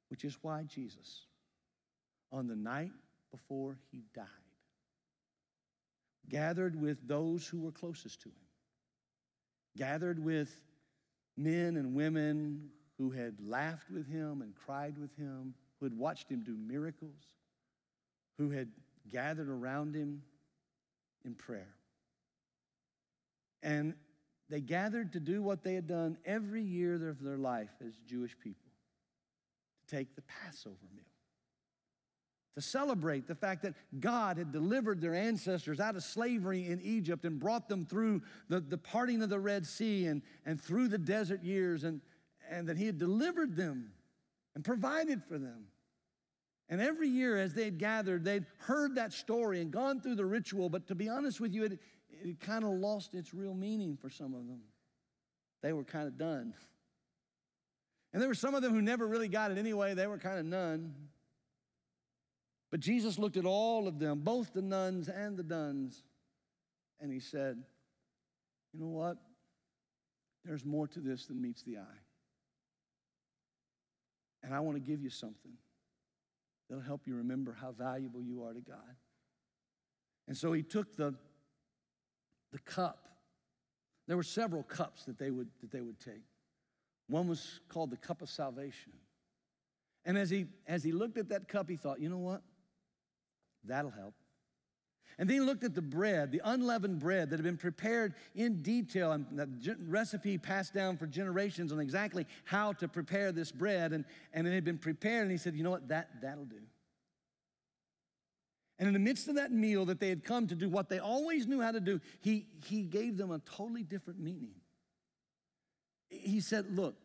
Which 0.09 0.25
is 0.25 0.37
why 0.41 0.63
Jesus 0.63 1.25
on 2.31 2.47
the 2.47 2.55
night 2.55 2.91
before 3.31 3.77
he 3.91 4.03
died, 4.13 4.25
gathered 6.29 6.79
with 6.79 7.07
those 7.07 7.47
who 7.47 7.59
were 7.59 7.71
closest 7.71 8.21
to 8.21 8.29
him, 8.29 8.35
gathered 9.77 10.23
with 10.23 10.53
men 11.37 11.75
and 11.77 11.93
women 11.93 12.69
who 12.97 13.11
had 13.11 13.35
laughed 13.41 13.89
with 13.91 14.07
him 14.07 14.41
and 14.41 14.55
cried 14.55 14.97
with 14.97 15.15
him, 15.17 15.53
who 15.79 15.85
had 15.85 15.97
watched 15.97 16.29
him 16.29 16.43
do 16.43 16.55
miracles, 16.55 17.35
who 18.37 18.49
had 18.49 18.69
gathered 19.11 19.49
around 19.49 19.95
him 19.95 20.21
in 21.25 21.35
prayer. 21.35 21.75
And 23.61 23.95
they 24.49 24.61
gathered 24.61 25.13
to 25.13 25.19
do 25.19 25.41
what 25.41 25.63
they 25.63 25.73
had 25.73 25.87
done 25.87 26.17
every 26.25 26.61
year 26.61 27.09
of 27.09 27.21
their 27.21 27.37
life 27.37 27.71
as 27.85 27.93
Jewish 28.07 28.37
people 28.39 28.71
to 29.87 29.95
take 29.95 30.15
the 30.15 30.21
Passover 30.21 30.77
meal 30.95 31.14
to 32.55 32.61
celebrate 32.61 33.27
the 33.27 33.35
fact 33.35 33.63
that 33.63 33.73
God 33.99 34.37
had 34.37 34.51
delivered 34.51 35.01
their 35.01 35.13
ancestors 35.13 35.79
out 35.79 35.95
of 35.95 36.03
slavery 36.03 36.67
in 36.67 36.79
Egypt 36.81 37.25
and 37.25 37.39
brought 37.39 37.67
them 37.67 37.85
through 37.85 38.21
the, 38.47 38.61
the 38.61 38.77
parting 38.77 39.21
of 39.21 39.29
the 39.29 39.39
Red 39.39 39.65
Sea 39.65 40.05
and, 40.05 40.21
and 40.45 40.59
through 40.59 40.87
the 40.87 40.97
desert 40.97 41.43
years, 41.43 41.83
and, 41.83 42.01
and 42.49 42.67
that 42.69 42.77
He 42.77 42.85
had 42.85 42.97
delivered 42.97 43.55
them 43.57 43.91
and 44.55 44.63
provided 44.63 45.21
for 45.23 45.37
them. 45.37 45.65
And 46.69 46.81
every 46.81 47.09
year, 47.09 47.37
as 47.37 47.53
they'd 47.53 47.77
gathered, 47.77 48.23
they'd 48.23 48.45
heard 48.57 48.95
that 48.95 49.13
story 49.13 49.61
and 49.61 49.69
gone 49.69 49.99
through 49.99 50.15
the 50.15 50.25
ritual, 50.25 50.69
but 50.69 50.87
to 50.87 50.95
be 50.95 51.09
honest 51.09 51.39
with 51.39 51.53
you, 51.53 51.65
it, 51.65 51.79
it 52.09 52.39
kind 52.39 52.63
of 52.63 52.71
lost 52.71 53.13
its 53.13 53.33
real 53.33 53.53
meaning 53.53 53.97
for 54.01 54.09
some 54.09 54.33
of 54.33 54.47
them. 54.47 54.61
They 55.61 55.73
were 55.73 55.83
kind 55.83 56.07
of 56.07 56.17
done. 56.17 56.53
And 58.13 58.21
there 58.21 58.29
were 58.29 58.33
some 58.33 58.55
of 58.55 58.61
them 58.61 58.71
who 58.71 58.81
never 58.81 59.05
really 59.05 59.27
got 59.27 59.51
it 59.51 59.57
anyway, 59.57 59.93
they 59.93 60.07
were 60.07 60.17
kind 60.17 60.39
of 60.39 60.45
none. 60.45 60.95
But 62.75 62.81
Jesus 62.81 63.17
looked 63.17 63.37
at 63.37 63.45
all 63.45 63.87
of 63.87 63.99
them, 63.99 64.19
both 64.19 64.51
the 64.51 64.61
nones 64.61 65.07
and 65.07 65.37
the 65.37 65.43
dones, 65.43 66.03
and 66.99 67.09
he 67.09 67.21
said, 67.21 67.63
You 68.73 68.81
know 68.81 68.89
what? 68.89 69.15
There's 70.43 70.65
more 70.65 70.85
to 70.89 70.99
this 70.99 71.25
than 71.27 71.41
meets 71.41 71.63
the 71.63 71.77
eye. 71.77 72.01
And 74.43 74.53
I 74.53 74.59
want 74.59 74.75
to 74.75 74.81
give 74.81 75.01
you 75.01 75.09
something 75.09 75.53
that'll 76.67 76.83
help 76.83 77.07
you 77.07 77.15
remember 77.15 77.55
how 77.57 77.71
valuable 77.71 78.21
you 78.21 78.43
are 78.43 78.51
to 78.51 78.59
God. 78.59 78.97
And 80.27 80.35
so 80.35 80.51
he 80.51 80.61
took 80.61 80.97
the, 80.97 81.15
the 82.51 82.59
cup. 82.59 83.07
There 84.05 84.17
were 84.17 84.23
several 84.23 84.63
cups 84.63 85.05
that 85.05 85.17
they 85.17 85.31
would, 85.31 85.47
that 85.61 85.71
they 85.71 85.79
would 85.79 86.01
take. 86.01 86.25
One 87.07 87.29
was 87.29 87.61
called 87.69 87.91
the 87.91 87.95
cup 87.95 88.21
of 88.21 88.27
salvation. 88.27 88.91
And 90.03 90.17
as 90.17 90.29
he, 90.29 90.47
as 90.67 90.83
he 90.83 90.91
looked 90.91 91.17
at 91.17 91.29
that 91.29 91.47
cup, 91.47 91.69
he 91.69 91.77
thought, 91.77 92.01
you 92.01 92.09
know 92.09 92.17
what? 92.17 92.41
That'll 93.67 93.91
help. 93.91 94.13
And 95.17 95.29
then 95.29 95.35
he 95.35 95.41
looked 95.41 95.63
at 95.63 95.73
the 95.73 95.81
bread, 95.81 96.31
the 96.31 96.41
unleavened 96.43 96.99
bread 96.99 97.29
that 97.29 97.37
had 97.37 97.43
been 97.45 97.57
prepared 97.57 98.15
in 98.35 98.61
detail, 98.61 99.13
and 99.13 99.25
the 99.31 99.77
recipe 99.87 100.37
passed 100.37 100.73
down 100.73 100.97
for 100.97 101.07
generations 101.07 101.71
on 101.71 101.79
exactly 101.79 102.25
how 102.43 102.73
to 102.73 102.87
prepare 102.87 103.31
this 103.31 103.51
bread. 103.51 103.93
And, 103.93 104.03
and 104.33 104.45
it 104.45 104.53
had 104.53 104.65
been 104.65 104.77
prepared, 104.77 105.23
and 105.23 105.31
he 105.31 105.37
said, 105.37 105.55
You 105.55 105.63
know 105.63 105.71
what? 105.71 105.87
That, 105.87 106.09
that'll 106.21 106.45
do. 106.45 106.59
And 108.77 108.87
in 108.87 108.93
the 108.93 108.99
midst 108.99 109.29
of 109.29 109.35
that 109.35 109.53
meal 109.53 109.85
that 109.85 110.01
they 110.01 110.09
had 110.09 110.25
come 110.25 110.47
to 110.47 110.55
do 110.55 110.67
what 110.67 110.89
they 110.89 110.99
always 110.99 111.47
knew 111.47 111.61
how 111.61 111.71
to 111.71 111.79
do, 111.79 112.01
he, 112.19 112.47
he 112.65 112.81
gave 112.81 113.15
them 113.15 113.31
a 113.31 113.39
totally 113.39 113.83
different 113.83 114.19
meaning. 114.19 114.55
He 116.09 116.41
said, 116.41 116.75
Look, 116.75 116.95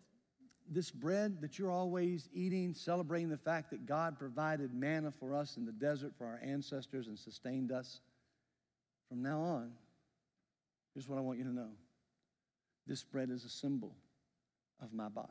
this 0.70 0.90
bread 0.90 1.40
that 1.40 1.58
you're 1.58 1.70
always 1.70 2.28
eating, 2.32 2.72
celebrating 2.74 3.28
the 3.28 3.36
fact 3.36 3.70
that 3.70 3.86
God 3.86 4.18
provided 4.18 4.72
manna 4.72 5.12
for 5.18 5.34
us 5.34 5.56
in 5.56 5.66
the 5.66 5.72
desert 5.72 6.12
for 6.16 6.26
our 6.26 6.40
ancestors 6.42 7.08
and 7.08 7.18
sustained 7.18 7.72
us, 7.72 8.00
from 9.08 9.20
now 9.20 9.40
on, 9.40 9.72
here's 10.94 11.08
what 11.08 11.18
I 11.18 11.20
want 11.20 11.38
you 11.38 11.44
to 11.44 11.52
know 11.52 11.70
this 12.86 13.02
bread 13.02 13.30
is 13.30 13.44
a 13.44 13.48
symbol 13.48 13.94
of 14.80 14.92
my 14.92 15.08
body. 15.08 15.28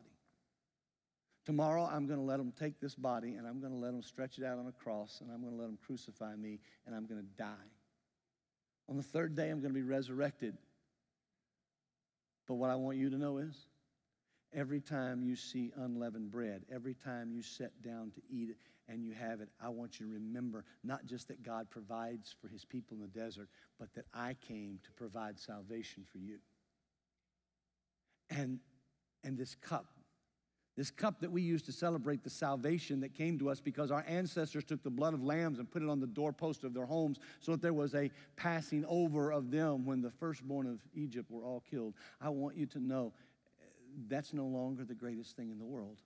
Tomorrow, 1.46 1.90
I'm 1.92 2.06
going 2.06 2.20
to 2.20 2.26
let 2.26 2.38
them 2.38 2.54
take 2.58 2.80
this 2.80 2.94
body 2.94 3.36
and 3.36 3.48
I'm 3.48 3.60
going 3.60 3.72
to 3.72 3.78
let 3.78 3.92
them 3.92 4.04
stretch 4.04 4.38
it 4.38 4.46
out 4.46 4.60
on 4.60 4.68
a 4.68 4.72
cross 4.72 5.20
and 5.22 5.32
I'm 5.32 5.42
going 5.42 5.54
to 5.54 5.60
let 5.60 5.68
them 5.68 5.78
crucify 5.86 6.36
me 6.36 6.60
and 6.86 6.96
I'm 6.96 7.06
going 7.06 7.22
to 7.22 7.28
die. 7.38 7.54
On 8.88 8.98
the 8.98 9.04
third 9.04 9.36
day, 9.36 9.50
I'm 9.50 9.62
going 9.62 9.74
to 9.74 9.80
be 9.80 9.82
resurrected. 9.82 10.56
But 12.48 12.56
what 12.56 12.70
I 12.70 12.76
want 12.76 12.98
you 12.98 13.10
to 13.10 13.18
know 13.18 13.38
is 13.38 13.56
every 14.54 14.80
time 14.80 15.24
you 15.24 15.36
see 15.36 15.72
unleavened 15.78 16.32
bread, 16.32 16.64
every 16.74 16.94
time 16.94 17.32
you 17.32 17.42
sit 17.42 17.72
down 17.82 18.12
to 18.12 18.22
eat 18.30 18.50
it 18.50 18.58
and 18.88 19.04
you 19.04 19.14
have 19.14 19.42
it, 19.42 19.50
I 19.62 19.70
want 19.70 20.00
you 20.00 20.08
to 20.08 20.14
remember 20.14 20.66
not 20.84 21.06
just 21.06 21.28
that 21.28 21.44
God 21.44 21.70
provides 21.70 22.36
for 22.42 22.48
his 22.48 22.66
people 22.66 22.98
in 22.98 23.02
the 23.02 23.08
desert, 23.08 23.50
but 23.80 23.94
that 23.94 24.06
I 24.14 24.36
came 24.48 24.80
to 24.84 24.92
provide 24.94 25.40
salvation 25.40 26.04
for 26.12 26.18
you. 26.18 26.40
And, 28.32 28.60
and 29.24 29.38
this 29.38 29.56
cup, 29.56 29.86
this 30.80 30.92
cup 30.92 31.20
that 31.20 31.32
we 31.32 31.42
use 31.42 31.62
to 31.64 31.72
celebrate 31.72 32.24
the 32.24 32.30
salvation 32.30 33.02
that 33.02 33.14
came 33.14 33.38
to 33.40 33.50
us 33.50 33.60
because 33.60 33.92
our 33.92 34.06
ancestors 34.08 34.64
took 34.64 34.82
the 34.82 34.90
blood 34.90 35.14
of 35.14 35.22
lambs 35.22 35.60
and 35.60 35.70
put 35.70 35.82
it 35.82 35.90
on 35.90 36.00
the 36.00 36.08
doorpost 36.08 36.64
of 36.64 36.74
their 36.74 36.86
homes 36.86 37.20
so 37.42 37.52
that 37.52 37.62
there 37.62 37.74
was 37.74 37.94
a 37.96 38.10
passing 38.38 38.86
over 38.88 39.32
of 39.32 39.52
them 39.52 39.86
when 39.86 40.02
the 40.02 40.10
firstborn 40.10 40.68
of 40.68 40.80
Egypt 40.94 41.30
were 41.30 41.44
all 41.44 41.64
killed. 41.70 41.96
I 42.22 42.30
want 42.30 42.56
you 42.56 42.66
to 42.68 42.80
know 42.80 43.12
that's 44.08 44.34
no 44.34 44.46
longer 44.46 44.86
the 44.86 44.94
greatest 44.94 45.36
thing 45.36 45.52
in 45.52 45.60
the 45.60 45.66
world. 45.66 45.98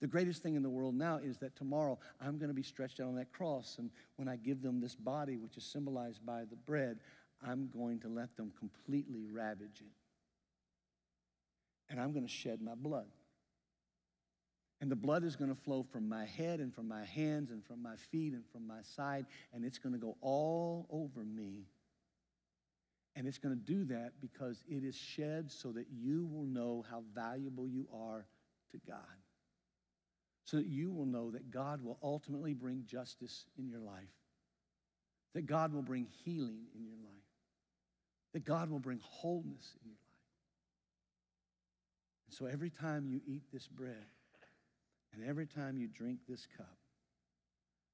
The 0.00 0.06
greatest 0.06 0.42
thing 0.42 0.54
in 0.54 0.62
the 0.62 0.70
world 0.70 0.94
now 0.94 1.16
is 1.16 1.38
that 1.38 1.56
tomorrow 1.56 1.98
I'm 2.20 2.38
going 2.38 2.48
to 2.48 2.54
be 2.54 2.62
stretched 2.62 3.00
out 3.00 3.08
on 3.08 3.16
that 3.16 3.32
cross, 3.32 3.76
and 3.78 3.90
when 4.16 4.28
I 4.28 4.36
give 4.36 4.62
them 4.62 4.80
this 4.80 4.94
body, 4.94 5.36
which 5.36 5.56
is 5.56 5.64
symbolized 5.64 6.24
by 6.24 6.44
the 6.44 6.56
bread, 6.56 6.98
I'm 7.44 7.68
going 7.68 8.00
to 8.00 8.08
let 8.08 8.36
them 8.36 8.52
completely 8.58 9.24
ravage 9.32 9.80
it 9.80 9.92
and 11.90 12.00
I'm 12.00 12.12
going 12.12 12.26
to 12.26 12.32
shed 12.32 12.60
my 12.60 12.74
blood. 12.74 13.06
And 14.80 14.90
the 14.90 14.96
blood 14.96 15.24
is 15.24 15.34
going 15.34 15.50
to 15.50 15.60
flow 15.60 15.82
from 15.82 16.08
my 16.08 16.24
head 16.24 16.60
and 16.60 16.72
from 16.72 16.86
my 16.86 17.04
hands 17.04 17.50
and 17.50 17.64
from 17.64 17.82
my 17.82 17.96
feet 18.10 18.32
and 18.32 18.44
from 18.52 18.66
my 18.66 18.82
side, 18.82 19.26
and 19.52 19.64
it's 19.64 19.78
going 19.78 19.92
to 19.92 19.98
go 19.98 20.16
all 20.20 20.86
over 20.90 21.24
me. 21.24 21.66
And 23.18 23.26
it's 23.26 23.38
going 23.38 23.52
to 23.52 23.60
do 23.60 23.84
that 23.86 24.12
because 24.20 24.62
it 24.68 24.84
is 24.84 24.94
shed 24.94 25.50
so 25.50 25.72
that 25.72 25.86
you 25.90 26.24
will 26.32 26.44
know 26.44 26.84
how 26.88 27.02
valuable 27.12 27.66
you 27.66 27.88
are 27.92 28.24
to 28.70 28.78
God. 28.86 29.00
So 30.44 30.58
that 30.58 30.66
you 30.66 30.92
will 30.92 31.04
know 31.04 31.32
that 31.32 31.50
God 31.50 31.82
will 31.82 31.98
ultimately 32.00 32.54
bring 32.54 32.84
justice 32.86 33.44
in 33.58 33.68
your 33.68 33.80
life, 33.80 34.14
that 35.34 35.46
God 35.46 35.72
will 35.72 35.82
bring 35.82 36.06
healing 36.24 36.66
in 36.76 36.84
your 36.84 36.94
life, 36.94 37.24
that 38.34 38.44
God 38.44 38.70
will 38.70 38.78
bring 38.78 39.00
wholeness 39.02 39.74
in 39.82 39.88
your 39.88 39.96
life. 39.96 40.22
And 42.28 42.36
so 42.36 42.46
every 42.46 42.70
time 42.70 43.08
you 43.08 43.20
eat 43.26 43.42
this 43.52 43.66
bread 43.66 44.06
and 45.12 45.28
every 45.28 45.48
time 45.48 45.76
you 45.76 45.88
drink 45.88 46.20
this 46.28 46.46
cup, 46.56 46.78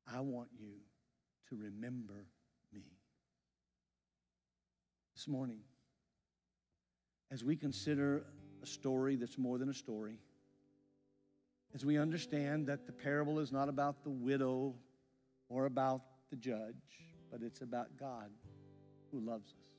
I 0.07 0.20
want 0.20 0.51
you 0.61 0.75
to 1.49 1.57
remember 1.57 2.27
me. 2.75 2.83
This 5.25 5.33
morning, 5.33 5.61
as 7.31 7.43
we 7.43 7.57
consider 7.57 8.27
a 8.62 8.66
story 8.66 9.16
that's 9.16 9.39
more 9.39 9.57
than 9.57 9.70
a 9.70 9.75
story, 9.75 10.18
as 11.75 11.83
we 11.83 11.97
understand 11.97 12.66
that 12.66 12.85
the 12.85 12.93
parable 12.93 13.39
is 13.39 13.51
not 13.51 13.70
about 13.70 14.05
the 14.05 14.11
widow 14.11 14.75
or 15.49 15.64
about 15.64 16.03
the 16.29 16.37
judge, 16.37 16.75
but 17.33 17.41
it's 17.41 17.62
about 17.62 17.97
God 17.99 18.29
who 19.11 19.20
loves 19.20 19.49
us. 19.49 19.79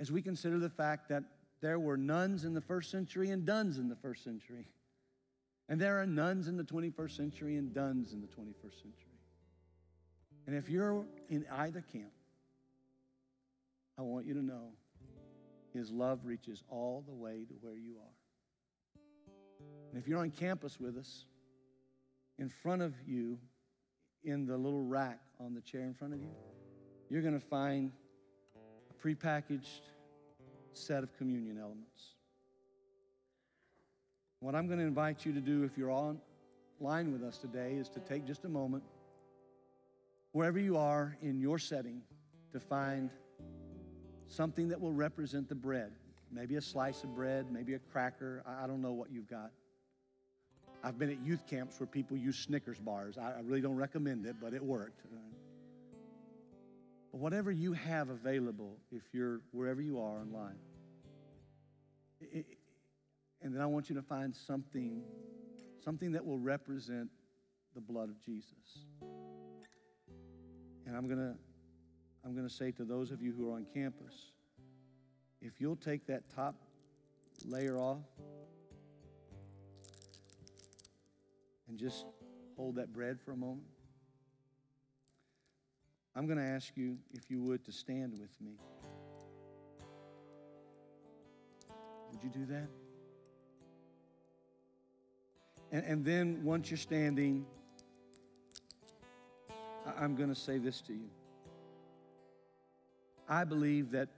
As 0.00 0.10
we 0.10 0.22
consider 0.22 0.58
the 0.58 0.70
fact 0.70 1.10
that 1.10 1.24
there 1.60 1.78
were 1.78 1.98
nones 1.98 2.46
in 2.46 2.54
the 2.54 2.62
first 2.62 2.90
century 2.90 3.28
and 3.28 3.44
dones 3.44 3.76
in 3.76 3.90
the 3.90 3.96
first 3.96 4.24
century. 4.24 4.70
And 5.68 5.78
there 5.78 6.00
are 6.00 6.06
nones 6.06 6.48
in 6.48 6.56
the 6.56 6.64
21st 6.64 7.14
century 7.14 7.56
and 7.56 7.74
dones 7.74 8.14
in 8.14 8.22
the 8.22 8.28
21st 8.28 8.80
century. 8.80 9.20
And 10.46 10.56
if 10.56 10.70
you're 10.70 11.04
in 11.28 11.44
either 11.52 11.82
camp, 11.82 12.12
I 13.98 14.02
want 14.02 14.26
you 14.26 14.34
to 14.34 14.42
know 14.42 14.72
his 15.72 15.90
love 15.90 16.20
reaches 16.24 16.62
all 16.68 17.04
the 17.06 17.14
way 17.14 17.44
to 17.48 17.54
where 17.60 17.76
you 17.76 17.96
are. 17.98 18.90
And 19.90 20.00
if 20.00 20.08
you're 20.08 20.18
on 20.18 20.30
campus 20.30 20.78
with 20.78 20.96
us, 20.96 21.24
in 22.38 22.48
front 22.48 22.82
of 22.82 22.94
you, 23.06 23.38
in 24.24 24.46
the 24.46 24.56
little 24.56 24.82
rack 24.82 25.20
on 25.40 25.54
the 25.54 25.60
chair 25.60 25.82
in 25.82 25.94
front 25.94 26.12
of 26.12 26.20
you, 26.20 26.30
you're 27.08 27.22
going 27.22 27.38
to 27.38 27.46
find 27.46 27.92
a 28.56 29.06
prepackaged 29.06 29.80
set 30.72 31.02
of 31.02 31.16
communion 31.16 31.58
elements. 31.58 32.14
What 34.40 34.54
I'm 34.54 34.66
going 34.66 34.78
to 34.78 34.84
invite 34.84 35.24
you 35.24 35.32
to 35.32 35.40
do 35.40 35.64
if 35.64 35.78
you're 35.78 35.90
on 35.90 36.20
line 36.80 37.10
with 37.12 37.22
us 37.22 37.38
today 37.38 37.74
is 37.74 37.88
to 37.90 38.00
take 38.00 38.26
just 38.26 38.44
a 38.44 38.48
moment, 38.48 38.82
wherever 40.32 40.58
you 40.58 40.76
are 40.76 41.16
in 41.22 41.40
your 41.40 41.58
setting, 41.58 42.02
to 42.52 42.60
find 42.60 43.10
something 44.28 44.68
that 44.68 44.80
will 44.80 44.92
represent 44.92 45.48
the 45.48 45.54
bread. 45.54 45.92
Maybe 46.32 46.56
a 46.56 46.60
slice 46.60 47.04
of 47.04 47.14
bread, 47.14 47.50
maybe 47.50 47.74
a 47.74 47.78
cracker. 47.78 48.42
I 48.46 48.66
don't 48.66 48.82
know 48.82 48.92
what 48.92 49.10
you've 49.10 49.28
got. 49.28 49.52
I've 50.82 50.98
been 50.98 51.10
at 51.10 51.20
youth 51.24 51.46
camps 51.48 51.80
where 51.80 51.86
people 51.86 52.16
use 52.16 52.36
Snickers 52.36 52.78
bars. 52.78 53.18
I 53.18 53.40
really 53.42 53.60
don't 53.60 53.76
recommend 53.76 54.26
it, 54.26 54.36
but 54.40 54.54
it 54.54 54.62
worked. 54.62 55.02
But 57.12 57.20
whatever 57.20 57.50
you 57.50 57.72
have 57.72 58.10
available, 58.10 58.76
if 58.92 59.02
you're 59.12 59.40
wherever 59.52 59.80
you 59.80 59.98
are 59.98 60.18
online, 60.20 60.58
it, 62.20 62.46
and 63.42 63.54
then 63.54 63.62
I 63.62 63.66
want 63.66 63.88
you 63.88 63.96
to 63.96 64.02
find 64.02 64.34
something, 64.34 65.02
something 65.84 66.12
that 66.12 66.24
will 66.24 66.38
represent 66.38 67.08
the 67.74 67.80
blood 67.80 68.08
of 68.08 68.20
Jesus. 68.24 68.84
And 70.86 70.96
I'm 70.96 71.08
gonna, 71.08 71.34
I'm 72.26 72.34
gonna 72.34 72.50
say 72.50 72.72
to 72.72 72.84
those 72.84 73.12
of 73.12 73.22
you 73.22 73.32
who 73.32 73.50
are 73.50 73.54
on 73.54 73.66
campus, 73.72 74.32
if 75.40 75.60
you'll 75.60 75.76
take 75.76 76.06
that 76.08 76.28
top 76.34 76.56
layer 77.46 77.78
off 77.78 78.02
and 81.68 81.78
just 81.78 82.04
hold 82.56 82.76
that 82.76 82.92
bread 82.92 83.20
for 83.20 83.32
a 83.32 83.36
moment. 83.36 83.66
I'm 86.14 86.26
going 86.26 86.38
to 86.38 86.44
ask 86.44 86.72
you, 86.76 86.96
if 87.12 87.30
you 87.30 87.42
would, 87.42 87.64
to 87.66 87.72
stand 87.72 88.12
with 88.18 88.30
me. 88.40 88.52
Would 92.10 92.22
you 92.22 92.30
do 92.30 92.46
that? 92.46 92.68
And, 95.72 95.84
and 95.84 96.04
then 96.04 96.42
once 96.42 96.70
you're 96.70 96.78
standing, 96.78 97.44
I'm 99.98 100.16
going 100.16 100.30
to 100.30 100.34
say 100.34 100.56
this 100.56 100.80
to 100.82 100.94
you. 100.94 101.10
I 103.28 103.44
believe 103.44 103.90
that 103.90 104.08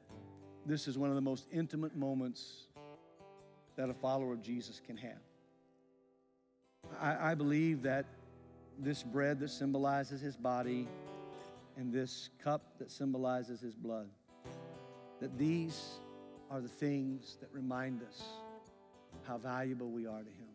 this 0.67 0.87
is 0.87 0.99
one 0.99 1.09
of 1.09 1.15
the 1.15 1.23
most 1.23 1.47
intimate 1.51 1.97
moments 1.97 2.67
that 3.77 3.89
a 3.89 3.95
follower 3.95 4.33
of 4.33 4.43
Jesus 4.43 4.81
can 4.85 4.97
have. 4.97 5.23
I, 7.01 7.31
I 7.31 7.35
believe 7.35 7.83
that 7.83 8.07
this 8.79 9.03
bread 9.03 9.41
that 9.41 9.51
symbolizes 9.51 10.21
his 10.21 10.37
body 10.37 10.87
and 11.77 11.93
this 11.93 12.31
cup 12.43 12.79
that 12.79 12.91
symbolizes 12.91 13.61
his 13.61 13.75
blood, 13.75 14.09
that 15.21 15.39
these 15.39 16.01
are 16.51 16.61
the 16.61 16.69
things 16.69 17.37
that 17.41 17.49
remind 17.53 18.03
us 18.03 18.23
how 19.27 19.39
valuable 19.39 19.91
we 19.91 20.07
are 20.07 20.23
to 20.23 20.31
him. 20.31 20.49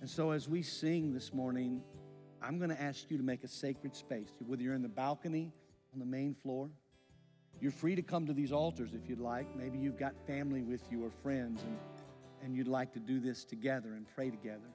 And 0.00 0.10
so, 0.10 0.30
as 0.30 0.48
we 0.48 0.62
sing 0.62 1.14
this 1.14 1.32
morning, 1.32 1.82
I'm 2.42 2.58
going 2.58 2.70
to 2.70 2.80
ask 2.80 3.10
you 3.10 3.16
to 3.16 3.22
make 3.22 3.44
a 3.44 3.48
sacred 3.48 3.96
space, 3.96 4.28
whether 4.46 4.62
you're 4.62 4.74
in 4.74 4.82
the 4.82 4.88
balcony, 4.88 5.50
on 5.94 5.98
the 5.98 6.06
main 6.06 6.34
floor. 6.34 6.68
You're 7.60 7.72
free 7.72 7.94
to 7.94 8.02
come 8.02 8.26
to 8.26 8.32
these 8.32 8.52
altars 8.52 8.90
if 8.92 9.08
you'd 9.08 9.20
like. 9.20 9.46
Maybe 9.56 9.78
you've 9.78 9.98
got 9.98 10.14
family 10.26 10.62
with 10.62 10.82
you 10.90 11.04
or 11.04 11.10
friends, 11.22 11.62
and, 11.62 11.78
and 12.42 12.54
you'd 12.54 12.68
like 12.68 12.92
to 12.92 13.00
do 13.00 13.18
this 13.18 13.44
together 13.44 13.94
and 13.94 14.06
pray 14.14 14.30
together. 14.30 14.68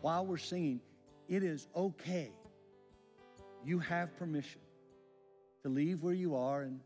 While 0.00 0.24
we're 0.26 0.36
singing, 0.36 0.80
it 1.28 1.42
is 1.42 1.66
okay. 1.74 2.30
You 3.64 3.80
have 3.80 4.16
permission 4.16 4.60
to 5.62 5.68
leave 5.68 6.02
where 6.02 6.14
you 6.14 6.36
are 6.36 6.62
and 6.62 6.80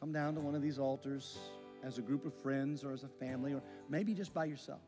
come 0.00 0.12
down 0.12 0.34
to 0.34 0.40
one 0.40 0.54
of 0.54 0.62
these 0.62 0.78
altars 0.78 1.38
as 1.84 1.98
a 1.98 2.02
group 2.02 2.26
of 2.26 2.34
friends 2.34 2.84
or 2.84 2.92
as 2.92 3.04
a 3.04 3.08
family, 3.08 3.54
or 3.54 3.62
maybe 3.88 4.12
just 4.12 4.34
by 4.34 4.44
yourself 4.44 4.80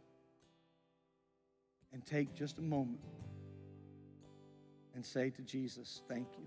and 1.93 2.05
take 2.05 2.35
just 2.35 2.59
a 2.59 2.63
moment 2.63 3.01
and 4.95 5.05
say 5.05 5.31
to 5.31 5.43
Jesus, 5.43 6.03
Thank 6.09 6.29
you. 6.39 6.47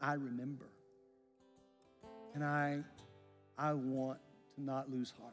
I 0.00 0.14
remember. 0.14 0.66
And 2.34 2.44
I, 2.44 2.80
I 3.56 3.72
want 3.72 4.18
to 4.56 4.62
not 4.62 4.90
lose 4.90 5.12
heart. 5.20 5.32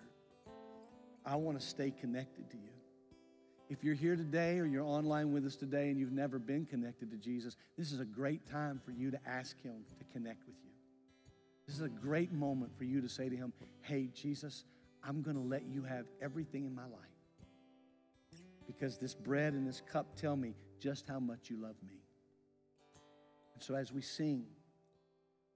I 1.25 1.35
want 1.35 1.59
to 1.59 1.65
stay 1.65 1.91
connected 1.91 2.49
to 2.51 2.57
you. 2.57 2.69
If 3.69 3.83
you're 3.83 3.95
here 3.95 4.15
today 4.15 4.59
or 4.59 4.65
you're 4.65 4.83
online 4.83 5.31
with 5.31 5.45
us 5.45 5.55
today 5.55 5.89
and 5.89 5.99
you've 5.99 6.11
never 6.11 6.39
been 6.39 6.65
connected 6.65 7.09
to 7.11 7.17
Jesus, 7.17 7.55
this 7.77 7.91
is 7.91 7.99
a 7.99 8.05
great 8.05 8.49
time 8.49 8.81
for 8.83 8.91
you 8.91 9.11
to 9.11 9.19
ask 9.25 9.61
Him 9.61 9.85
to 9.97 10.05
connect 10.11 10.45
with 10.45 10.55
you. 10.63 10.71
This 11.67 11.75
is 11.75 11.81
a 11.81 11.89
great 11.89 12.33
moment 12.33 12.71
for 12.77 12.83
you 12.83 13.01
to 13.01 13.07
say 13.07 13.29
to 13.29 13.35
Him, 13.35 13.53
Hey, 13.81 14.09
Jesus, 14.13 14.65
I'm 15.03 15.21
going 15.21 15.37
to 15.37 15.43
let 15.43 15.63
you 15.65 15.83
have 15.83 16.05
everything 16.21 16.65
in 16.65 16.75
my 16.75 16.83
life 16.83 17.11
because 18.67 18.97
this 18.97 19.13
bread 19.13 19.53
and 19.53 19.67
this 19.67 19.81
cup 19.91 20.15
tell 20.15 20.35
me 20.35 20.53
just 20.79 21.07
how 21.07 21.19
much 21.19 21.49
you 21.49 21.57
love 21.61 21.75
me. 21.87 21.93
And 23.53 23.63
so 23.63 23.75
as 23.75 23.91
we 23.91 24.01
sing, 24.01 24.45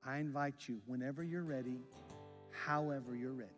I 0.06 0.18
invite 0.18 0.68
you, 0.68 0.82
whenever 0.86 1.24
you're 1.24 1.44
ready, 1.44 1.80
however 2.52 3.16
you're 3.16 3.34
ready, 3.34 3.52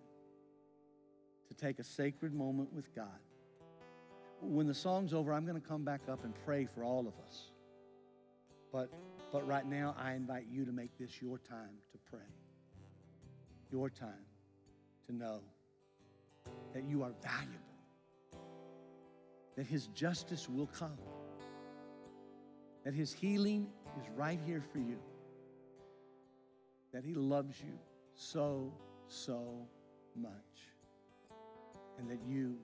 to 1.50 1.54
take 1.54 1.80
a 1.80 1.84
sacred 1.84 2.34
moment 2.34 2.74
with 2.74 2.94
God. 2.96 3.20
When 4.42 4.68
the 4.68 4.74
song's 4.74 5.14
over, 5.14 5.34
I'm 5.34 5.46
going 5.46 5.60
to 5.60 5.68
come 5.68 5.84
back 5.84 6.02
up 6.10 6.24
and 6.24 6.34
pray 6.46 6.66
for 6.66 6.84
all 6.84 7.02
of 7.02 7.14
us. 7.26 7.52
But, 8.72 8.90
but 9.32 9.48
right 9.48 9.66
now, 9.66 9.96
I 9.98 10.14
invite 10.14 10.46
you 10.52 10.66
to 10.66 10.72
make 10.72 10.98
this 10.98 11.22
your 11.22 11.38
time 11.38 11.80
to 11.92 11.98
pray, 12.10 12.20
your 13.72 13.90
time 13.90 14.26
to 15.08 15.16
know 15.16 15.40
that 16.74 16.84
you 16.84 17.04
are 17.04 17.14
valuable 17.22 17.68
that 19.58 19.66
His 19.66 19.88
justice 19.88 20.48
will 20.48 20.68
come, 20.68 20.98
that 22.86 22.94
His 22.94 23.12
healing 23.12 23.68
is 24.00 24.08
right 24.16 24.40
here 24.46 24.64
for 24.72 24.78
you, 24.78 24.98
that 26.94 27.04
He 27.04 27.14
loves 27.14 27.60
you 27.62 27.78
so, 28.16 28.74
so 29.08 29.68
much, 30.16 30.32
and 32.00 32.10
that 32.10 32.20
you 32.26 32.58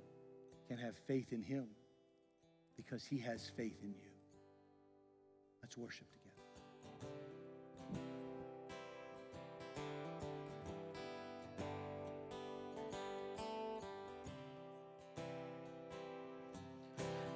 can 0.68 0.78
have 0.78 0.96
faith 1.08 1.34
in 1.34 1.42
Him 1.42 1.68
because 2.76 3.04
He 3.04 3.18
has 3.20 3.52
faith 3.56 3.78
in 3.84 3.90
you. 3.90 4.12
Let's 5.62 5.78
worship 5.78 6.08
together. 6.12 6.24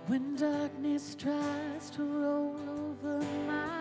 When 0.08 0.36
darkness 0.38 1.16
tries 1.16 1.90
to 1.92 2.04
roll 2.04 2.56
over 2.80 3.20
my 3.46 3.77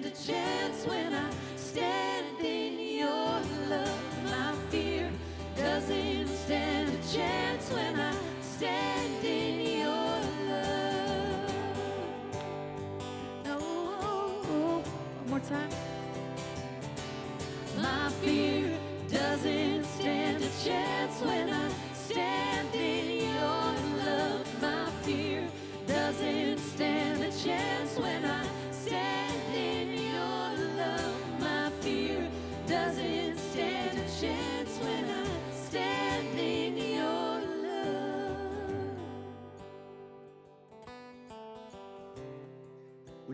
stand 0.00 0.06
a 0.06 0.10
chance 0.10 0.86
when 0.86 1.14
I 1.14 1.49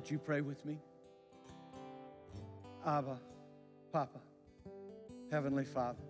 Would 0.07 0.12
you 0.12 0.18
pray 0.20 0.40
with 0.40 0.64
me? 0.64 0.78
Abba, 2.86 3.18
Papa, 3.92 4.20
Heavenly 5.32 5.64
Father, 5.64 6.04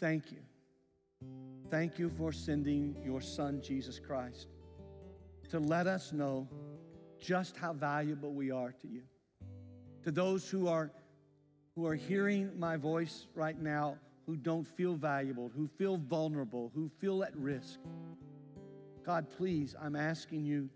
thank 0.00 0.32
you. 0.32 0.40
Thank 1.70 2.00
you 2.00 2.10
for 2.10 2.32
sending 2.32 2.96
your 3.04 3.20
Son, 3.20 3.62
Jesus 3.62 4.00
Christ, 4.00 4.48
to 5.50 5.60
let 5.60 5.86
us 5.86 6.12
know 6.12 6.48
just 7.20 7.56
how 7.56 7.74
valuable 7.74 8.32
we 8.32 8.50
are 8.50 8.72
to 8.72 8.88
you. 8.88 9.02
To 10.02 10.10
those 10.10 10.50
who 10.50 10.66
are, 10.66 10.90
who 11.76 11.86
are 11.86 11.94
hearing 11.94 12.50
my 12.58 12.76
voice 12.76 13.28
right 13.36 13.62
now, 13.62 13.98
who 14.26 14.34
don't 14.34 14.66
feel 14.66 14.96
valuable, 14.96 15.48
who 15.54 15.68
feel 15.68 15.96
vulnerable, 15.96 16.72
who 16.74 16.90
feel 16.98 17.22
at 17.22 17.36
risk, 17.36 17.78
God, 19.06 19.28
please, 19.30 19.76
I'm 19.80 19.94
asking 19.94 20.44
you 20.44 20.68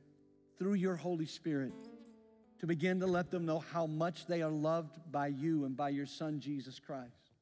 through 0.63 0.75
your 0.75 0.95
Holy 0.95 1.27
Spirit 1.27 1.73
to 2.61 2.69
begin 2.69 3.01
to 3.01 3.07
let 3.07 3.33
them 3.33 3.45
know 3.45 3.59
how 3.59 3.85
much 3.85 4.27
they 4.27 4.43
are 4.43 4.51
loved 4.51 4.97
by 5.11 5.27
you 5.27 5.65
and 5.65 5.77
by 5.77 5.89
your 5.89 6.07
Son, 6.07 6.39
Jesus 6.39 6.79
Christ. 6.79 7.33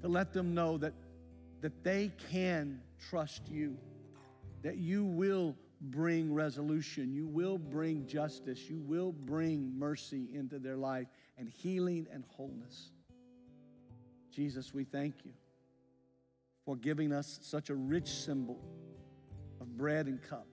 To 0.00 0.08
let 0.08 0.32
them 0.32 0.54
know 0.54 0.78
that, 0.78 0.94
that 1.60 1.84
they 1.84 2.10
can 2.30 2.80
trust 3.10 3.42
you, 3.50 3.76
that 4.62 4.78
you 4.78 5.04
will 5.04 5.56
bring 5.82 6.32
resolution, 6.32 7.12
you 7.12 7.26
will 7.26 7.58
bring 7.58 8.06
justice, 8.06 8.70
you 8.70 8.78
will 8.78 9.12
bring 9.12 9.78
mercy 9.78 10.30
into 10.32 10.58
their 10.58 10.78
life 10.78 11.08
and 11.36 11.50
healing 11.50 12.06
and 12.10 12.24
wholeness. 12.28 12.92
Jesus, 14.34 14.72
we 14.72 14.84
thank 14.84 15.16
you 15.26 15.32
for 16.64 16.76
giving 16.76 17.12
us 17.12 17.40
such 17.42 17.68
a 17.68 17.74
rich 17.74 18.08
symbol 18.08 18.58
of 19.60 19.76
bread 19.76 20.06
and 20.06 20.22
cup 20.22 20.46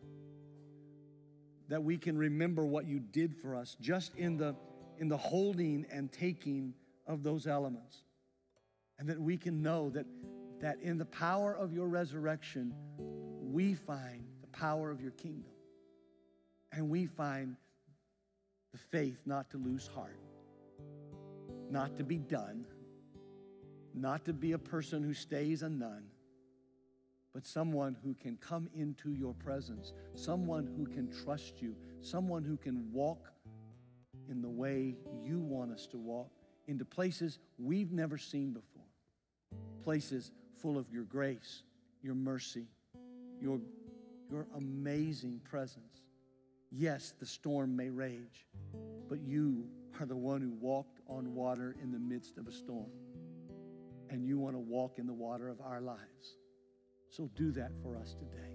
that 1.69 1.83
we 1.83 1.97
can 1.97 2.17
remember 2.17 2.65
what 2.65 2.85
you 2.85 2.99
did 2.99 3.35
for 3.35 3.55
us 3.55 3.75
just 3.79 4.15
in 4.15 4.37
the 4.37 4.55
in 4.97 5.09
the 5.09 5.17
holding 5.17 5.85
and 5.91 6.11
taking 6.11 6.73
of 7.05 7.21
those 7.21 7.47
elements. 7.47 8.03
And 8.97 9.09
that 9.09 9.19
we 9.19 9.37
can 9.37 9.61
know 9.61 9.89
that 9.89 10.05
that 10.61 10.77
in 10.81 10.97
the 10.97 11.05
power 11.05 11.53
of 11.53 11.73
your 11.73 11.87
resurrection 11.87 12.73
we 13.41 13.73
find 13.73 14.25
the 14.41 14.47
power 14.47 14.89
of 14.91 15.01
your 15.01 15.11
kingdom. 15.11 15.51
And 16.71 16.89
we 16.89 17.05
find 17.05 17.55
the 18.73 18.77
faith 18.77 19.19
not 19.25 19.49
to 19.51 19.57
lose 19.57 19.87
heart 19.87 20.19
not 21.69 21.95
to 21.97 22.03
be 22.03 22.17
done 22.17 22.65
not 23.93 24.25
to 24.25 24.33
be 24.33 24.51
a 24.51 24.57
person 24.57 25.01
who 25.01 25.13
stays 25.13 25.63
a 25.63 25.69
none 25.69 26.03
but 27.35 27.45
someone 27.45 27.97
who 28.01 28.13
can 28.13 28.37
come 28.37 28.69
into 28.73 29.11
your 29.11 29.33
presence, 29.33 29.91
someone 30.13 30.65
who 30.77 30.85
can 30.85 31.11
trust 31.11 31.61
you, 31.61 31.75
someone 31.99 32.45
who 32.45 32.55
can 32.55 32.89
walk 32.93 33.27
in 34.29 34.41
the 34.41 34.49
way 34.49 34.95
you 35.21 35.39
want 35.41 35.69
us 35.69 35.85
to 35.85 35.97
walk, 35.97 36.31
into 36.67 36.85
places 36.85 37.39
we've 37.59 37.91
never 37.91 38.17
seen 38.17 38.53
before, 38.53 38.87
places 39.83 40.31
full 40.61 40.77
of 40.77 40.89
your 40.89 41.03
grace, 41.03 41.63
your 42.01 42.15
mercy, 42.15 42.67
your, 43.41 43.59
your 44.31 44.47
amazing 44.55 45.41
presence. 45.43 46.03
Yes, 46.71 47.15
the 47.19 47.25
storm 47.25 47.75
may 47.75 47.89
rage, 47.89 48.47
but 49.09 49.19
you 49.19 49.67
are 49.99 50.05
the 50.05 50.15
one 50.15 50.39
who 50.39 50.53
walked 50.65 51.01
on 51.09 51.35
water 51.35 51.75
in 51.83 51.91
the 51.91 51.99
midst 51.99 52.37
of 52.37 52.47
a 52.47 52.51
storm. 52.53 52.89
And 54.09 54.25
you 54.25 54.39
want 54.39 54.55
to 54.55 54.59
walk 54.59 54.99
in 54.99 55.05
the 55.05 55.13
water 55.13 55.49
of 55.49 55.59
our 55.59 55.81
lives. 55.81 56.37
So 57.09 57.29
do 57.35 57.51
that 57.53 57.71
for 57.81 57.95
us 57.97 58.13
today. 58.13 58.49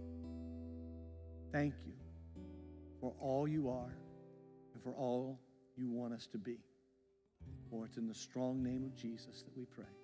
Thank 1.53 1.75
you 1.87 1.93
for 3.01 3.13
all 3.21 3.49
you 3.49 3.71
are 3.71 3.97
and 4.75 4.83
for 4.83 4.93
all 4.93 5.41
you 5.77 5.89
want 5.89 6.13
us 6.13 6.27
to 6.33 6.39
be. 6.39 6.59
For 7.71 7.87
it's 7.87 7.97
in 7.97 8.07
the 8.07 8.15
strong 8.15 8.63
name 8.63 8.85
of 8.85 8.95
Jesus 8.95 9.43
that 9.43 9.57
we 9.57 9.65
pray. 9.65 10.00